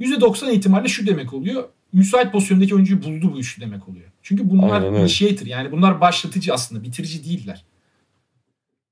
%90 0.00 0.50
ihtimalle 0.50 0.88
şu 0.88 1.06
demek 1.06 1.32
oluyor. 1.34 1.68
Müsait 1.92 2.32
pozisyondaki 2.32 2.74
oyuncuyu 2.74 3.02
buldu 3.02 3.32
bu 3.34 3.38
üçlü 3.38 3.62
demek 3.62 3.88
oluyor. 3.88 4.10
Çünkü 4.22 4.50
bunlar 4.50 4.82
initiator 4.82 5.46
yani 5.46 5.72
bunlar 5.72 6.00
başlatıcı 6.00 6.54
aslında 6.54 6.82
bitirici 6.82 7.24
değiller. 7.24 7.64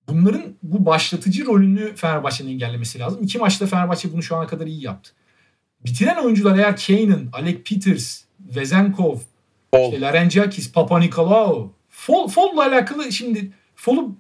Bunların 0.09 0.43
bu 0.63 0.87
başlatıcı 0.87 1.47
rolünü 1.47 1.97
Fenerbahçe'nin 1.97 2.51
engellemesi 2.51 2.99
lazım. 2.99 3.23
İki 3.23 3.39
maçta 3.39 3.67
Fenerbahçe 3.67 4.13
bunu 4.13 4.23
şu 4.23 4.37
ana 4.37 4.47
kadar 4.47 4.67
iyi 4.67 4.85
yaptı. 4.85 5.11
Bitiren 5.85 6.17
oyuncular 6.17 6.59
eğer 6.59 6.77
Kane'ın, 6.77 7.29
Alec 7.33 7.63
Peters, 7.63 8.21
Vezenkov, 8.41 9.19
Fol. 9.75 9.85
işte 9.85 10.01
Larengiakis, 10.01 10.73
Papa 10.73 10.99
Nikolaou, 10.99 11.73
Fol, 11.89 12.29
Fol'la 12.29 12.63
alakalı 12.63 13.13
şimdi 13.13 13.51
Fol'u 13.77 14.17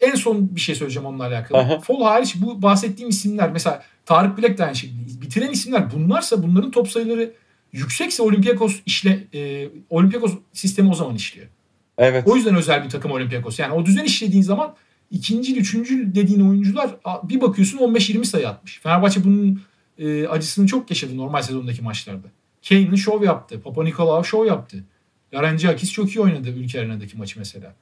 en 0.00 0.14
son 0.14 0.56
bir 0.56 0.60
şey 0.60 0.74
söyleyeceğim 0.74 1.06
onunla 1.06 1.26
alakalı. 1.26 1.58
Aha. 1.58 1.80
Fol 1.80 2.02
hariç 2.02 2.34
bu 2.36 2.62
bahsettiğim 2.62 3.10
isimler 3.10 3.50
mesela 3.50 3.82
Tarık 4.06 4.38
Bilek 4.38 4.58
de 4.58 4.64
aynı 4.64 4.76
şekilde. 4.76 5.20
Bitiren 5.20 5.50
isimler 5.50 5.92
bunlarsa 5.94 6.42
bunların 6.42 6.70
top 6.70 6.88
sayıları 6.88 7.32
yüksekse 7.72 8.22
Olympiakos 8.22 8.80
işle 8.86 9.24
e, 9.34 9.68
Olympiakos 9.90 10.32
sistemi 10.52 10.90
o 10.90 10.94
zaman 10.94 11.14
işliyor. 11.14 11.46
Evet. 11.98 12.26
O 12.26 12.36
yüzden 12.36 12.56
özel 12.56 12.84
bir 12.84 12.90
takım 12.90 13.10
Olympiakos. 13.10 13.58
Yani 13.58 13.72
o 13.72 13.86
düzen 13.86 14.04
işlediğin 14.04 14.42
zaman 14.42 14.74
ikinci, 15.12 15.56
üçüncü 15.56 16.14
dediğin 16.14 16.40
oyuncular 16.40 16.90
bir 17.22 17.40
bakıyorsun 17.40 17.78
15-20 17.78 18.24
sayı 18.24 18.48
atmış. 18.48 18.80
Fenerbahçe 18.80 19.24
bunun 19.24 19.60
e, 19.98 20.26
acısını 20.26 20.66
çok 20.66 20.90
yaşadı 20.90 21.16
normal 21.16 21.42
sezondaki 21.42 21.82
maçlarda. 21.82 22.26
Kane'in 22.68 22.94
şov 22.94 23.22
yaptı. 23.22 23.60
Papa 23.62 23.84
Nikolaou 23.84 24.24
şov 24.24 24.46
yaptı. 24.46 24.84
Larengiakis 25.34 25.92
çok 25.92 26.16
iyi 26.16 26.20
oynadı 26.20 26.48
ülke 26.48 26.80
arenadaki 26.80 27.18
maçı 27.18 27.38
mesela. 27.38 27.74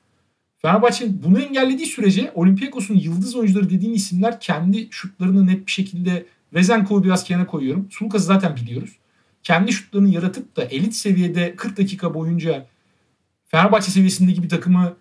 Fenerbahçe 0.58 1.22
bunu 1.22 1.40
engellediği 1.40 1.86
sürece 1.86 2.32
Olympiakos'un 2.34 2.94
yıldız 2.94 3.36
oyuncuları 3.36 3.70
dediğin 3.70 3.94
isimler 3.94 4.40
kendi 4.40 4.88
şutlarını 4.90 5.46
net 5.46 5.66
bir 5.66 5.72
şekilde 5.72 6.26
Vezenkov'u 6.54 7.04
biraz 7.04 7.24
kenara 7.24 7.46
koyuyorum. 7.46 7.88
Sulukas'ı 7.90 8.24
zaten 8.24 8.56
biliyoruz. 8.56 8.90
Kendi 9.42 9.72
şutlarını 9.72 10.08
yaratıp 10.08 10.56
da 10.56 10.64
elit 10.64 10.94
seviyede 10.94 11.56
40 11.56 11.76
dakika 11.76 12.14
boyunca 12.14 12.66
Fenerbahçe 13.46 13.90
seviyesindeki 13.90 14.42
bir 14.42 14.48
takımı 14.48 14.96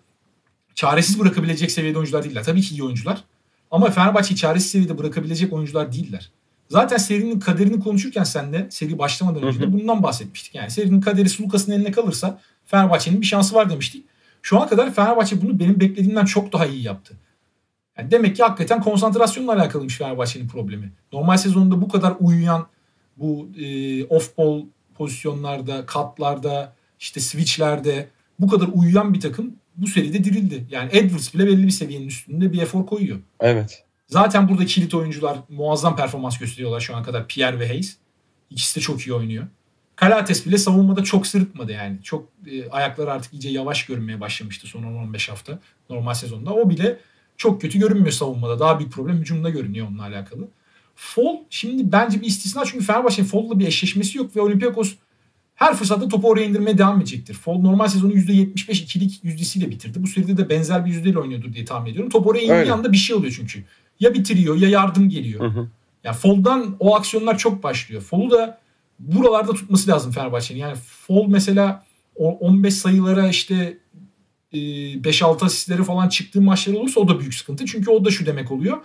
çaresiz 0.80 1.20
bırakabilecek 1.20 1.70
seviyede 1.70 1.98
oyuncular 1.98 2.24
değiller. 2.24 2.44
Tabii 2.44 2.60
ki 2.62 2.74
iyi 2.74 2.82
oyuncular. 2.84 3.24
Ama 3.70 3.90
Fenerbahçe'yi 3.90 4.36
çaresiz 4.36 4.70
seviyede 4.70 4.98
bırakabilecek 4.98 5.52
oyuncular 5.52 5.92
değiller. 5.92 6.30
Zaten 6.68 6.96
serinin 6.96 7.40
kaderini 7.40 7.80
konuşurken 7.80 8.24
sen 8.24 8.52
de 8.52 8.66
seri 8.70 8.98
başlamadan 8.98 9.42
önce 9.42 9.60
de 9.60 9.72
bundan 9.72 10.02
bahsetmiştik. 10.02 10.54
Yani 10.54 10.70
serinin 10.70 11.00
kaderi 11.00 11.28
Sulukas'ın 11.28 11.72
eline 11.72 11.90
kalırsa 11.90 12.40
Fenerbahçe'nin 12.66 13.20
bir 13.20 13.26
şansı 13.26 13.54
var 13.54 13.70
demiştik. 13.70 14.06
Şu 14.42 14.58
ana 14.58 14.68
kadar 14.68 14.94
Fenerbahçe 14.94 15.42
bunu 15.42 15.58
benim 15.58 15.80
beklediğimden 15.80 16.24
çok 16.24 16.52
daha 16.52 16.66
iyi 16.66 16.82
yaptı. 16.82 17.14
Yani 17.98 18.10
demek 18.10 18.36
ki 18.36 18.42
hakikaten 18.42 18.82
konsantrasyonla 18.82 19.52
alakalıymış 19.52 19.98
Fenerbahçe'nin 19.98 20.48
problemi. 20.48 20.92
Normal 21.12 21.36
sezonunda 21.36 21.80
bu 21.80 21.88
kadar 21.88 22.14
uyuyan 22.20 22.66
bu 23.16 23.48
e, 23.58 24.04
off 24.04 24.38
ball 24.38 24.62
pozisyonlarda, 24.94 25.86
katlarda, 25.86 26.72
işte 27.00 27.20
switchlerde 27.20 28.08
bu 28.38 28.48
kadar 28.48 28.68
uyuyan 28.72 29.14
bir 29.14 29.20
takım 29.20 29.59
bu 29.80 29.86
seride 29.86 30.24
dirildi. 30.24 30.66
Yani 30.70 30.90
Edwards 30.92 31.34
bile 31.34 31.46
belli 31.46 31.66
bir 31.66 31.70
seviyenin 31.70 32.06
üstünde 32.06 32.52
bir 32.52 32.62
efor 32.62 32.86
koyuyor. 32.86 33.18
Evet. 33.40 33.84
Zaten 34.06 34.48
burada 34.48 34.66
kilit 34.66 34.94
oyuncular 34.94 35.38
muazzam 35.48 35.96
performans 35.96 36.38
gösteriyorlar 36.38 36.80
şu 36.80 36.96
ana 36.96 37.02
kadar. 37.02 37.28
Pierre 37.28 37.58
ve 37.58 37.68
Hayes. 37.68 37.96
İkisi 38.50 38.76
de 38.76 38.80
çok 38.80 39.00
iyi 39.00 39.12
oynuyor. 39.12 39.46
Kalates 39.96 40.46
bile 40.46 40.58
savunmada 40.58 41.04
çok 41.04 41.26
sırıtmadı 41.26 41.72
yani. 41.72 42.02
Çok 42.02 42.28
e, 42.46 42.70
ayakları 42.70 43.12
artık 43.12 43.32
iyice 43.32 43.48
yavaş 43.48 43.86
görünmeye 43.86 44.20
başlamıştı 44.20 44.66
son 44.66 44.82
10-15 44.82 45.30
hafta 45.30 45.58
normal 45.90 46.14
sezonda. 46.14 46.54
O 46.54 46.70
bile 46.70 46.98
çok 47.36 47.60
kötü 47.60 47.78
görünmüyor 47.78 48.12
savunmada. 48.12 48.58
Daha 48.58 48.78
büyük 48.78 48.92
problem 48.92 49.18
hücumda 49.18 49.50
görünüyor 49.50 49.88
onunla 49.88 50.02
alakalı. 50.02 50.48
Fall 50.94 51.36
şimdi 51.50 51.92
bence 51.92 52.20
bir 52.20 52.26
istisna 52.26 52.64
çünkü 52.64 52.84
Fenerbahçe'nin 52.84 53.26
Fall'la 53.26 53.58
bir 53.58 53.66
eşleşmesi 53.66 54.18
yok 54.18 54.36
ve 54.36 54.40
Olympiakos 54.40 54.94
her 55.60 55.74
fırsatta 55.74 56.08
topu 56.08 56.28
oraya 56.28 56.46
indirmeye 56.46 56.78
devam 56.78 56.98
edecektir. 56.98 57.34
Fol 57.34 57.60
normal 57.60 57.88
sezonu 57.88 58.12
%75 58.12 58.82
ikilik 58.82 59.24
yüzdesiyle 59.24 59.70
bitirdi. 59.70 60.02
Bu 60.02 60.06
seride 60.06 60.36
de 60.36 60.48
benzer 60.48 60.86
bir 60.86 60.90
yüzdeyle 60.90 61.18
oynuyordur 61.18 61.52
diye 61.52 61.64
tahmin 61.64 61.90
ediyorum. 61.90 62.10
Top 62.10 62.26
oraya 62.26 62.42
indiği 62.42 62.72
anda 62.72 62.92
bir 62.92 62.96
şey 62.96 63.16
oluyor 63.16 63.32
çünkü. 63.36 63.64
Ya 64.00 64.14
bitiriyor 64.14 64.56
ya 64.56 64.68
yardım 64.68 65.08
geliyor. 65.08 65.40
Hı 65.40 65.60
hı. 65.60 65.68
Yani 66.04 66.16
Fol'dan 66.16 66.76
o 66.78 66.96
aksiyonlar 66.96 67.38
çok 67.38 67.62
başlıyor. 67.62 68.02
Fol'u 68.02 68.30
da 68.30 68.60
buralarda 68.98 69.52
tutması 69.52 69.90
lazım 69.90 70.12
Fenerbahçe'nin. 70.12 70.58
Yani 70.58 70.76
Fol 71.06 71.26
mesela 71.28 71.84
15 72.14 72.74
sayılara 72.74 73.28
işte 73.28 73.78
5-6 74.52 75.44
asistleri 75.44 75.84
falan 75.84 76.08
çıktığı 76.08 76.42
maçlar 76.42 76.74
olursa 76.74 77.00
o 77.00 77.08
da 77.08 77.20
büyük 77.20 77.34
sıkıntı. 77.34 77.66
Çünkü 77.66 77.90
o 77.90 78.04
da 78.04 78.10
şu 78.10 78.26
demek 78.26 78.52
oluyor. 78.52 78.78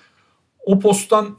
O 0.65 0.79
posttan 0.79 1.37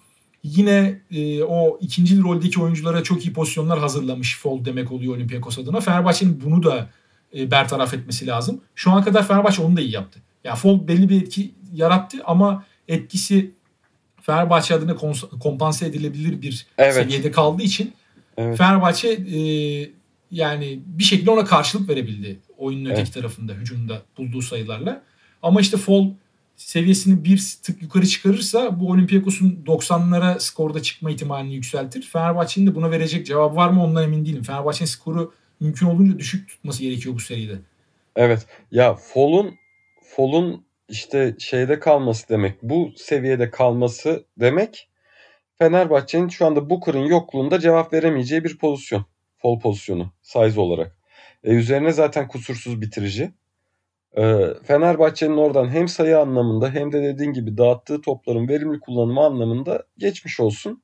yine 0.57 1.01
e, 1.11 1.42
o 1.42 1.78
ikinci 1.80 2.22
roldeki 2.22 2.61
oyunculara 2.61 3.03
çok 3.03 3.26
iyi 3.26 3.32
pozisyonlar 3.32 3.78
hazırlamış 3.78 4.38
Fol 4.38 4.64
demek 4.64 4.92
oluyor 4.92 5.16
Olympiakos 5.16 5.59
adına. 5.59 5.80
Fenerbahçe'nin 5.80 6.42
bunu 6.44 6.62
da 6.62 6.88
e, 7.36 7.51
bertaraf 7.51 7.94
etmesi 7.94 8.26
lazım. 8.26 8.61
Şu 8.74 8.90
ana 8.90 9.05
kadar 9.05 9.28
Fenerbahçe 9.28 9.62
onu 9.62 9.76
da 9.76 9.80
iyi 9.80 9.90
yaptı. 9.90 10.20
Yani 10.44 10.57
Fol 10.57 10.88
belli 10.88 11.09
bir 11.09 11.22
etki 11.22 11.55
yarattı 11.74 12.18
ama 12.24 12.64
etkisi 12.88 13.51
Fenerbahçe 14.22 14.74
adına 14.74 14.97
kompanse 15.40 15.86
edilebilir 15.86 16.42
bir 16.42 16.66
evet. 16.78 16.94
seviyede 16.94 17.30
kaldığı 17.30 17.62
için 17.62 17.92
evet. 18.36 18.59
Fenerbahçe 18.59 19.09
e, 19.09 19.40
yani 20.30 20.80
bir 20.86 21.05
şekilde 21.05 21.30
ona 21.30 21.44
karşılık 21.44 21.88
verebildi 21.88 22.38
oyunun 22.59 22.84
öteki 22.84 23.01
evet. 23.03 23.14
tarafında 23.14 23.53
hücumda 23.53 24.03
bulduğu 24.18 24.42
sayılarla. 24.42 25.03
Ama 25.42 25.61
işte 25.61 25.76
Fol 25.76 26.11
seviyesini 26.57 27.24
bir 27.24 27.57
tık 27.62 27.82
yukarı 27.82 28.07
çıkarırsa 28.07 28.80
bu 28.80 28.90
Olympiakos'un 28.90 29.64
90'lara 29.66 30.40
skorda 30.40 30.82
çıkma 30.82 31.11
ihtimalini 31.11 31.54
yükseltir. 31.54 32.02
Fenerbahçe'nin 32.02 32.66
de 32.66 32.74
buna 32.74 32.90
verecek 32.90 33.26
cevap 33.26 33.57
var 33.57 33.70
mı 33.70 33.84
ondan 33.84 34.04
emin 34.04 34.24
değilim. 34.24 34.42
Fenerbahçe'nin 34.42 34.88
skoru 34.88 35.34
mümkün 35.61 35.86
olduğunca 35.86 36.18
düşük 36.18 36.48
tutması 36.48 36.82
gerekiyor 36.82 37.14
bu 37.14 37.20
seride. 37.20 37.59
Evet. 38.16 38.46
Ya 38.70 38.94
Fol'un 38.94 39.54
Fol'un 40.02 40.66
işte 40.88 41.36
şeyde 41.38 41.78
kalması 41.78 42.28
demek. 42.28 42.62
Bu 42.62 42.92
seviyede 42.96 43.50
kalması 43.50 44.24
demek 44.40 44.88
Fenerbahçe'nin 45.59 46.28
şu 46.28 46.46
anda 46.46 46.70
Booker'ın 46.70 47.04
yokluğunda 47.04 47.61
cevap 47.61 47.92
veremeyeceği 47.92 48.44
bir 48.44 48.59
pozisyon. 48.59 49.07
Fol 49.36 49.61
pozisyonu 49.61 50.12
size 50.22 50.61
olarak. 50.61 50.96
E, 51.44 51.50
üzerine 51.50 51.92
zaten 51.92 52.28
kusursuz 52.28 52.80
bitirici. 52.80 53.32
E, 54.18 54.46
Fenerbahçe'nin 54.64 55.36
oradan 55.36 55.68
hem 55.68 55.88
sayı 55.88 56.18
anlamında 56.18 56.70
hem 56.70 56.92
de 56.92 57.02
dediğin 57.02 57.32
gibi 57.32 57.58
dağıttığı 57.58 58.00
topların 58.00 58.48
verimli 58.48 58.80
kullanımı 58.80 59.20
anlamında 59.20 59.82
geçmiş 59.98 60.40
olsun. 60.40 60.82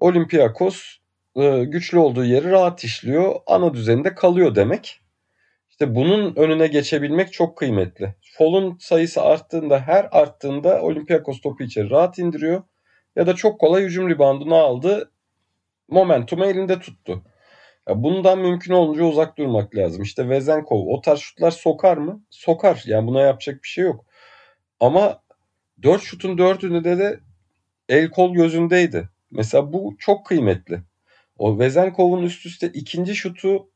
Olympiakos 0.00 0.96
e, 1.36 1.64
güçlü 1.64 1.98
olduğu 1.98 2.24
yeri 2.24 2.50
rahat 2.50 2.84
işliyor. 2.84 3.34
Ana 3.46 3.74
düzeninde 3.74 4.14
kalıyor 4.14 4.54
demek. 4.54 5.00
İşte 5.70 5.94
bunun 5.94 6.36
önüne 6.36 6.66
geçebilmek 6.66 7.32
çok 7.32 7.58
kıymetli. 7.58 8.14
Fol'un 8.38 8.76
sayısı 8.80 9.22
arttığında 9.22 9.80
her 9.80 10.08
arttığında 10.12 10.82
Olympiakos 10.82 11.40
topu 11.40 11.64
içeri 11.64 11.90
rahat 11.90 12.18
indiriyor. 12.18 12.62
Ya 13.16 13.26
da 13.26 13.34
çok 13.34 13.60
kolay 13.60 13.82
hücum 13.82 14.08
ribandını 14.08 14.54
aldı. 14.54 15.10
Momentumu 15.88 16.44
elinde 16.44 16.78
tuttu. 16.78 17.22
Ya 17.88 18.02
bundan 18.02 18.38
mümkün 18.38 18.72
olunca 18.74 19.04
uzak 19.04 19.38
durmak 19.38 19.76
lazım. 19.76 20.02
İşte 20.02 20.28
Vezenkov 20.28 20.86
o 20.86 21.00
tarz 21.00 21.20
şutlar 21.20 21.50
sokar 21.50 21.96
mı? 21.96 22.22
Sokar. 22.30 22.82
Yani 22.86 23.06
buna 23.06 23.20
yapacak 23.20 23.62
bir 23.62 23.68
şey 23.68 23.84
yok. 23.84 24.04
Ama 24.80 25.22
4 25.82 26.02
şutun 26.02 26.36
4'ünde 26.36 26.98
de 26.98 27.20
el 27.88 28.10
kol 28.10 28.34
gözündeydi. 28.34 29.08
Mesela 29.30 29.72
bu 29.72 29.96
çok 29.98 30.26
kıymetli. 30.26 30.82
O 31.38 31.58
Vezenkov'un 31.58 32.22
üst 32.22 32.46
üste 32.46 32.68
ikinci 32.68 33.16
şutu 33.16 33.68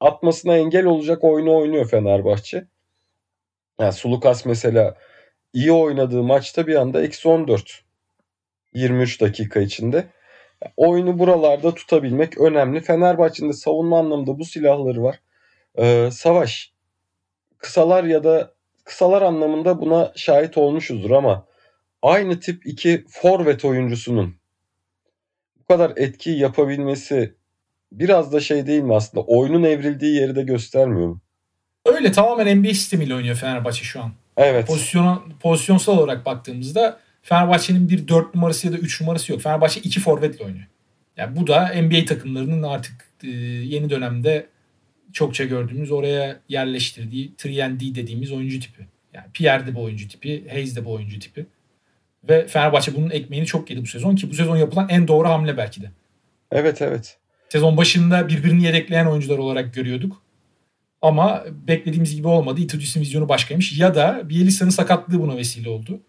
atmasına 0.00 0.56
engel 0.56 0.84
olacak 0.84 1.24
oyunu 1.24 1.56
oynuyor 1.56 1.88
Fenerbahçe. 1.88 2.66
Yani 3.80 3.92
Sulukas 3.92 4.46
mesela 4.46 4.96
iyi 5.52 5.72
oynadığı 5.72 6.22
maçta 6.22 6.66
bir 6.66 6.74
anda 6.74 7.02
eksi 7.02 7.28
14. 7.28 7.84
23 8.74 9.20
dakika 9.20 9.60
içinde. 9.60 10.06
Oyunu 10.76 11.18
buralarda 11.18 11.74
tutabilmek 11.74 12.38
önemli. 12.38 12.80
Fenerbahçe'nin 12.80 13.48
de 13.48 13.52
savunma 13.52 13.98
anlamında 13.98 14.38
bu 14.38 14.44
silahları 14.44 15.02
var. 15.02 15.20
Ee, 15.78 16.08
savaş. 16.12 16.72
Kısalar 17.58 18.04
ya 18.04 18.24
da 18.24 18.54
kısalar 18.84 19.22
anlamında 19.22 19.80
buna 19.80 20.12
şahit 20.16 20.58
olmuşuzdur 20.58 21.10
ama 21.10 21.46
aynı 22.02 22.40
tip 22.40 22.66
iki 22.66 23.04
forvet 23.08 23.64
oyuncusunun 23.64 24.34
bu 25.58 25.64
kadar 25.74 25.92
etki 25.96 26.30
yapabilmesi 26.30 27.34
biraz 27.92 28.32
da 28.32 28.40
şey 28.40 28.66
değil 28.66 28.82
mi 28.82 28.94
aslında? 28.94 29.24
Oyunun 29.24 29.62
evrildiği 29.62 30.14
yeri 30.14 30.36
de 30.36 30.42
göstermiyor 30.42 31.08
mu? 31.08 31.20
Öyle 31.86 32.12
tamamen 32.12 32.58
NBA 32.58 32.68
sistemiyle 32.68 33.14
oynuyor 33.14 33.36
Fenerbahçe 33.36 33.84
şu 33.84 34.02
an. 34.02 34.12
Evet. 34.36 34.66
Pozisyona, 34.66 35.22
pozisyonsal 35.40 35.98
olarak 35.98 36.26
baktığımızda 36.26 37.00
Fenerbahçe'nin 37.28 37.88
bir 37.88 38.08
4 38.08 38.34
numarası 38.34 38.66
ya 38.66 38.72
da 38.72 38.78
3 38.78 39.00
numarası 39.00 39.32
yok. 39.32 39.42
Fenerbahçe 39.42 39.80
2 39.80 40.00
forvetle 40.00 40.44
oynuyor. 40.44 40.66
Yani 41.16 41.36
bu 41.36 41.46
da 41.46 41.72
NBA 41.82 42.04
takımlarının 42.04 42.62
artık 42.62 43.04
e, 43.22 43.28
yeni 43.28 43.90
dönemde 43.90 44.46
çokça 45.12 45.44
gördüğümüz 45.44 45.92
oraya 45.92 46.40
yerleştirdiği 46.48 47.32
3D 47.32 47.94
dediğimiz 47.94 48.32
oyuncu 48.32 48.60
tipi. 48.60 48.86
Yani 49.14 49.26
Pierre 49.34 49.66
de 49.66 49.74
bu 49.74 49.82
oyuncu 49.82 50.08
tipi, 50.08 50.48
Hayes 50.48 50.76
de 50.76 50.84
bu 50.84 50.92
oyuncu 50.92 51.18
tipi. 51.18 51.46
Ve 52.28 52.46
Fenerbahçe 52.46 52.94
bunun 52.94 53.10
ekmeğini 53.10 53.46
çok 53.46 53.70
yedi 53.70 53.82
bu 53.82 53.86
sezon 53.86 54.16
ki 54.16 54.30
bu 54.30 54.34
sezon 54.34 54.56
yapılan 54.56 54.88
en 54.88 55.08
doğru 55.08 55.28
hamle 55.28 55.56
belki 55.56 55.82
de. 55.82 55.90
Evet 56.52 56.82
evet. 56.82 57.18
Sezon 57.48 57.76
başında 57.76 58.28
birbirini 58.28 58.64
yedekleyen 58.64 59.06
oyuncular 59.06 59.38
olarak 59.38 59.74
görüyorduk. 59.74 60.22
Ama 61.02 61.44
beklediğimiz 61.68 62.16
gibi 62.16 62.28
olmadı. 62.28 62.60
Itudis'in 62.60 63.00
vizyonu 63.00 63.28
başkaymış. 63.28 63.78
Ya 63.78 63.94
da 63.94 64.28
Bielitsa'nın 64.28 64.70
sakatlığı 64.70 65.20
buna 65.20 65.36
vesile 65.36 65.68
oldu. 65.68 66.00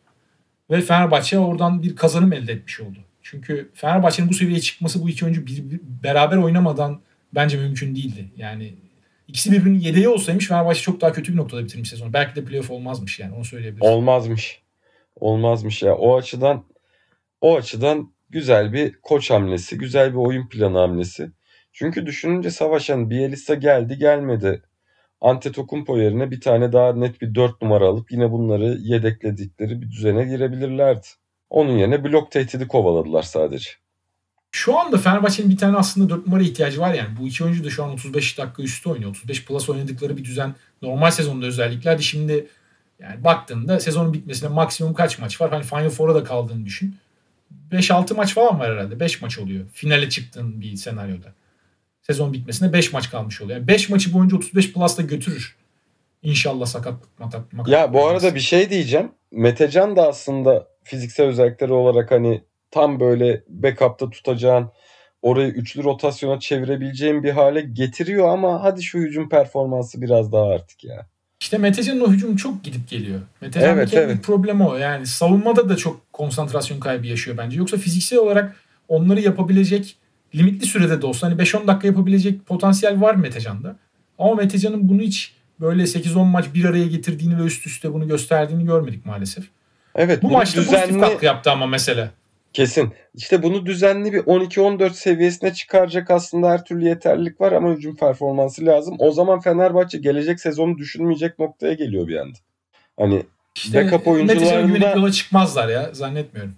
Ve 0.70 0.82
Fenerbahçe 0.82 1.40
oradan 1.40 1.84
bir 1.84 1.96
kazanım 1.96 2.34
elde 2.34 2.52
etmiş 2.54 2.82
oldu. 2.82 3.00
Çünkü 3.22 3.72
Fenerbahçe'nin 3.74 4.30
bu 4.30 4.34
seviyeye 4.34 4.62
çıkması 4.62 5.04
bu 5.04 5.10
iki 5.10 5.26
oyuncu 5.26 5.48
bir, 5.48 5.70
bir, 5.70 5.80
beraber 6.04 6.38
oynamadan 6.38 7.02
bence 7.36 7.58
mümkün 7.58 7.96
değildi. 7.96 8.32
Yani 8.38 8.74
ikisi 9.28 9.52
birbirinin 9.52 9.80
yedeği 9.80 10.10
olsaymış 10.10 10.48
Fenerbahçe 10.48 10.82
çok 10.82 11.02
daha 11.02 11.12
kötü 11.12 11.34
bir 11.34 11.38
noktada 11.38 11.64
bitirmiş 11.64 11.90
sezonu. 11.90 12.14
Belki 12.14 12.36
de 12.36 12.46
playoff 12.46 12.72
olmazmış 12.72 13.20
yani 13.20 13.36
onu 13.36 13.46
söyleyebiliriz. 13.46 13.90
Olmazmış. 13.90 14.62
Olmazmış 15.16 15.84
ya. 15.84 15.96
O 15.96 16.18
açıdan 16.18 16.64
o 17.42 17.58
açıdan 17.58 18.12
güzel 18.30 18.74
bir 18.74 18.94
koç 19.02 19.32
hamlesi, 19.32 19.78
güzel 19.78 20.12
bir 20.12 20.18
oyun 20.18 20.48
planı 20.50 20.78
hamlesi. 20.78 21.32
Çünkü 21.74 22.06
düşününce 22.06 22.52
savaşan 22.52 23.10
Bielitsa 23.10 23.56
geldi 23.56 23.98
gelmedi. 23.98 24.62
Antetokounmpo 25.22 25.98
yerine 25.98 26.32
bir 26.32 26.42
tane 26.42 26.74
daha 26.74 26.94
net 26.94 27.22
bir 27.22 27.36
4 27.36 27.62
numara 27.62 27.86
alıp 27.86 28.12
yine 28.12 28.32
bunları 28.32 28.78
yedekledikleri 28.80 29.82
bir 29.82 29.92
düzene 29.92 30.26
girebilirlerdi. 30.26 31.08
Onun 31.50 31.78
yerine 31.78 32.04
blok 32.04 32.32
tehdidi 32.32 32.68
kovaladılar 32.68 33.24
sadece. 33.24 33.70
Şu 34.52 34.80
anda 34.80 34.98
Fenerbahçe'nin 34.98 35.50
bir 35.50 35.58
tane 35.58 35.78
aslında 35.78 36.10
4 36.10 36.28
numara 36.28 36.44
ihtiyacı 36.44 36.80
var 36.80 36.94
yani. 36.94 37.10
Bu 37.20 37.28
iki 37.28 37.44
oyuncu 37.44 37.64
da 37.64 37.70
şu 37.70 37.84
an 37.84 37.90
35 37.90 38.38
dakika 38.38 38.64
üstü 38.64 38.90
oynuyor. 38.90 39.10
35 39.10 39.46
plus 39.46 39.70
oynadıkları 39.70 40.18
bir 40.18 40.24
düzen 40.24 40.56
normal 40.82 41.12
sezonda 41.12 41.46
özellikle. 41.46 41.90
Hadi 41.90 42.04
şimdi 42.04 42.48
yani 43.00 43.24
baktığında 43.24 43.80
sezonun 43.80 44.14
bitmesine 44.14 44.50
maksimum 44.50 44.94
kaç 44.94 45.20
maç 45.20 45.42
var? 45.42 45.50
Hani 45.50 45.64
Final 45.64 45.90
Four'a 45.90 46.16
da 46.16 46.24
kaldığını 46.24 46.66
düşün. 46.66 46.96
5-6 47.72 48.14
maç 48.16 48.34
falan 48.34 48.60
var 48.60 48.72
herhalde. 48.72 49.00
5 49.00 49.22
maç 49.22 49.40
oluyor. 49.40 49.66
Finale 49.74 50.10
çıktığın 50.10 50.62
bir 50.62 50.76
senaryoda 50.76 51.34
sezon 52.08 52.34
bitmesine 52.34 52.74
5 52.74 52.94
maç 52.94 53.10
kalmış 53.10 53.42
oluyor. 53.42 53.58
Yani 53.58 53.68
5 53.68 53.90
maçı 53.90 54.14
boyunca 54.14 54.38
35 54.38 54.74
plus 54.74 54.98
da 54.98 55.02
götürür. 55.02 55.56
İnşallah 56.24 56.66
sakatlık 56.66 57.20
matak. 57.20 57.68
Ya 57.68 57.94
bu 57.94 58.08
arada 58.08 58.36
bir 58.36 58.40
şey 58.40 58.70
diyeceğim. 58.70 59.12
Metecan 59.32 59.96
da 59.96 60.08
aslında 60.08 60.68
fiziksel 60.84 61.26
özellikleri 61.26 61.74
olarak 61.74 62.12
hani 62.12 62.44
tam 62.72 63.00
böyle 63.00 63.44
backup'ta 63.50 64.10
tutacağın 64.10 64.72
orayı 65.22 65.48
üçlü 65.48 65.84
rotasyona 65.84 66.40
çevirebileceğin 66.40 67.24
bir 67.24 67.32
hale 67.32 67.62
getiriyor 67.62 68.30
ama 68.30 68.64
hadi 68.64 68.84
şu 68.84 69.00
hücum 69.00 69.30
performansı 69.30 70.02
biraz 70.02 70.32
daha 70.32 70.50
artık 70.50 70.84
ya. 70.84 71.08
İşte 71.40 71.58
Metecan'ın 71.58 72.02
o 72.02 72.12
hücum 72.12 72.36
çok 72.36 72.64
gidip 72.64 72.90
geliyor. 72.90 73.20
Metecan'ın 73.42 73.78
evet, 73.78 73.94
evet. 73.94 74.24
problemi 74.24 74.64
o. 74.64 74.76
Yani 74.76 75.08
savunmada 75.08 75.70
da 75.70 75.76
çok 75.78 76.14
konsantrasyon 76.14 76.80
kaybı 76.80 77.08
yaşıyor 77.08 77.38
bence. 77.38 77.58
Yoksa 77.58 77.78
fiziksel 77.78 78.20
olarak 78.20 78.56
onları 78.88 79.22
yapabilecek 79.22 79.98
limitli 80.36 80.66
sürede 80.66 81.02
de 81.02 81.06
olsa 81.06 81.28
hani 81.28 81.42
5-10 81.42 81.68
dakika 81.68 81.88
yapabilecek 81.88 82.46
potansiyel 82.46 83.02
var 83.02 83.16
Metecan'da. 83.16 83.76
Ama 84.20 84.36
Metecan'ın 84.36 84.90
bunu 84.90 85.02
hiç 85.02 85.34
böyle 85.60 85.84
8-10 85.84 86.26
maç 86.26 86.46
bir 86.54 86.66
araya 86.66 86.88
getirdiğini 86.88 87.40
ve 87.40 87.44
üst 87.44 87.68
üste 87.68 87.94
bunu 87.94 88.08
gösterdiğini 88.08 88.66
görmedik 88.66 89.06
maalesef. 89.06 89.46
Evet. 89.96 90.24
Bu 90.24 90.32
maçta 90.32 90.62
düzenli... 90.62 90.82
pozitif 90.82 91.02
katkı 91.02 91.26
yaptı 91.26 91.52
ama 91.52 91.68
mesele. 91.68 92.12
Kesin. 92.54 92.94
İşte 93.16 93.44
bunu 93.44 93.66
düzenli 93.66 94.14
bir 94.14 94.20
12-14 94.20 94.94
seviyesine 94.94 95.54
çıkaracak 95.54 96.12
aslında 96.12 96.50
her 96.50 96.66
türlü 96.66 96.86
yeterlilik 96.86 97.42
var 97.42 97.52
ama 97.52 97.70
hücum 97.70 97.96
performansı 97.96 98.66
lazım. 98.66 98.96
O 99.00 99.12
zaman 99.12 99.40
Fenerbahçe 99.40 99.98
gelecek 99.98 100.40
sezonu 100.40 100.78
düşünmeyecek 100.78 101.40
noktaya 101.40 101.74
geliyor 101.74 102.08
bir 102.08 102.16
anda. 102.16 102.38
Hani 103.00 103.24
işte 103.56 103.86
backup 103.86 104.08
oyuncularında... 104.08 104.44
Metecan'a 104.44 104.68
güvenip 104.68 104.96
yola 104.96 105.12
çıkmazlar 105.12 105.68
ya 105.68 105.90
zannetmiyorum. 105.94 106.56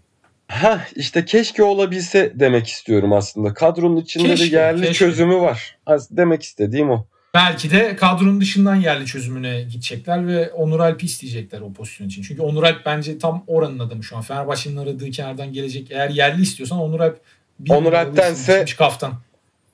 Ha 0.50 0.82
işte 0.96 1.26
keşke 1.26 1.64
olabilse 1.64 2.34
demek 2.36 2.68
istiyorum 2.68 3.14
aslında. 3.14 3.54
Kadronun 3.54 3.98
içinde 3.98 4.28
Keşke, 4.28 4.52
de 4.52 4.56
yerli 4.56 4.82
keşke. 4.82 4.94
çözümü 4.94 5.36
var. 5.36 5.78
Demek 6.12 6.44
istediğim 6.44 6.90
o. 6.90 7.06
Belki 7.34 7.72
de 7.72 7.96
kadronun 7.96 8.42
dışından 8.42 8.76
yerli 8.76 9.06
çözümüne 9.06 9.62
gidecekler 9.62 10.28
ve 10.28 10.52
Onur 10.52 10.80
Alp'i 10.80 11.06
isteyecekler 11.06 11.62
o 11.62 11.74
pozisyon 11.74 12.08
için. 12.08 12.22
Çünkü 12.22 12.42
Onur 12.42 12.64
Alp 12.64 12.86
bence 12.86 13.18
tam 13.18 13.44
oranın 13.48 13.80
adamı 13.80 14.04
şu 14.04 14.18
an. 14.18 14.22
Fenerbahçe'nin 14.22 14.78
aradığı 14.78 15.12
kenardan 15.12 15.54
gelecek. 15.54 15.92
Eğer 15.92 16.10
yerli 16.10 16.42
istiyorsan 16.42 16.80
Onur 16.80 17.00
Alp 17.00 17.20
bir 17.60 17.70
Onur 17.70 17.94
Alp'tense- 17.94 18.76
kaftan. 18.78 19.14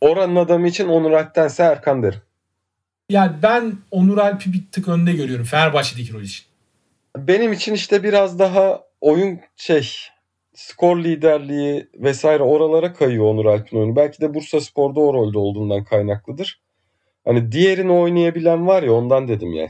Oranın 0.02 0.36
adamı 0.36 0.68
için 0.68 0.88
Onur 0.88 1.12
Alp'tense 1.12 1.64
Erkan 1.64 2.04
derim. 2.04 2.20
Yani 3.10 3.32
ben 3.44 3.74
Onur 3.92 4.18
Alp'i 4.18 4.54
bir 4.54 4.62
tık 4.72 4.88
önde 4.88 5.14
görüyorum 5.14 5.46
Fenerbahçe'deki 5.46 6.14
rol 6.14 6.22
için. 6.22 6.46
Benim 7.18 7.54
için 7.54 7.74
işte 7.74 8.04
biraz 8.04 8.40
daha 8.40 8.84
oyun 9.02 9.40
şey 9.56 9.90
skor 10.56 11.04
liderliği 11.04 11.88
vesaire 11.96 12.44
oralara 12.44 12.94
kayıyor 12.94 13.26
Onur 13.26 13.46
Alp'in 13.46 13.78
oyunu. 13.78 13.96
Belki 13.96 14.22
de 14.22 14.34
Bursa 14.34 14.62
Spor'da 14.62 15.00
o 15.00 15.14
rolde 15.14 15.38
olduğundan 15.38 15.84
kaynaklıdır. 15.84 16.60
Hani 17.26 17.52
diğerini 17.52 17.92
oynayabilen 17.92 18.68
var 18.68 18.84
ya 18.84 18.94
ondan 18.94 19.28
dedim 19.28 19.54
yani. 19.54 19.70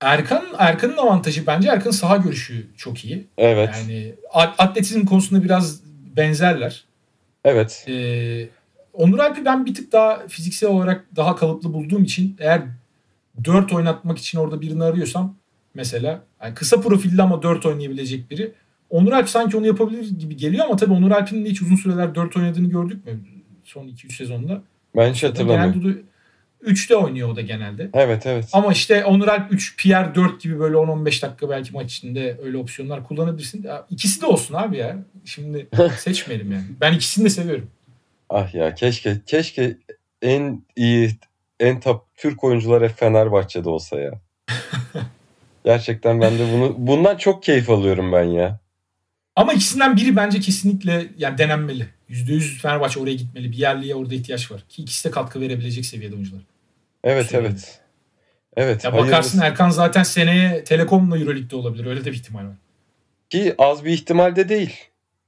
Erkan 0.00 0.44
Erkan'ın 0.58 0.96
avantajı 0.96 1.46
bence 1.46 1.68
Erkan'ın 1.68 1.94
saha 1.94 2.16
görüşü 2.16 2.66
çok 2.76 3.04
iyi. 3.04 3.26
Evet. 3.38 3.70
Yani 3.74 4.14
atletizm 4.32 5.04
konusunda 5.04 5.44
biraz 5.44 5.80
benzerler. 6.16 6.84
Evet. 7.44 7.84
Ee, 7.88 8.48
Onur 8.92 9.18
Alp'i 9.18 9.44
ben 9.44 9.66
bir 9.66 9.74
tık 9.74 9.92
daha 9.92 10.26
fiziksel 10.28 10.70
olarak 10.70 11.04
daha 11.16 11.36
kalıplı 11.36 11.72
bulduğum 11.72 12.04
için 12.04 12.36
eğer 12.38 12.62
4 13.44 13.72
oynatmak 13.72 14.18
için 14.18 14.38
orada 14.38 14.60
birini 14.60 14.84
arıyorsam 14.84 15.34
mesela 15.74 16.22
yani 16.42 16.54
kısa 16.54 16.80
profilli 16.80 17.22
ama 17.22 17.42
4 17.42 17.66
oynayabilecek 17.66 18.30
biri. 18.30 18.52
Onur 18.90 19.12
Alp 19.12 19.28
sanki 19.28 19.56
onu 19.56 19.66
yapabilir 19.66 20.18
gibi 20.18 20.36
geliyor 20.36 20.64
ama 20.64 20.76
tabii 20.76 20.92
Onur 20.92 21.10
Alp'in 21.10 21.44
de 21.44 21.50
hiç 21.50 21.62
uzun 21.62 21.76
süreler 21.76 22.14
4 22.14 22.36
oynadığını 22.36 22.68
gördük 22.68 23.06
mü? 23.06 23.20
Son 23.64 23.88
2-3 23.88 24.12
sezonda. 24.12 24.62
Ben 24.96 25.12
hiç 25.12 25.24
hatırlamıyorum. 25.24 25.82
Genelde 25.82 25.98
3'te 26.66 26.96
oynuyor 26.96 27.28
o 27.28 27.36
da 27.36 27.40
genelde. 27.40 27.90
Evet 27.94 28.26
evet. 28.26 28.48
Ama 28.52 28.72
işte 28.72 29.04
Onur 29.04 29.28
Alp 29.28 29.52
3, 29.52 29.76
Pierre 29.76 30.14
4 30.14 30.40
gibi 30.40 30.60
böyle 30.60 30.76
10-15 30.76 31.04
dakika 31.04 31.50
belki 31.50 31.72
maç 31.72 31.92
içinde 31.92 32.38
öyle 32.44 32.56
opsiyonlar 32.56 33.04
kullanabilirsin. 33.04 33.66
İkisi 33.90 34.22
de 34.22 34.26
olsun 34.26 34.54
abi 34.54 34.76
ya. 34.76 34.96
Şimdi 35.24 35.68
seçmeyelim 35.98 36.52
yani. 36.52 36.64
Ben 36.80 36.92
ikisini 36.92 37.24
de 37.24 37.30
seviyorum. 37.30 37.70
Ah 38.30 38.54
ya 38.54 38.74
keşke 38.74 39.20
keşke 39.26 39.76
en 40.22 40.62
iyi 40.76 41.10
en 41.60 41.80
top 41.80 42.02
Türk 42.16 42.44
oyuncular 42.44 42.82
hep 42.82 42.98
Fenerbahçe'de 42.98 43.68
olsa 43.68 44.00
ya. 44.00 44.12
Gerçekten 45.64 46.20
ben 46.20 46.38
de 46.38 46.52
bunu 46.52 46.74
bundan 46.78 47.16
çok 47.16 47.42
keyif 47.42 47.70
alıyorum 47.70 48.12
ben 48.12 48.24
ya. 48.24 48.58
Ama 49.36 49.52
ikisinden 49.52 49.96
biri 49.96 50.16
bence 50.16 50.40
kesinlikle 50.40 51.06
yani 51.18 51.38
denenmeli. 51.38 51.86
%100 52.10 52.40
Fenerbahçe 52.40 53.00
oraya 53.00 53.14
gitmeli. 53.14 53.52
Bir 53.52 53.56
yerliye 53.56 53.94
orada 53.94 54.14
ihtiyaç 54.14 54.50
var. 54.50 54.64
Ki 54.68 54.82
ikisi 54.82 55.08
de 55.08 55.12
katkı 55.12 55.40
verebilecek 55.40 55.86
seviyede 55.86 56.14
oyuncular. 56.14 56.42
Evet 57.04 57.34
evet. 57.34 57.80
Evet. 58.56 58.84
Ya 58.84 58.92
hayırlısı. 58.92 59.12
bakarsın 59.12 59.40
Erkan 59.40 59.70
zaten 59.70 60.02
seneye 60.02 60.64
Telekom'la 60.64 61.18
Euroleague'de 61.18 61.56
olabilir. 61.56 61.86
Öyle 61.86 62.04
de 62.04 62.10
bir 62.10 62.16
ihtimal 62.16 62.44
var. 62.44 62.56
Ki 63.30 63.54
az 63.58 63.84
bir 63.84 63.90
ihtimal 63.90 64.36
de 64.36 64.48
değil. 64.48 64.74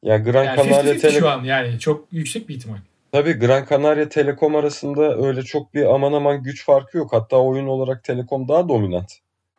Ya 0.03 0.17
Gran 0.17 0.45
Yani 0.45 0.57
Canaria 0.57 0.95
50-50 0.95 0.99
Tele 0.99 1.19
şu 1.19 1.29
an 1.29 1.45
yani 1.45 1.79
çok 1.79 2.09
yüksek 2.13 2.49
bir 2.49 2.55
ihtimal. 2.55 2.79
Tabii 3.13 3.33
Gran 3.33 3.67
Canaria 3.71 4.09
Telekom 4.09 4.57
arasında 4.57 5.27
öyle 5.27 5.43
çok 5.43 5.75
bir 5.75 5.95
aman 5.95 6.13
aman 6.13 6.43
güç 6.43 6.65
farkı 6.65 6.99
yok. 6.99 7.13
Hatta 7.13 7.37
oyun 7.37 7.67
olarak 7.67 8.05
Telekom 8.05 8.49
daha 8.49 8.69
dominant. 8.69 9.13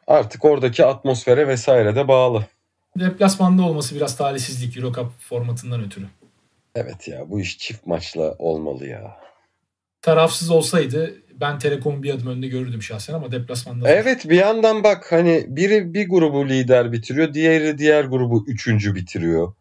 Artık 0.08 0.46
oradaki 0.46 0.86
atmosfere 0.86 1.48
vesaire 1.48 1.96
de 1.96 2.08
bağlı. 2.08 2.46
Deplasmanda 3.00 3.62
olması 3.62 3.96
biraz 3.96 4.18
talihsizlik 4.18 4.78
Euro 4.78 4.94
Cup 4.94 5.12
formatından 5.20 5.84
ötürü. 5.84 6.06
Evet 6.76 7.08
ya 7.08 7.30
bu 7.30 7.42
iş 7.42 7.58
çift 7.58 7.88
maçla 7.88 8.36
olmalı 8.40 8.88
ya. 8.88 9.18
Tarafsız 10.02 10.50
olsaydı 10.50 11.16
ben 11.40 11.60
Telekom'u 11.60 12.04
bir 12.04 12.14
adım 12.14 12.28
önde 12.28 12.48
görürdüm 12.48 12.82
şahsen 12.82 13.14
ama 13.14 13.32
deplasmanda 13.32 13.90
Evet 13.90 14.30
bir 14.30 14.36
yandan 14.36 14.84
bak 14.84 15.12
hani 15.12 15.46
biri 15.48 15.94
bir 15.94 16.10
grubu 16.10 16.50
lider 16.50 16.92
bitiriyor, 16.92 17.34
diğeri 17.34 17.78
diğer 17.78 18.04
grubu 18.04 18.46
üçüncü 18.48 18.96
bitiriyor. 18.96 19.54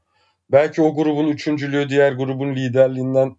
Belki 0.52 0.82
o 0.82 0.94
grubun 0.94 1.28
üçüncülüğü 1.28 1.88
diğer 1.88 2.12
grubun 2.12 2.54
liderliğinden 2.54 3.36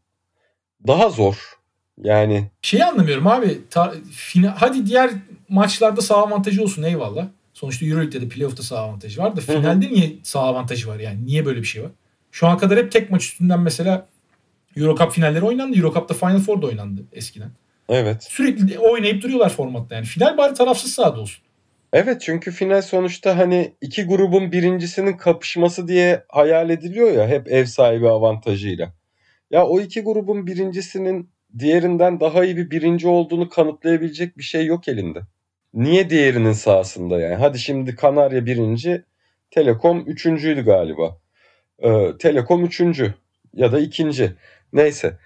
daha 0.88 1.10
zor. 1.10 1.58
Yani 2.04 2.52
Şeyi 2.62 2.86
anlamıyorum 2.86 3.28
abi. 3.28 3.62
Ta, 3.70 3.94
fina- 4.12 4.54
hadi 4.58 4.86
diğer 4.86 5.12
maçlarda 5.50 6.02
sağ 6.02 6.16
avantajı 6.16 6.64
olsun 6.64 6.84
eyvallah. 6.84 7.28
Sonuçta 7.58 7.86
Euroleague'de 7.86 8.22
de 8.22 8.30
playoff'ta 8.30 8.64
sağ 8.64 8.78
avantajı 8.78 9.22
var 9.22 9.36
da 9.36 9.42
finalde 9.42 9.88
niye 9.88 10.12
sağ 10.24 10.40
avantajı 10.40 10.88
var 10.88 11.00
yani? 11.00 11.26
Niye 11.26 11.46
böyle 11.46 11.62
bir 11.62 11.66
şey 11.66 11.84
var? 11.84 11.92
Şu 12.32 12.48
ana 12.48 12.58
kadar 12.58 12.78
hep 12.78 12.92
tek 12.92 13.12
maç 13.12 13.24
üstünden 13.26 13.60
mesela 13.60 14.08
Euro 14.76 14.96
Cup 14.96 15.12
finalleri 15.12 15.46
oynandı. 15.46 15.78
Euro 15.78 15.94
Cup'ta 15.94 16.14
Final 16.14 16.40
Four'da 16.40 16.68
oynandı 16.68 17.06
eskiden. 17.14 17.50
evet. 17.90 18.24
Sürekli 18.24 18.80
oynayıp 18.80 19.24
duruyorlar 19.24 19.50
formatta 19.50 19.96
yani. 19.96 20.06
Final 20.06 20.38
bari 20.38 20.54
tarafsız 20.54 20.92
sahada 20.92 21.20
olsun. 21.20 21.44
Evet 21.94 22.22
çünkü 22.22 22.52
final 22.52 22.82
sonuçta 22.82 23.38
hani 23.38 23.74
iki 23.82 24.04
grubun 24.04 24.52
birincisinin 24.52 25.18
kapışması 25.18 25.88
diye 25.88 26.24
hayal 26.30 26.70
ediliyor 26.70 27.12
ya 27.12 27.28
hep 27.28 27.52
ev 27.52 27.66
sahibi 27.66 28.10
avantajıyla. 28.10 28.94
Ya 29.52 29.66
o 29.66 29.82
iki 29.82 30.02
grubun 30.02 30.48
birincisinin 30.48 31.30
diğerinden 31.60 32.20
daha 32.20 32.46
iyi 32.46 32.58
bir 32.58 32.72
birinci 32.72 33.08
olduğunu 33.08 33.50
kanıtlayabilecek 33.50 34.38
bir 34.38 34.44
şey 34.44 34.66
yok 34.66 34.88
elinde. 34.88 35.22
Niye 35.78 36.10
diğerinin 36.10 36.52
sahasında 36.52 37.20
yani? 37.20 37.36
Hadi 37.36 37.60
şimdi 37.60 37.96
Kanarya 37.96 38.46
birinci, 38.46 39.04
Telekom 39.52 40.04
üçüncüydü 40.08 40.62
galiba. 40.66 41.18
Ee, 41.80 42.14
Telekom 42.20 42.66
üçüncü 42.66 43.14
ya 43.54 43.72
da 43.72 43.80
ikinci. 43.80 44.34
Neyse. 44.74 45.18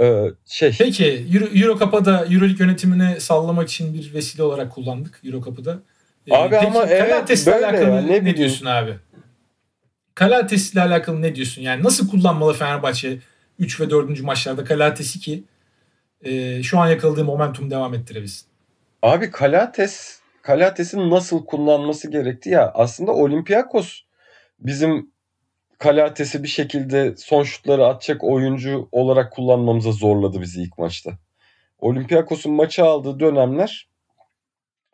Ee, 0.00 0.24
şey 0.46 0.74
Peki 0.78 1.26
Euro, 1.34 1.44
Euro 1.44 1.78
Cup'a 1.78 1.98
Euroleague 1.98 2.66
yönetimine 2.66 3.20
sallamak 3.20 3.68
için 3.68 3.94
bir 3.94 4.14
vesile 4.14 4.42
olarak 4.42 4.72
kullandık 4.72 5.20
Euro 5.24 5.42
Cup'ı. 5.44 5.82
Ee, 6.26 6.36
Abi 6.36 6.50
peki 6.50 6.66
ama 6.66 6.86
evet, 6.86 7.46
böyle 7.46 7.66
alakalı 7.66 7.90
ya, 7.90 8.02
ne 8.02 8.06
ne, 8.06 8.20
bileyim. 8.20 8.36
diyorsun 8.36 8.66
abi? 8.66 8.94
Kalates'le 10.14 10.76
alakalı 10.76 11.22
ne 11.22 11.34
diyorsun? 11.34 11.62
Yani 11.62 11.84
nasıl 11.84 12.08
kullanmalı 12.08 12.54
Fenerbahçe 12.54 13.18
3 13.58 13.80
ve 13.80 13.90
4. 13.90 14.20
maçlarda 14.20 14.64
Kalates'i 14.64 15.20
ki 15.20 15.44
e, 16.22 16.62
şu 16.62 16.78
an 16.78 16.88
yakaladığı 16.88 17.24
momentum 17.24 17.70
devam 17.70 17.94
ettirebilsin? 17.94 18.49
Abi 19.02 19.30
Kalates, 19.30 20.20
Kalates'in 20.42 21.10
nasıl 21.10 21.44
kullanması 21.44 22.10
gerekti 22.10 22.50
ya 22.50 22.72
aslında 22.74 23.12
Olympiakos 23.12 24.00
bizim 24.58 25.10
Kalates'i 25.78 26.42
bir 26.42 26.48
şekilde 26.48 27.14
son 27.16 27.42
şutları 27.42 27.86
atacak 27.86 28.24
oyuncu 28.24 28.88
olarak 28.92 29.32
kullanmamıza 29.32 29.92
zorladı 29.92 30.40
bizi 30.40 30.62
ilk 30.62 30.78
maçta. 30.78 31.10
Olympiakos'un 31.78 32.52
maçı 32.52 32.84
aldığı 32.84 33.20
dönemler 33.20 33.88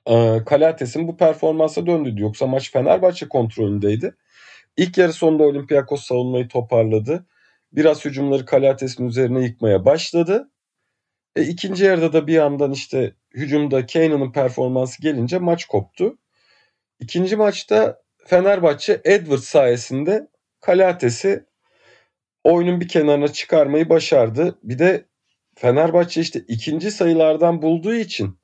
e, 0.06 0.44
Kalates'in 0.46 1.08
bu 1.08 1.16
performansa 1.16 1.86
döndü. 1.86 2.14
Yoksa 2.16 2.46
maç 2.46 2.72
Fenerbahçe 2.72 3.28
kontrolündeydi. 3.28 4.14
İlk 4.76 4.98
yarı 4.98 5.12
sonunda 5.12 5.42
Olympiakos 5.42 6.04
savunmayı 6.04 6.48
toparladı. 6.48 7.26
Biraz 7.72 8.04
hücumları 8.04 8.44
Kalates'in 8.44 9.06
üzerine 9.06 9.44
yıkmaya 9.44 9.84
başladı. 9.84 10.50
E, 11.36 11.42
ikinci 11.42 11.84
yarıda 11.84 12.12
da 12.12 12.26
bir 12.26 12.34
yandan 12.34 12.72
işte 12.72 13.14
hücumda 13.36 13.86
Kanan'ın 13.86 14.32
performansı 14.32 15.02
gelince 15.02 15.38
maç 15.38 15.64
koptu. 15.64 16.18
İkinci 17.00 17.36
maçta 17.36 18.02
Fenerbahçe 18.26 19.00
Edwards 19.04 19.44
sayesinde 19.44 20.28
Kalates'i 20.60 21.44
oyunun 22.44 22.80
bir 22.80 22.88
kenarına 22.88 23.28
çıkarmayı 23.28 23.88
başardı. 23.88 24.58
Bir 24.62 24.78
de 24.78 25.04
Fenerbahçe 25.54 26.20
işte 26.20 26.44
ikinci 26.48 26.90
sayılardan 26.90 27.62
bulduğu 27.62 27.94
için 27.94 28.38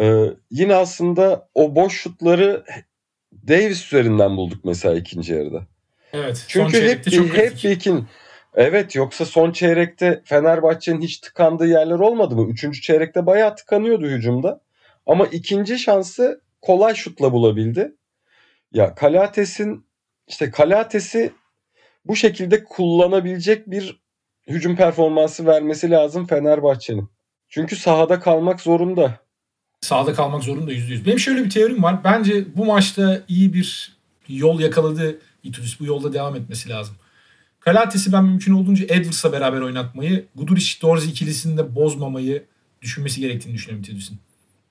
e, 0.00 0.24
yine 0.50 0.74
aslında 0.74 1.48
o 1.54 1.74
boş 1.74 2.00
şutları 2.00 2.64
Davis 3.48 3.86
üzerinden 3.86 4.36
bulduk 4.36 4.64
mesela 4.64 4.96
ikinci 4.96 5.32
yarıda. 5.32 5.66
Evet. 6.12 6.44
Çünkü 6.48 6.82
hep 6.82 7.06
bir, 7.06 7.32
hep 7.32 7.64
bir 7.64 7.70
ikin. 7.70 8.08
Evet 8.54 8.94
yoksa 8.94 9.24
son 9.24 9.52
çeyrekte 9.52 10.22
Fenerbahçe'nin 10.24 11.00
hiç 11.00 11.18
tıkandığı 11.18 11.66
yerler 11.66 11.98
olmadı 11.98 12.36
mı? 12.36 12.50
Üçüncü 12.50 12.80
çeyrekte 12.80 13.26
bayağı 13.26 13.56
tıkanıyordu 13.56 14.06
hücumda. 14.06 14.60
Ama 15.06 15.26
ikinci 15.26 15.78
şansı 15.78 16.40
kolay 16.62 16.94
şutla 16.94 17.32
bulabildi. 17.32 17.94
Ya 18.72 18.94
Kalates'in 18.94 19.86
işte 20.28 20.50
Kalates'i 20.50 21.32
bu 22.04 22.16
şekilde 22.16 22.64
kullanabilecek 22.64 23.70
bir 23.70 24.00
hücum 24.48 24.76
performansı 24.76 25.46
vermesi 25.46 25.90
lazım 25.90 26.26
Fenerbahçe'nin. 26.26 27.08
Çünkü 27.48 27.76
sahada 27.76 28.20
kalmak 28.20 28.60
zorunda. 28.60 29.18
Sahada 29.80 30.12
kalmak 30.12 30.42
zorunda 30.42 30.72
%100. 30.72 31.06
Benim 31.06 31.18
şöyle 31.18 31.44
bir 31.44 31.50
teorim 31.50 31.82
var. 31.82 32.04
Bence 32.04 32.56
bu 32.56 32.64
maçta 32.64 33.20
iyi 33.28 33.54
bir 33.54 33.96
yol 34.28 34.60
yakaladı 34.60 35.18
Itudis. 35.42 35.80
Bu 35.80 35.84
yolda 35.84 36.12
devam 36.12 36.36
etmesi 36.36 36.68
lazım. 36.68 36.96
Kalates'i 37.64 38.12
ben 38.12 38.24
mümkün 38.24 38.52
olduğunca 38.52 38.84
Edwards'la 38.84 39.32
beraber 39.32 39.60
oynatmayı, 39.60 40.26
Guduric-Dorzi 40.36 41.10
ikilisini 41.10 41.58
de 41.58 41.74
bozmamayı 41.74 42.44
düşünmesi 42.82 43.20
gerektiğini 43.20 43.54
düşünüyorum 43.54 43.84
Itudis'in. 43.84 44.18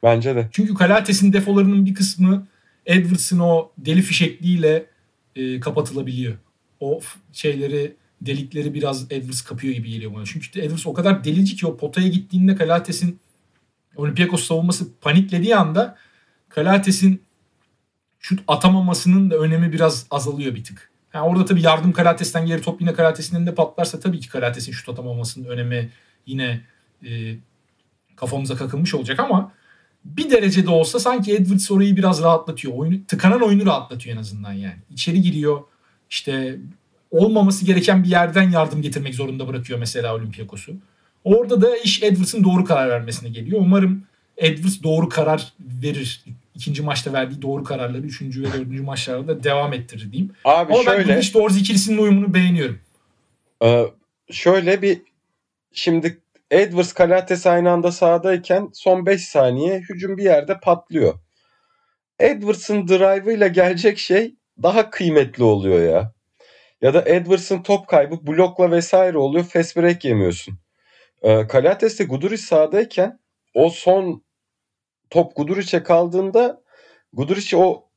Bence 0.04 0.36
de. 0.36 0.50
Çünkü 0.52 0.74
Kalates'in 0.74 1.34
defolarının 1.34 1.86
bir 1.86 1.94
kısmı 1.94 2.48
Edwards'ın 2.86 3.40
o 3.40 3.72
deli 3.78 4.02
fişekliğiyle 4.02 4.86
e, 5.36 5.60
kapatılabiliyor. 5.60 6.38
o 6.80 7.00
şeyleri 7.32 7.96
delikleri 8.22 8.74
biraz 8.74 9.12
Edwards 9.12 9.42
kapıyor 9.42 9.74
gibi 9.74 9.90
geliyor 9.90 10.14
bana. 10.16 10.26
Çünkü 10.26 10.62
Edwards 10.62 10.88
o 10.88 10.94
kadar 10.94 11.24
delici 11.24 11.56
ki 11.56 11.68
o 11.68 11.78
potaya 11.78 12.08
gittiğinde 12.08 12.56
Kalates'in 12.56 13.20
Olympiakos 13.96 14.44
savunması 14.44 15.00
paniklediği 15.02 15.56
anda 15.56 15.98
Kalates'in 16.50 17.22
şut 18.20 18.40
atamamasının 18.48 19.32
da 19.32 19.38
önemi 19.38 19.74
biraz 19.74 20.08
azalıyor 20.12 20.56
bir 20.56 20.64
tık. 20.64 20.93
Yani 21.14 21.26
orada 21.26 21.46
tabii 21.46 21.62
yardım 21.62 21.92
Kalates'ten 21.92 22.46
geri 22.46 22.62
top 22.62 22.82
yine 22.82 22.94
Kalates'in 22.94 23.36
elinde 23.36 23.56
patlarsa 23.56 24.00
tabii 24.00 24.20
ki 24.20 24.30
Kalates'in 24.30 24.72
şut 24.72 24.90
atamamasının 24.90 25.50
önemi 25.50 25.90
yine 26.26 26.62
e, 27.06 27.36
kafamıza 28.16 28.56
kakılmış 28.56 28.94
olacak 28.94 29.20
ama 29.20 29.52
bir 30.06 30.30
derecede 30.32 30.70
olsa 30.70 31.00
sanki 31.00 31.34
Edwards 31.34 31.72
orayı 31.72 31.96
biraz 31.96 32.24
rahatlatıyor. 32.24 32.74
Oyunu, 32.74 33.06
tıkanan 33.08 33.42
oyunu 33.42 33.66
rahatlatıyor 33.66 34.16
en 34.16 34.22
azından 34.22 34.54
yani. 34.54 34.78
İçeri 34.90 35.22
giriyor. 35.22 35.62
İşte 36.10 36.60
olmaması 37.12 37.66
gereken 37.66 38.04
bir 38.04 38.10
yerden 38.10 38.52
yardım 38.52 38.82
getirmek 38.82 39.16
zorunda 39.16 39.48
bırakıyor 39.48 39.80
mesela 39.80 40.16
Olympiakos'u. 40.16 40.72
Orada 41.24 41.62
da 41.62 41.78
iş 41.78 42.04
Edwards'ın 42.04 42.44
doğru 42.44 42.66
karar 42.66 42.90
vermesine 42.90 43.30
geliyor. 43.30 43.62
Umarım 43.62 44.04
Edwards 44.38 44.84
doğru 44.84 45.10
karar 45.10 45.54
verir. 45.60 46.24
İkinci 46.56 46.82
maçta 46.82 47.14
verdiği 47.14 47.42
doğru 47.42 47.64
kararları 47.64 48.02
üçüncü 48.02 48.44
ve 48.44 48.54
dördüncü 48.54 48.84
maçlarda 48.84 49.28
da 49.28 49.44
devam 49.44 49.74
ettirir 49.74 50.12
diyeyim. 50.12 50.34
Abi 50.46 50.74
Ama 50.74 50.84
şöyle. 50.84 50.98
ben 50.98 51.04
Guduric 51.16 51.34
Dorz 51.34 51.58
ikilisinin 51.58 51.98
uyumunu 51.98 52.34
beğeniyorum. 52.34 52.80
Ee, 53.64 53.86
şöyle 54.32 54.82
bir 54.82 55.02
şimdi 55.72 56.22
Edwards 56.52 56.94
Kalates 56.94 57.48
aynı 57.48 57.72
anda 57.72 57.92
sahadayken 57.92 58.70
son 58.74 59.06
5 59.06 59.28
saniye 59.28 59.80
hücum 59.80 60.18
bir 60.18 60.24
yerde 60.24 60.60
patlıyor. 60.60 61.14
Edwards'ın 62.20 62.88
drive'ıyla 62.88 63.48
gelecek 63.48 63.98
şey 63.98 64.36
daha 64.64 64.90
kıymetli 64.90 65.44
oluyor 65.44 65.94
ya. 65.94 66.14
Ya 66.82 66.94
da 66.94 67.04
Edwards'ın 67.06 67.64
top 67.64 67.88
kaybı 67.88 68.28
blokla 68.28 68.72
vesaire 68.72 69.18
oluyor. 69.18 69.46
Fast 69.46 69.78
break 69.78 70.06
yemiyorsun. 70.06 70.60
Ee, 71.22 71.48
Kalates 71.48 72.00
de 72.00 72.04
Guduric 72.04 72.42
sahadayken 72.42 73.20
o 73.54 73.70
son 73.70 74.23
top 75.10 75.36
Guduric'e 75.36 75.84
kaldığında 75.84 76.62
Guduric 77.14 77.58
o 77.58 77.90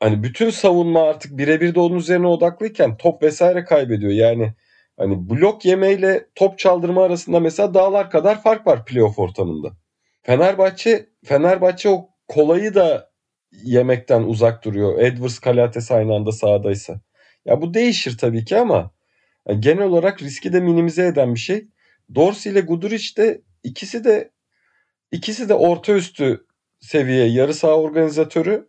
hani 0.00 0.22
bütün 0.22 0.50
savunma 0.50 1.02
artık 1.02 1.38
birebir 1.38 1.74
de 1.74 1.80
onun 1.80 1.96
üzerine 1.96 2.26
odaklıyken 2.26 2.96
top 2.96 3.22
vesaire 3.22 3.64
kaybediyor. 3.64 4.12
Yani 4.12 4.52
Hani 4.96 5.30
blok 5.30 5.64
yemeyle 5.64 6.26
top 6.34 6.58
çaldırma 6.58 7.04
arasında 7.04 7.40
mesela 7.40 7.74
dağlar 7.74 8.10
kadar 8.10 8.42
fark 8.42 8.66
var 8.66 8.84
playoff 8.84 9.18
ortamında. 9.18 9.72
Fenerbahçe 10.22 11.06
Fenerbahçe 11.24 11.88
o 11.88 12.10
kolayı 12.28 12.74
da 12.74 13.10
yemekten 13.52 14.22
uzak 14.22 14.64
duruyor. 14.64 14.98
Edwards 14.98 15.38
Kalates 15.38 15.90
aynı 15.90 16.14
anda 16.14 16.32
sahadaysa. 16.32 17.00
Ya 17.44 17.62
bu 17.62 17.74
değişir 17.74 18.18
tabii 18.18 18.44
ki 18.44 18.58
ama 18.58 18.90
yani 19.48 19.60
genel 19.60 19.84
olarak 19.84 20.22
riski 20.22 20.52
de 20.52 20.60
minimize 20.60 21.06
eden 21.06 21.34
bir 21.34 21.40
şey. 21.40 21.68
Dorsey 22.14 22.52
ile 22.52 22.60
Guduric 22.60 23.16
de 23.16 23.42
ikisi 23.62 24.04
de 24.04 24.30
ikisi 25.12 25.48
de 25.48 25.54
orta 25.54 25.92
üstü 25.92 26.45
seviye 26.86 27.26
yarı 27.26 27.54
saha 27.54 27.74
organizatörü. 27.74 28.68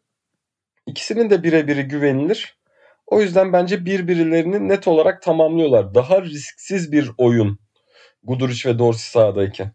İkisinin 0.88 1.30
de 1.30 1.44
birebiri 1.44 1.84
güvenilir. 1.84 2.58
O 3.08 3.22
yüzden 3.22 3.54
bence 3.54 3.86
birbirlerini 3.86 4.70
net 4.70 4.88
olarak 4.88 5.22
tamamlıyorlar. 5.22 5.96
Daha 5.96 6.22
risksiz 6.22 6.92
bir 6.92 7.12
oyun 7.18 7.60
Guduric 8.24 8.70
ve 8.70 8.80
Dorsey 8.80 9.12
sahadayken. 9.12 9.72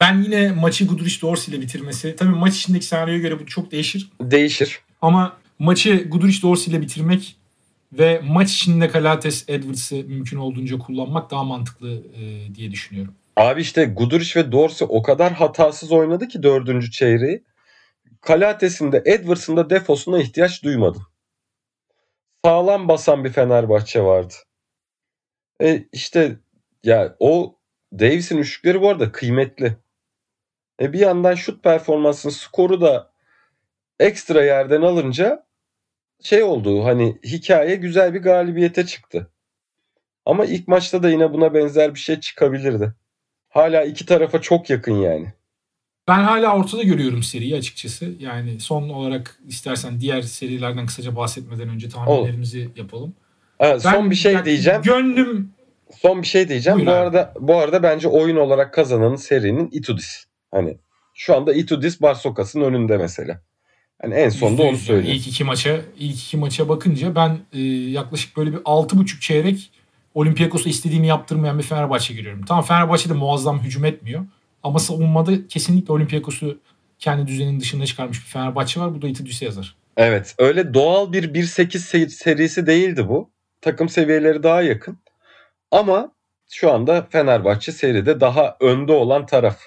Ben 0.00 0.22
yine 0.22 0.52
maçı 0.52 0.86
Guduric 0.86 1.22
Dorsey 1.22 1.54
ile 1.54 1.62
bitirmesi. 1.62 2.16
Tabii 2.16 2.34
maç 2.34 2.56
içindeki 2.56 2.86
senaryoya 2.86 3.18
göre 3.18 3.40
bu 3.40 3.46
çok 3.46 3.70
değişir. 3.70 4.10
Değişir. 4.20 4.80
Ama 5.02 5.36
maçı 5.58 6.08
Guduric 6.08 6.42
Dorsey 6.42 6.74
ile 6.74 6.82
bitirmek 6.82 7.36
ve 7.92 8.20
maç 8.24 8.54
içinde 8.54 8.88
Kalates 8.88 9.44
Edwards'ı 9.48 9.94
mümkün 9.94 10.36
olduğunca 10.36 10.78
kullanmak 10.78 11.30
daha 11.30 11.44
mantıklı 11.44 12.02
e, 12.14 12.54
diye 12.54 12.70
düşünüyorum. 12.70 13.14
Abi 13.36 13.60
işte 13.60 13.84
Guduric 13.84 14.40
ve 14.40 14.52
Dorsey 14.52 14.88
o 14.90 15.02
kadar 15.02 15.32
hatasız 15.32 15.92
oynadı 15.92 16.28
ki 16.28 16.42
dördüncü 16.42 16.90
çeyreği. 16.90 17.44
Kalates'in 18.20 18.92
de 18.92 19.02
Edwards'ın 19.06 19.56
da 19.56 19.70
defosuna 19.70 20.18
ihtiyaç 20.18 20.62
duymadım 20.62 21.06
sağlam 22.44 22.88
basan 22.88 23.24
bir 23.24 23.30
Fenerbahçe 23.30 24.02
vardı. 24.02 24.34
E 25.62 25.84
işte 25.92 26.36
ya 26.84 27.16
o 27.18 27.58
Davis'in 27.92 28.38
üçlükleri 28.38 28.80
bu 28.80 28.88
arada 28.88 29.12
kıymetli. 29.12 29.76
E 30.80 30.92
bir 30.92 30.98
yandan 30.98 31.34
şut 31.34 31.64
performansının 31.64 32.32
skoru 32.32 32.80
da 32.80 33.12
ekstra 34.00 34.44
yerden 34.44 34.82
alınca 34.82 35.46
şey 36.22 36.42
oldu 36.42 36.84
hani 36.84 37.18
hikaye 37.24 37.76
güzel 37.76 38.14
bir 38.14 38.22
galibiyete 38.22 38.86
çıktı. 38.86 39.30
Ama 40.26 40.44
ilk 40.44 40.68
maçta 40.68 41.02
da 41.02 41.10
yine 41.10 41.32
buna 41.32 41.54
benzer 41.54 41.94
bir 41.94 42.00
şey 42.00 42.20
çıkabilirdi. 42.20 42.94
Hala 43.54 43.84
iki 43.84 44.06
tarafa 44.06 44.40
çok 44.40 44.70
yakın 44.70 44.94
yani. 44.94 45.32
Ben 46.08 46.22
hala 46.22 46.56
ortada 46.56 46.82
görüyorum 46.82 47.22
seriyi 47.22 47.56
açıkçası. 47.56 48.12
Yani 48.18 48.60
son 48.60 48.88
olarak 48.88 49.38
istersen 49.48 50.00
diğer 50.00 50.22
serilerden 50.22 50.86
kısaca 50.86 51.16
bahsetmeden 51.16 51.68
önce 51.68 51.88
tahminlerimizi 51.88 52.66
Olur. 52.66 52.76
yapalım. 52.76 53.14
Evet, 53.60 53.82
son 53.82 53.92
ben, 53.92 54.10
bir 54.10 54.14
şey 54.14 54.32
yani 54.32 54.44
diyeceğim. 54.44 54.82
Gönlüm 54.82 55.54
Son 56.00 56.22
bir 56.22 56.26
şey 56.26 56.48
diyeceğim. 56.48 56.78
Buyur 56.78 56.86
bu 56.86 56.90
abi. 56.90 56.98
arada 56.98 57.34
bu 57.40 57.56
arada 57.56 57.82
bence 57.82 58.08
oyun 58.08 58.36
olarak 58.36 58.74
kazananın 58.74 59.16
serinin 59.16 59.68
Itudis. 59.72 60.24
Hani 60.50 60.78
şu 61.14 61.36
anda 61.36 61.54
Itudis 61.54 62.02
Barsokas'ın 62.02 62.60
önünde 62.60 62.96
mesela. 62.96 63.40
Hani 64.02 64.14
en 64.14 64.28
sonunda 64.28 64.62
onu 64.62 64.76
söyleyeyim. 64.76 65.08
Yani 65.08 65.18
ilk 65.18 65.28
iki 65.28 65.44
maça 65.44 65.80
ilk 65.98 66.16
iki 66.16 66.36
maça 66.36 66.68
bakınca 66.68 67.14
ben 67.14 67.38
e, 67.52 67.60
yaklaşık 67.90 68.36
böyle 68.36 68.52
bir 68.52 68.60
altı 68.64 68.98
buçuk 68.98 69.22
çeyrek 69.22 69.70
Olympiakos'a 70.14 70.68
istediğini 70.68 71.06
yaptırmayan 71.06 71.58
bir 71.58 71.62
Fenerbahçe 71.62 72.14
görüyorum. 72.14 72.44
Tamam 72.44 72.64
Fenerbahçe 72.64 73.08
de 73.08 73.12
muazzam 73.14 73.60
hücum 73.60 73.84
etmiyor. 73.84 74.24
Ama 74.62 74.78
savunmada 74.78 75.46
kesinlikle 75.48 75.92
Olympiakos'u 75.92 76.58
kendi 76.98 77.26
düzeninin 77.26 77.60
dışında 77.60 77.86
çıkarmış 77.86 78.20
bir 78.20 78.30
Fenerbahçe 78.30 78.80
var. 78.80 78.94
Bu 78.94 79.02
da 79.02 79.08
Itudis'e 79.08 79.44
yazar. 79.44 79.76
Evet. 79.96 80.34
Öyle 80.38 80.74
doğal 80.74 81.12
bir 81.12 81.34
1-8 81.34 82.08
serisi 82.08 82.66
değildi 82.66 83.08
bu. 83.08 83.30
Takım 83.60 83.88
seviyeleri 83.88 84.42
daha 84.42 84.62
yakın. 84.62 84.98
Ama 85.70 86.12
şu 86.50 86.72
anda 86.72 87.06
Fenerbahçe 87.10 87.72
seride 87.72 88.20
daha 88.20 88.56
önde 88.60 88.92
olan 88.92 89.26
taraf 89.26 89.58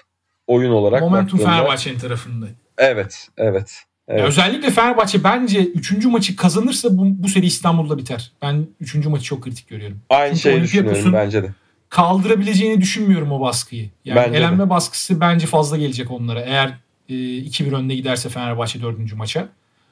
oyun 0.46 0.72
olarak. 0.72 1.00
Momentum 1.00 1.38
Fenerbahçe'nin 1.38 1.98
tarafında. 1.98 2.46
Evet, 2.78 3.28
evet. 3.36 3.84
Evet. 4.08 4.24
Özellikle 4.24 4.70
Fenerbahçe 4.70 5.24
bence 5.24 5.64
3. 5.64 6.04
maçı 6.04 6.36
kazanırsa 6.36 6.98
bu, 6.98 7.22
bu 7.22 7.28
seri 7.28 7.46
İstanbul'da 7.46 7.98
biter. 7.98 8.32
Ben 8.42 8.66
3. 8.80 8.94
maçı 8.94 9.24
çok 9.24 9.44
kritik 9.44 9.68
görüyorum. 9.68 10.00
Aynı 10.10 10.36
Çünkü 10.36 10.42
şeyi 10.42 10.62
düşünüyorum 10.62 11.12
bence 11.12 11.42
de 11.42 11.52
kaldırabileceğini 11.88 12.80
düşünmüyorum 12.80 13.32
o 13.32 13.40
baskıyı. 13.40 13.90
Yani 14.04 14.16
bence 14.16 14.38
elenme 14.38 14.64
de. 14.64 14.70
baskısı 14.70 15.20
bence 15.20 15.46
fazla 15.46 15.76
gelecek 15.76 16.10
onlara. 16.10 16.40
Eğer 16.40 16.68
e, 17.08 17.14
2-1 17.14 17.74
önde 17.74 17.94
giderse 17.94 18.28
Fenerbahçe 18.28 18.82
4. 18.82 19.14
maça. 19.14 19.48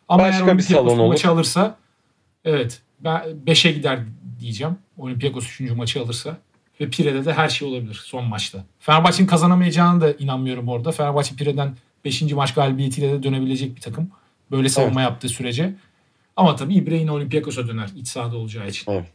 Ama 0.08 0.22
Başka 0.22 0.46
eğer 0.46 0.58
bir 0.58 0.62
salon 0.62 0.98
olur. 0.98 1.08
maçı 1.08 1.30
alırsa 1.30 1.76
evet 2.44 2.80
ben 3.00 3.22
5'e 3.46 3.72
gider 3.72 3.98
diyeceğim. 4.40 4.76
Olympiakos 4.98 5.60
3. 5.60 5.70
maçı 5.70 6.00
alırsa 6.00 6.36
ve 6.80 6.88
Pire'de 6.88 7.24
de 7.24 7.32
her 7.32 7.48
şey 7.48 7.68
olabilir 7.68 8.00
son 8.04 8.24
maçta. 8.24 8.64
Fenerbahçe'nin 8.80 9.28
kazanamayacağını 9.28 10.00
da 10.00 10.12
inanmıyorum 10.12 10.68
orada. 10.68 10.92
Fenerbahçe 10.92 11.36
Pire'den 11.36 11.76
5. 12.06 12.22
maç 12.32 12.54
galibiyetiyle 12.54 13.12
de 13.12 13.22
dönebilecek 13.22 13.76
bir 13.76 13.80
takım. 13.80 14.10
Böyle 14.50 14.68
savunma 14.68 15.00
evet. 15.00 15.10
yaptığı 15.10 15.28
sürece. 15.28 15.74
Ama 16.36 16.56
tabii 16.56 16.74
İbre 16.74 16.96
yine 16.96 17.12
Olympiakos'a 17.12 17.68
döner 17.68 17.88
iç 17.96 18.08
sahada 18.08 18.36
olacağı 18.36 18.68
için. 18.68 18.92
Evet. 18.92 19.06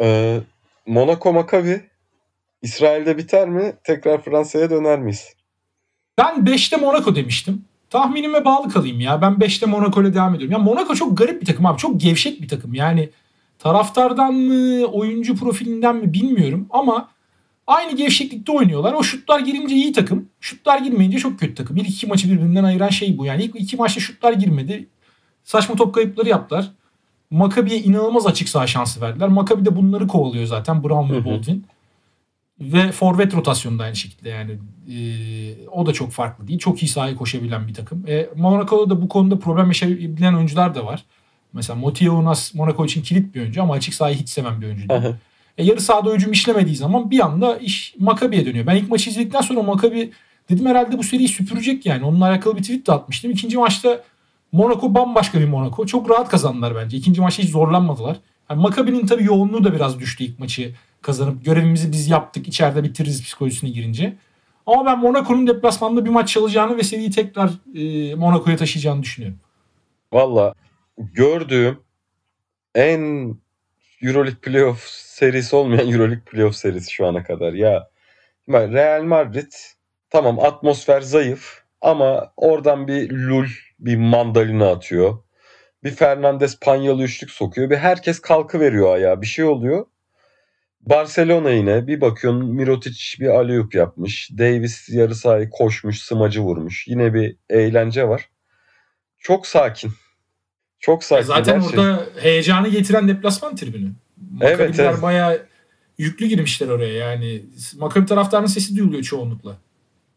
Ee, 0.00 0.40
Monaco 0.86 1.32
Maccabi 1.32 1.80
İsrail'de 2.62 3.18
biter 3.18 3.48
mi? 3.48 3.72
Tekrar 3.84 4.22
Fransa'ya 4.22 4.70
döner 4.70 4.98
miyiz? 4.98 5.34
Ben 6.18 6.34
5'te 6.34 6.76
Monaco 6.76 7.14
demiştim. 7.14 7.64
Tahminime 7.90 8.44
bağlı 8.44 8.68
kalayım 8.68 9.00
ya. 9.00 9.22
Ben 9.22 9.32
5'te 9.32 9.66
Monaco 9.66 10.02
ile 10.02 10.14
devam 10.14 10.34
ediyorum. 10.34 10.52
Ya 10.52 10.58
Monaco 10.58 10.94
çok 10.94 11.18
garip 11.18 11.40
bir 11.40 11.46
takım 11.46 11.66
abi. 11.66 11.78
Çok 11.78 12.00
gevşek 12.00 12.42
bir 12.42 12.48
takım. 12.48 12.74
Yani 12.74 13.10
taraftardan 13.58 14.34
mı, 14.34 14.86
oyuncu 14.86 15.36
profilinden 15.36 15.96
mi 15.96 16.12
bilmiyorum 16.12 16.66
ama 16.70 17.08
aynı 17.74 17.96
gevşeklikte 17.96 18.52
oynuyorlar. 18.52 18.92
O 18.92 19.02
şutlar 19.02 19.40
girince 19.40 19.74
iyi 19.74 19.92
takım. 19.92 20.28
Şutlar 20.40 20.78
girmeyince 20.78 21.18
çok 21.18 21.40
kötü 21.40 21.54
takım. 21.54 21.76
İlk 21.76 21.88
iki 21.88 22.06
maçı 22.06 22.30
birbirinden 22.30 22.64
ayıran 22.64 22.88
şey 22.88 23.18
bu. 23.18 23.26
Yani 23.26 23.44
ilk 23.44 23.60
iki 23.60 23.76
maçta 23.76 24.00
şutlar 24.00 24.32
girmedi. 24.32 24.88
Saçma 25.44 25.74
top 25.74 25.94
kayıpları 25.94 26.28
yaptılar. 26.28 26.70
Maccabi'ye 27.30 27.78
inanılmaz 27.78 28.26
açık 28.26 28.48
saha 28.48 28.66
şansı 28.66 29.00
verdiler. 29.00 29.28
Maccabi 29.28 29.64
de 29.64 29.76
bunları 29.76 30.06
kovalıyor 30.06 30.46
zaten. 30.46 30.84
Brown 30.84 31.12
ve 31.12 31.24
Baldwin. 31.24 31.66
Ve 32.60 32.92
forvet 32.92 33.34
rotasyonu 33.34 33.78
da 33.78 33.82
aynı 33.84 33.96
şekilde 33.96 34.28
yani. 34.28 34.58
E, 34.92 35.68
o 35.68 35.86
da 35.86 35.92
çok 35.92 36.10
farklı 36.10 36.48
değil. 36.48 36.58
Çok 36.58 36.82
iyi 36.82 36.88
sahaya 36.88 37.16
koşabilen 37.16 37.68
bir 37.68 37.74
takım. 37.74 38.04
E, 38.08 38.28
Monaco'da 38.36 38.90
da 38.90 39.02
bu 39.02 39.08
konuda 39.08 39.38
problem 39.38 39.66
yaşayabilen 39.66 40.34
oyuncular 40.34 40.74
da 40.74 40.86
var. 40.86 41.04
Mesela 41.52 41.78
Motio 41.78 42.14
Unas 42.14 42.54
Monaco 42.54 42.84
için 42.84 43.02
kilit 43.02 43.34
bir 43.34 43.40
oyuncu 43.40 43.62
ama 43.62 43.74
açık 43.74 43.94
sahayı 43.94 44.16
hiç 44.16 44.28
seven 44.28 44.60
bir 44.60 44.66
oyuncu 44.66 44.88
değil. 44.88 45.00
E, 45.58 45.64
yarı 45.64 45.80
sahada 45.80 46.12
hücum 46.12 46.32
işlemediği 46.32 46.76
zaman 46.76 47.10
bir 47.10 47.20
anda 47.20 47.56
iş 47.56 47.94
Makabi'ye 47.98 48.46
dönüyor. 48.46 48.66
Ben 48.66 48.76
ilk 48.76 48.90
maçı 48.90 49.10
izledikten 49.10 49.40
sonra 49.40 49.62
Makabi 49.62 50.12
dedim 50.50 50.66
herhalde 50.66 50.98
bu 50.98 51.02
seriyi 51.02 51.28
süpürecek 51.28 51.86
yani. 51.86 52.04
Onunla 52.04 52.26
alakalı 52.26 52.56
bir 52.56 52.62
tweet 52.62 52.86
de 52.86 52.92
atmıştım. 52.92 53.30
İkinci 53.30 53.58
maçta 53.58 54.02
Monaco 54.52 54.94
bambaşka 54.94 55.40
bir 55.40 55.48
Monaco. 55.48 55.86
Çok 55.86 56.10
rahat 56.10 56.28
kazandılar 56.28 56.74
bence. 56.76 56.96
İkinci 56.96 57.20
maçta 57.20 57.42
hiç 57.42 57.50
zorlanmadılar. 57.50 58.16
Yani 58.50 58.62
Maccabi'nin 58.62 59.06
tabii 59.06 59.24
yoğunluğu 59.24 59.64
da 59.64 59.74
biraz 59.74 60.00
düştü 60.00 60.24
ilk 60.24 60.38
maçı 60.38 60.74
kazanıp 61.02 61.44
görevimizi 61.44 61.92
biz 61.92 62.08
yaptık 62.08 62.48
içeride 62.48 62.84
bitiririz 62.84 63.22
psikolojisine 63.22 63.70
girince. 63.70 64.16
Ama 64.66 64.86
ben 64.86 64.98
Monaco'nun 64.98 65.46
deplasmanda 65.46 66.04
bir 66.04 66.10
maç 66.10 66.28
çalacağını 66.28 66.76
ve 66.76 66.82
seriyi 66.82 67.10
tekrar 67.10 67.50
e, 67.74 68.14
Monaco'ya 68.14 68.56
taşıyacağını 68.56 69.02
düşünüyorum. 69.02 69.38
Valla 70.12 70.54
gördüğüm 70.98 71.78
en 72.74 73.34
Euroleague 74.02 74.40
playoff 74.40 74.80
serisi 74.88 75.56
olmayan 75.56 75.88
Euroleague 75.88 76.24
playoff 76.24 76.56
serisi 76.56 76.92
şu 76.92 77.06
ana 77.06 77.24
kadar. 77.24 77.52
Ya 77.52 77.88
Real 78.48 79.02
Madrid 79.02 79.52
tamam 80.10 80.40
atmosfer 80.40 81.00
zayıf 81.00 81.62
ama 81.80 82.32
oradan 82.36 82.88
bir 82.88 83.10
Lul 83.10 83.46
bir 83.78 83.96
mandalina 83.96 84.70
atıyor. 84.70 85.18
Bir 85.84 85.90
Fernandez 85.90 86.60
panyalı 86.60 87.02
üçlük 87.02 87.30
sokuyor. 87.30 87.70
Bir 87.70 87.76
herkes 87.76 88.20
kalkı 88.20 88.60
veriyor 88.60 88.94
ayağa. 88.94 89.22
Bir 89.22 89.26
şey 89.26 89.44
oluyor. 89.44 89.86
Barcelona 90.80 91.50
yine 91.50 91.86
bir 91.86 92.00
bakıyorsun 92.00 92.54
Mirotic 92.54 93.20
bir 93.20 93.28
aleyup 93.28 93.74
yapmış. 93.74 94.30
Davis 94.38 94.88
yarı 94.88 95.14
sahayı 95.14 95.50
koşmuş, 95.50 96.02
smacı 96.02 96.40
vurmuş. 96.40 96.88
Yine 96.88 97.14
bir 97.14 97.36
eğlence 97.50 98.08
var. 98.08 98.28
Çok 99.18 99.46
sakin. 99.46 99.92
Çok 100.82 101.04
sakin. 101.04 101.26
Zaten 101.26 101.60
orada 101.60 102.06
heyecanı 102.20 102.68
getiren 102.68 103.08
deplasman 103.08 103.56
tribünü. 103.56 103.90
Evet, 104.40 104.80
evet. 104.80 105.02
bayağı 105.02 105.46
yüklü 105.98 106.26
girmişler 106.26 106.68
oraya 106.68 106.92
yani. 106.92 107.42
Makabi 107.76 108.06
taraftarının 108.06 108.46
sesi 108.46 108.76
duyuluyor 108.76 109.02
çoğunlukla. 109.02 109.56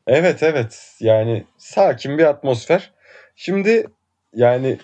Evet 0.08 0.44
evet 0.44 0.96
yani 1.00 1.44
sakin 1.58 2.18
bir 2.18 2.24
atmosfer. 2.24 2.92
Şimdi 3.36 3.88
yani 4.36 4.80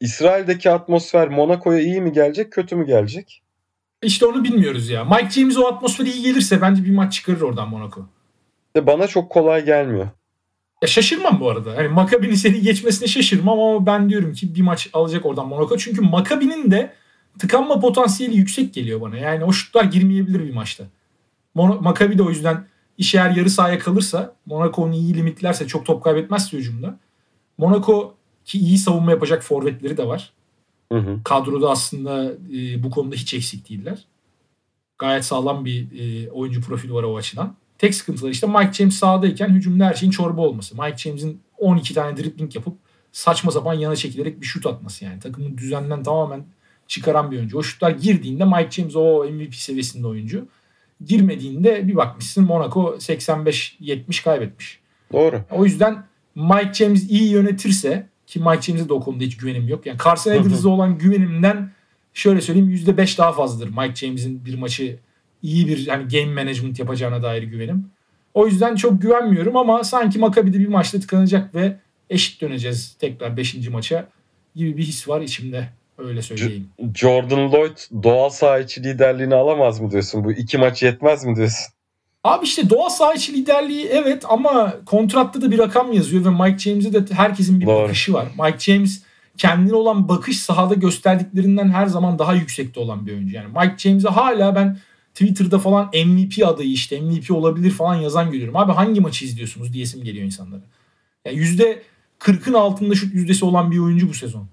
İsrail'deki 0.00 0.70
atmosfer 0.70 1.28
Monaco'ya 1.28 1.80
iyi 1.80 2.00
mi 2.00 2.12
gelecek 2.12 2.52
kötü 2.52 2.76
mü 2.76 2.86
gelecek? 2.86 3.42
İşte 4.02 4.26
onu 4.26 4.44
bilmiyoruz 4.44 4.88
ya. 4.88 5.04
Mike 5.04 5.30
James 5.30 5.58
o 5.58 5.66
atmosfer 5.66 6.06
iyi 6.06 6.22
gelirse 6.22 6.60
bence 6.60 6.84
bir 6.84 6.94
maç 6.94 7.12
çıkarır 7.12 7.40
oradan 7.40 7.68
Monaco. 7.68 8.06
Bana 8.76 9.06
çok 9.06 9.30
kolay 9.30 9.64
gelmiyor. 9.64 10.08
Ya 10.82 10.88
şaşırmam 10.88 11.40
bu 11.40 11.50
arada. 11.50 11.74
Yani 11.74 11.88
Maccabi'nin 11.88 12.34
seni 12.34 12.60
geçmesine 12.60 13.08
şaşırmam 13.08 13.60
ama 13.60 13.86
ben 13.86 14.10
diyorum 14.10 14.32
ki 14.32 14.54
bir 14.54 14.62
maç 14.62 14.90
alacak 14.92 15.26
oradan 15.26 15.48
Monaco. 15.48 15.76
Çünkü 15.76 16.00
Maccabi'nin 16.00 16.70
de 16.70 16.92
tıkanma 17.38 17.80
potansiyeli 17.80 18.36
yüksek 18.36 18.74
geliyor 18.74 19.00
bana. 19.00 19.16
Yani 19.16 19.44
o 19.44 19.52
şutlar 19.52 19.84
girmeyebilir 19.84 20.40
bir 20.40 20.54
maçta. 20.54 20.84
Maccabi 21.54 22.18
de 22.18 22.22
o 22.22 22.30
yüzden 22.30 22.66
iş 22.98 23.14
eğer 23.14 23.30
yarı 23.30 23.50
sahaya 23.50 23.78
kalırsa 23.78 24.34
Monaco 24.46 24.82
onu 24.82 24.94
iyi 24.94 25.14
limitlerse 25.14 25.66
çok 25.66 25.86
top 25.86 26.04
kaybetmezse 26.04 26.56
hücumda. 26.56 26.98
Monaco 27.58 28.14
ki 28.44 28.58
iyi 28.58 28.78
savunma 28.78 29.10
yapacak 29.10 29.42
forvetleri 29.42 29.96
de 29.96 30.06
var. 30.08 30.32
Hı 30.92 30.98
hı. 30.98 31.20
Kadroda 31.24 31.70
aslında 31.70 32.32
e, 32.54 32.82
bu 32.82 32.90
konuda 32.90 33.14
hiç 33.14 33.34
eksik 33.34 33.68
değiller. 33.68 34.04
Gayet 34.98 35.24
sağlam 35.24 35.64
bir 35.64 35.86
e, 35.98 36.30
oyuncu 36.30 36.60
profili 36.60 36.94
var 36.94 37.02
o 37.02 37.16
açıdan. 37.16 37.56
Tek 37.82 37.94
sıkıntılar 37.94 38.30
işte 38.30 38.46
Mike 38.46 38.72
James 38.72 38.94
sahadayken 38.94 39.48
hücumda 39.48 39.86
her 39.86 39.94
şeyin 39.94 40.10
çorba 40.10 40.40
olması. 40.40 40.82
Mike 40.82 40.96
James'in 40.96 41.40
12 41.58 41.94
tane 41.94 42.16
dribbling 42.16 42.54
yapıp 42.54 42.76
saçma 43.12 43.50
sapan 43.50 43.74
yana 43.74 43.96
çekilerek 43.96 44.40
bir 44.40 44.46
şut 44.46 44.66
atması 44.66 45.04
yani. 45.04 45.20
Takımın 45.20 45.58
düzenden 45.58 46.02
tamamen 46.02 46.44
çıkaran 46.86 47.30
bir 47.30 47.36
oyuncu. 47.36 47.58
O 47.58 47.62
şutlar 47.62 47.90
girdiğinde 47.90 48.44
Mike 48.44 48.70
James 48.70 48.96
o 48.96 49.24
MVP 49.24 49.54
seviyesinde 49.54 50.06
oyuncu. 50.06 50.48
Girmediğinde 51.04 51.88
bir 51.88 51.96
bakmışsın 51.96 52.44
Monaco 52.44 52.96
85-70 52.98 54.24
kaybetmiş. 54.24 54.80
Doğru. 55.12 55.40
O 55.50 55.64
yüzden 55.64 56.04
Mike 56.34 56.74
James 56.74 57.10
iyi 57.10 57.30
yönetirse 57.30 58.06
ki 58.26 58.40
Mike 58.40 58.62
James'e 58.62 58.88
de 58.88 58.92
o 58.92 59.00
konuda 59.00 59.24
hiç 59.24 59.36
güvenim 59.36 59.68
yok. 59.68 59.86
Yani 59.86 59.98
Carson 60.04 60.32
Edwards'a 60.32 60.68
olan 60.68 60.98
güvenimden 60.98 61.70
şöyle 62.14 62.40
söyleyeyim 62.40 62.70
%5 62.70 63.18
daha 63.18 63.32
fazladır 63.32 63.68
Mike 63.68 63.94
James'in 63.94 64.44
bir 64.44 64.58
maçı 64.58 64.98
iyi 65.42 65.66
bir 65.66 65.88
hani 65.88 66.08
game 66.08 66.42
management 66.42 66.78
yapacağına 66.78 67.22
dair 67.22 67.42
güvenim. 67.42 67.90
O 68.34 68.46
yüzden 68.46 68.76
çok 68.76 69.02
güvenmiyorum 69.02 69.56
ama 69.56 69.84
sanki 69.84 70.18
Maccabi'de 70.18 70.58
bir 70.58 70.68
maçta 70.68 71.00
tıkanacak 71.00 71.54
ve 71.54 71.76
eşit 72.10 72.40
döneceğiz 72.40 72.96
tekrar 72.98 73.36
5. 73.36 73.68
maça 73.68 74.08
gibi 74.56 74.76
bir 74.76 74.82
his 74.82 75.08
var 75.08 75.20
içimde. 75.20 75.68
Öyle 75.98 76.22
söyleyeyim. 76.22 76.68
Jordan 76.94 77.52
Lloyd 77.52 77.78
doğal 78.02 78.30
saha 78.30 78.58
içi 78.58 78.84
liderliğini 78.84 79.34
alamaz 79.34 79.80
mı 79.80 79.90
diyorsun? 79.90 80.24
Bu 80.24 80.32
iki 80.32 80.58
maç 80.58 80.82
yetmez 80.82 81.24
mi 81.24 81.36
diyorsun? 81.36 81.72
Abi 82.24 82.44
işte 82.44 82.70
doğal 82.70 82.88
saha 82.88 83.14
içi 83.14 83.32
liderliği 83.32 83.86
evet 83.86 84.24
ama 84.28 84.74
kontratta 84.86 85.42
da 85.42 85.50
bir 85.50 85.58
rakam 85.58 85.92
yazıyor 85.92 86.24
ve 86.24 86.30
Mike 86.30 86.58
James'e 86.58 86.92
de 86.92 87.14
herkesin 87.14 87.60
bir 87.60 87.66
Doğru. 87.66 87.82
bakışı 87.82 88.12
var. 88.12 88.28
Mike 88.44 88.58
James 88.58 89.02
kendine 89.36 89.74
olan 89.74 90.08
bakış 90.08 90.40
sahada 90.40 90.74
gösterdiklerinden 90.74 91.68
her 91.68 91.86
zaman 91.86 92.18
daha 92.18 92.34
yüksekte 92.34 92.80
olan 92.80 93.06
bir 93.06 93.12
oyuncu. 93.12 93.36
Yani 93.36 93.48
Mike 93.48 93.74
James'e 93.78 94.08
hala 94.08 94.54
ben 94.54 94.78
Twitter'da 95.14 95.58
falan 95.58 95.90
MVP 96.06 96.46
adayı 96.46 96.70
işte 96.70 97.00
MVP 97.00 97.30
olabilir 97.30 97.70
falan 97.70 97.94
yazan 97.94 98.30
görüyorum. 98.30 98.56
Abi 98.56 98.72
hangi 98.72 99.00
maçı 99.00 99.24
izliyorsunuz 99.24 99.72
diyesim 99.72 100.04
geliyor 100.04 100.24
insanlara. 100.24 100.60
Yani 101.24 101.36
%40'ın 102.20 102.54
altında 102.54 102.94
şut 102.94 103.14
yüzdesi 103.14 103.44
olan 103.44 103.70
bir 103.70 103.78
oyuncu 103.78 104.08
bu 104.08 104.14
sezon. 104.14 104.46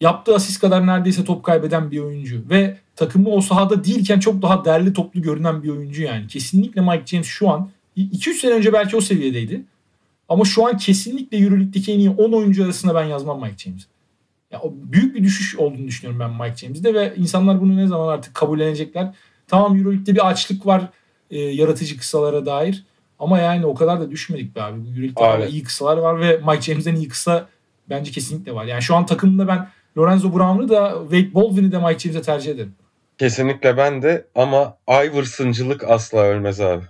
Yaptığı 0.00 0.34
asist 0.34 0.60
kadar 0.60 0.86
neredeyse 0.86 1.24
top 1.24 1.44
kaybeden 1.44 1.90
bir 1.90 1.98
oyuncu. 1.98 2.42
Ve 2.50 2.78
takımı 2.96 3.28
o 3.28 3.40
sahada 3.40 3.84
değilken 3.84 4.20
çok 4.20 4.42
daha 4.42 4.64
derli 4.64 4.92
toplu 4.92 5.22
görünen 5.22 5.62
bir 5.62 5.68
oyuncu 5.68 6.02
yani. 6.02 6.26
Kesinlikle 6.26 6.80
Mike 6.80 7.06
James 7.06 7.26
şu 7.26 7.50
an 7.50 7.70
2-3 7.96 8.34
sene 8.34 8.52
önce 8.52 8.72
belki 8.72 8.96
o 8.96 9.00
seviyedeydi. 9.00 9.64
Ama 10.28 10.44
şu 10.44 10.66
an 10.66 10.76
kesinlikle 10.76 11.38
Euroleague'deki 11.38 11.92
en 11.92 11.98
iyi 11.98 12.10
10 12.10 12.32
oyuncu 12.32 12.64
arasında 12.64 12.94
ben 12.94 13.04
yazmam 13.04 13.42
Mike 13.42 13.58
James. 13.58 13.86
Ya, 14.50 14.62
büyük 14.74 15.14
bir 15.14 15.24
düşüş 15.24 15.56
olduğunu 15.56 15.86
düşünüyorum 15.86 16.20
ben 16.20 16.30
Mike 16.30 16.56
James'de 16.56 16.94
ve 16.94 17.14
insanlar 17.16 17.60
bunu 17.60 17.76
ne 17.76 17.86
zaman 17.86 18.08
artık 18.08 18.34
kabullenecekler. 18.34 19.14
Tamam 19.46 19.78
Euroleague'de 19.78 20.14
bir 20.14 20.28
açlık 20.28 20.66
var 20.66 20.82
e, 21.30 21.38
yaratıcı 21.38 21.98
kısalara 21.98 22.46
dair. 22.46 22.84
Ama 23.18 23.38
yani 23.38 23.66
o 23.66 23.74
kadar 23.74 24.00
da 24.00 24.10
düşmedik 24.10 24.56
be 24.56 24.62
abi. 24.62 24.80
Bu 24.80 24.88
Euroleague'de 24.88 25.50
iyi 25.50 25.62
kısalar 25.62 25.96
var 25.96 26.20
ve 26.20 26.40
Mike 26.46 26.62
James'den 26.62 26.94
iyi 26.94 27.08
kısa 27.08 27.46
bence 27.90 28.10
kesinlikle 28.10 28.54
var. 28.54 28.64
Yani 28.64 28.82
şu 28.82 28.96
an 28.96 29.06
takımda 29.06 29.48
ben 29.48 29.68
Lorenzo 29.98 30.34
Brown'u 30.34 30.68
da 30.68 30.98
Wade 31.02 31.34
Baldwin'i 31.34 31.72
de 31.72 31.78
Mike 31.78 31.98
James'e 31.98 32.22
tercih 32.22 32.50
ederim. 32.52 32.74
Kesinlikle 33.18 33.76
ben 33.76 34.02
de 34.02 34.26
ama 34.34 34.76
Iverson'cılık 34.88 35.84
asla 35.84 36.18
ölmez 36.18 36.60
abi. 36.60 36.84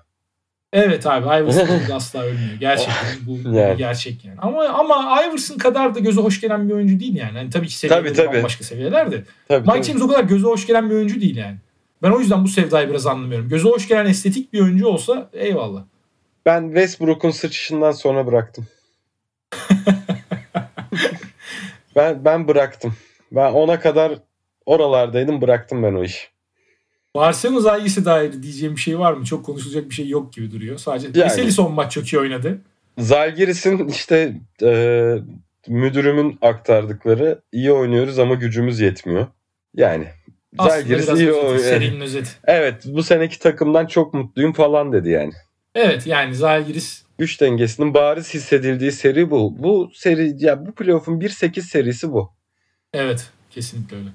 Evet 0.72 1.06
abi 1.06 1.26
Iverson 1.26 1.68
asla 1.94 2.22
ölmüyor. 2.22 2.54
Gerçekten 2.60 3.16
bu 3.26 3.48
yani. 3.56 3.76
gerçek 3.76 4.24
yani. 4.24 4.36
Ama 4.38 4.64
ama 4.64 5.22
Iverson 5.22 5.58
kadar 5.58 5.94
da 5.94 5.98
göze 5.98 6.20
hoş 6.20 6.40
gelen 6.40 6.68
bir 6.68 6.74
oyuncu 6.74 7.00
değil 7.00 7.16
yani. 7.16 7.36
yani 7.36 7.50
tabii 7.50 7.66
ki 7.66 7.78
seviyeleri 7.78 8.14
tabii, 8.14 8.26
tabii. 8.26 8.36
bambaşka 8.36 8.64
seviyelerde. 8.64 9.24
Tabii, 9.48 9.60
Mike 9.60 9.72
tabii. 9.72 9.84
James 9.84 10.02
o 10.02 10.08
kadar 10.08 10.24
göze 10.24 10.46
hoş 10.46 10.66
gelen 10.66 10.90
bir 10.90 10.94
oyuncu 10.94 11.20
değil 11.20 11.36
yani. 11.36 11.56
Ben 12.06 12.10
o 12.10 12.20
yüzden 12.20 12.44
bu 12.44 12.48
sevdayı 12.48 12.88
biraz 12.88 13.06
anlamıyorum. 13.06 13.48
Göze 13.48 13.68
hoş 13.68 13.88
gelen 13.88 14.06
estetik 14.06 14.52
bir 14.52 14.60
oyuncu 14.60 14.86
olsa 14.86 15.30
eyvallah. 15.32 15.82
Ben 16.46 16.66
Westbrook'un 16.66 17.30
sıçışından 17.30 17.92
sonra 17.92 18.26
bıraktım. 18.26 18.66
ben 21.96 22.24
ben 22.24 22.48
bıraktım. 22.48 22.94
Ben 23.32 23.52
ona 23.52 23.80
kadar 23.80 24.18
oralardaydım 24.66 25.40
bıraktım 25.40 25.82
ben 25.82 25.94
o 25.94 26.04
işi. 26.04 26.28
Barcelona 27.14 27.60
Zalgiris'e 27.60 28.04
dair 28.04 28.42
diyeceğim 28.42 28.76
bir 28.76 28.80
şey 28.80 28.98
var 28.98 29.12
mı? 29.12 29.24
Çok 29.24 29.46
konuşulacak 29.46 29.90
bir 29.90 29.94
şey 29.94 30.08
yok 30.08 30.32
gibi 30.32 30.50
duruyor. 30.50 30.78
Sadece 30.78 31.06
yani, 31.06 31.30
Veseli 31.30 31.52
son 31.52 31.72
maç 31.72 31.92
çok 31.92 32.12
iyi 32.12 32.18
oynadı. 32.18 32.58
Zalgiris'in 32.98 33.88
işte 33.88 34.34
e, 34.62 35.14
müdürümün 35.68 36.38
aktardıkları 36.42 37.40
iyi 37.52 37.72
oynuyoruz 37.72 38.18
ama 38.18 38.34
gücümüz 38.34 38.80
yetmiyor. 38.80 39.26
Yani 39.74 40.06
Zalgiris 40.58 41.08
iyi 41.08 41.32
oynuyor. 41.32 41.58
Serinin 41.58 42.00
özeti. 42.00 42.30
Evet 42.44 42.82
bu 42.86 43.02
seneki 43.02 43.38
takımdan 43.38 43.86
çok 43.86 44.14
mutluyum 44.14 44.52
falan 44.52 44.92
dedi 44.92 45.10
yani. 45.10 45.32
Evet 45.74 46.06
yani 46.06 46.34
Zalgiris 46.34 47.02
güç 47.18 47.40
dengesinin 47.40 47.94
bariz 47.94 48.34
hissedildiği 48.34 48.92
seri 48.92 49.30
bu. 49.30 49.54
Bu 49.58 49.90
seri 49.94 50.44
ya 50.44 50.66
bu 50.66 50.72
playoff'un 50.72 51.20
1-8 51.20 51.60
serisi 51.60 52.12
bu. 52.12 52.30
Evet 52.92 53.30
kesinlikle 53.50 53.96
öyle. 53.96 54.08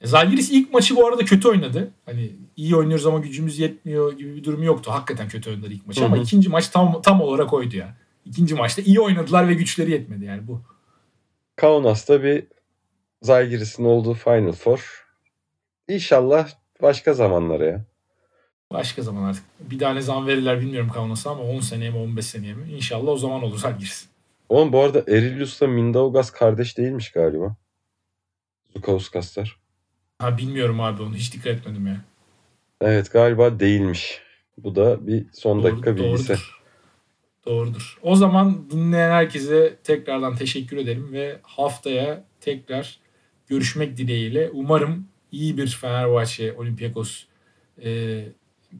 E, 0.00 0.06
Zalgiris 0.06 0.50
ilk 0.50 0.72
maçı 0.72 0.96
bu 0.96 1.06
arada 1.06 1.24
kötü 1.24 1.48
oynadı. 1.48 1.90
Hani 2.06 2.30
iyi 2.56 2.76
oynuyoruz 2.76 3.06
ama 3.06 3.18
gücümüz 3.18 3.58
yetmiyor 3.58 4.12
gibi 4.12 4.36
bir 4.36 4.44
durum 4.44 4.62
yoktu. 4.62 4.90
Hakikaten 4.90 5.28
kötü 5.28 5.50
oynadılar 5.50 5.70
ilk 5.70 5.86
maçı 5.86 6.00
Hı-hı. 6.00 6.06
ama 6.06 6.18
ikinci 6.18 6.48
maç 6.48 6.68
tam 6.68 7.02
tam 7.02 7.20
olarak 7.20 7.52
oydu 7.52 7.76
ya. 7.76 7.96
İkinci 8.24 8.54
maçta 8.54 8.82
iyi 8.82 9.00
oynadılar 9.00 9.48
ve 9.48 9.54
güçleri 9.54 9.90
yetmedi 9.90 10.24
yani 10.24 10.48
bu. 10.48 10.62
Kaunas'ta 11.56 12.22
bir 12.22 12.44
Zalgiris'in 13.22 13.84
olduğu 13.84 14.14
Final 14.14 14.52
Four. 14.52 15.03
İnşallah 15.88 16.48
başka 16.82 17.14
zamanlara 17.14 17.64
ya. 17.64 17.84
Başka 18.72 19.02
zaman 19.02 19.22
artık. 19.22 19.44
Bir 19.60 19.80
daha 19.80 19.94
ne 19.94 20.00
zaman 20.02 20.26
verirler 20.26 20.60
bilmiyorum 20.60 20.90
Kaunas'a 20.94 21.30
ama 21.30 21.42
10 21.42 21.60
seneye 21.60 21.90
mi 21.90 21.98
15 21.98 22.26
seneye 22.26 22.54
mi? 22.54 22.72
İnşallah 22.72 23.08
o 23.08 23.16
zaman 23.16 23.42
olur 23.42 23.58
Zalgiris. 23.58 24.08
Oğlum 24.48 24.72
bu 24.72 24.80
arada 24.80 24.98
Erilius'la 24.98 25.66
Mindaugas 25.66 26.30
kardeş 26.30 26.78
değilmiş 26.78 27.12
galiba. 27.12 27.56
Zukauskaslar. 28.76 29.56
Ha 30.18 30.38
bilmiyorum 30.38 30.80
abi 30.80 31.02
onu 31.02 31.14
hiç 31.14 31.32
dikkat 31.32 31.46
etmedim 31.46 31.86
ya. 31.86 32.00
Evet 32.80 33.12
galiba 33.12 33.60
değilmiş. 33.60 34.22
Bu 34.58 34.76
da 34.76 35.06
bir 35.06 35.26
son 35.32 35.62
Doğru, 35.62 35.72
dakika 35.72 35.96
bilgisi. 35.96 36.28
Doğrudur. 36.28 36.60
Doğrudur. 37.46 37.98
O 38.02 38.16
zaman 38.16 38.70
dinleyen 38.70 39.10
herkese 39.10 39.76
tekrardan 39.84 40.36
teşekkür 40.36 40.76
ederim 40.76 41.12
ve 41.12 41.38
haftaya 41.42 42.24
tekrar 42.40 42.98
görüşmek 43.46 43.96
dileğiyle. 43.96 44.50
Umarım 44.52 45.08
iyi 45.34 45.56
bir 45.56 45.66
Fenerbahçe 45.66 46.52
Olympiakos 46.52 47.24
e, 47.84 48.20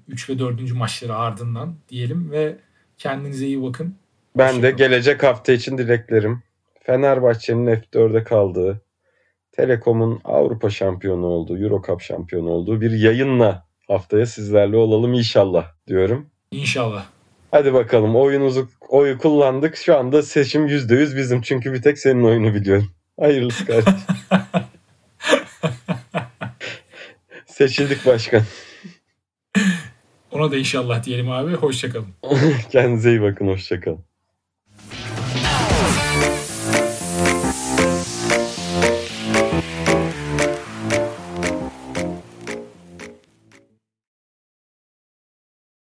3 0.09 0.31
ve 0.31 0.39
4. 0.39 0.73
maçları 0.73 1.17
ardından 1.17 1.75
diyelim 1.89 2.31
ve 2.31 2.57
kendinize 2.99 3.47
iyi 3.47 3.63
bakın. 3.63 3.95
Ben 4.39 4.63
de 4.63 4.71
gelecek 4.71 5.23
hafta 5.23 5.53
için 5.53 5.79
dileklerim. 5.79 6.43
Fenerbahçe'nin 6.83 7.67
F4'e 7.67 8.25
kaldığı, 8.25 8.81
Telekom'un 9.53 10.21
Avrupa 10.25 10.71
şampiyonu 10.71 11.27
olduğu, 11.27 11.59
Euro 11.59 11.83
Cup 11.87 12.01
şampiyonu 12.01 12.51
olduğu 12.51 12.81
bir 12.81 12.91
yayınla 12.91 13.67
haftaya 13.89 14.27
sizlerle 14.27 14.77
olalım 14.77 15.15
inşallah 15.15 15.67
diyorum. 15.87 16.27
İnşallah. 16.51 17.07
Hadi 17.51 17.75
bakalım 17.75 18.17
oyunuzu 18.17 18.69
oyu 18.89 19.19
kullandık. 19.19 19.77
Şu 19.77 19.97
anda 19.97 20.23
seçim 20.23 20.69
%100 20.69 21.17
bizim 21.17 21.41
çünkü 21.41 21.73
bir 21.73 21.83
tek 21.83 21.99
senin 21.99 22.25
oyunu 22.25 22.55
biliyorum. 22.55 22.91
Hayırlısı 23.21 23.67
kardeşim. 23.67 23.95
Seçildik 27.55 28.07
başkan. 28.07 28.43
Ona 30.31 30.51
da 30.51 30.57
inşallah 30.57 31.05
diyelim 31.05 31.31
abi. 31.31 31.53
Hoşçakalın. 31.53 32.09
Kendinize 32.71 33.11
iyi 33.11 33.23
bakın. 33.23 33.47
Hoşçakalın. 33.47 34.05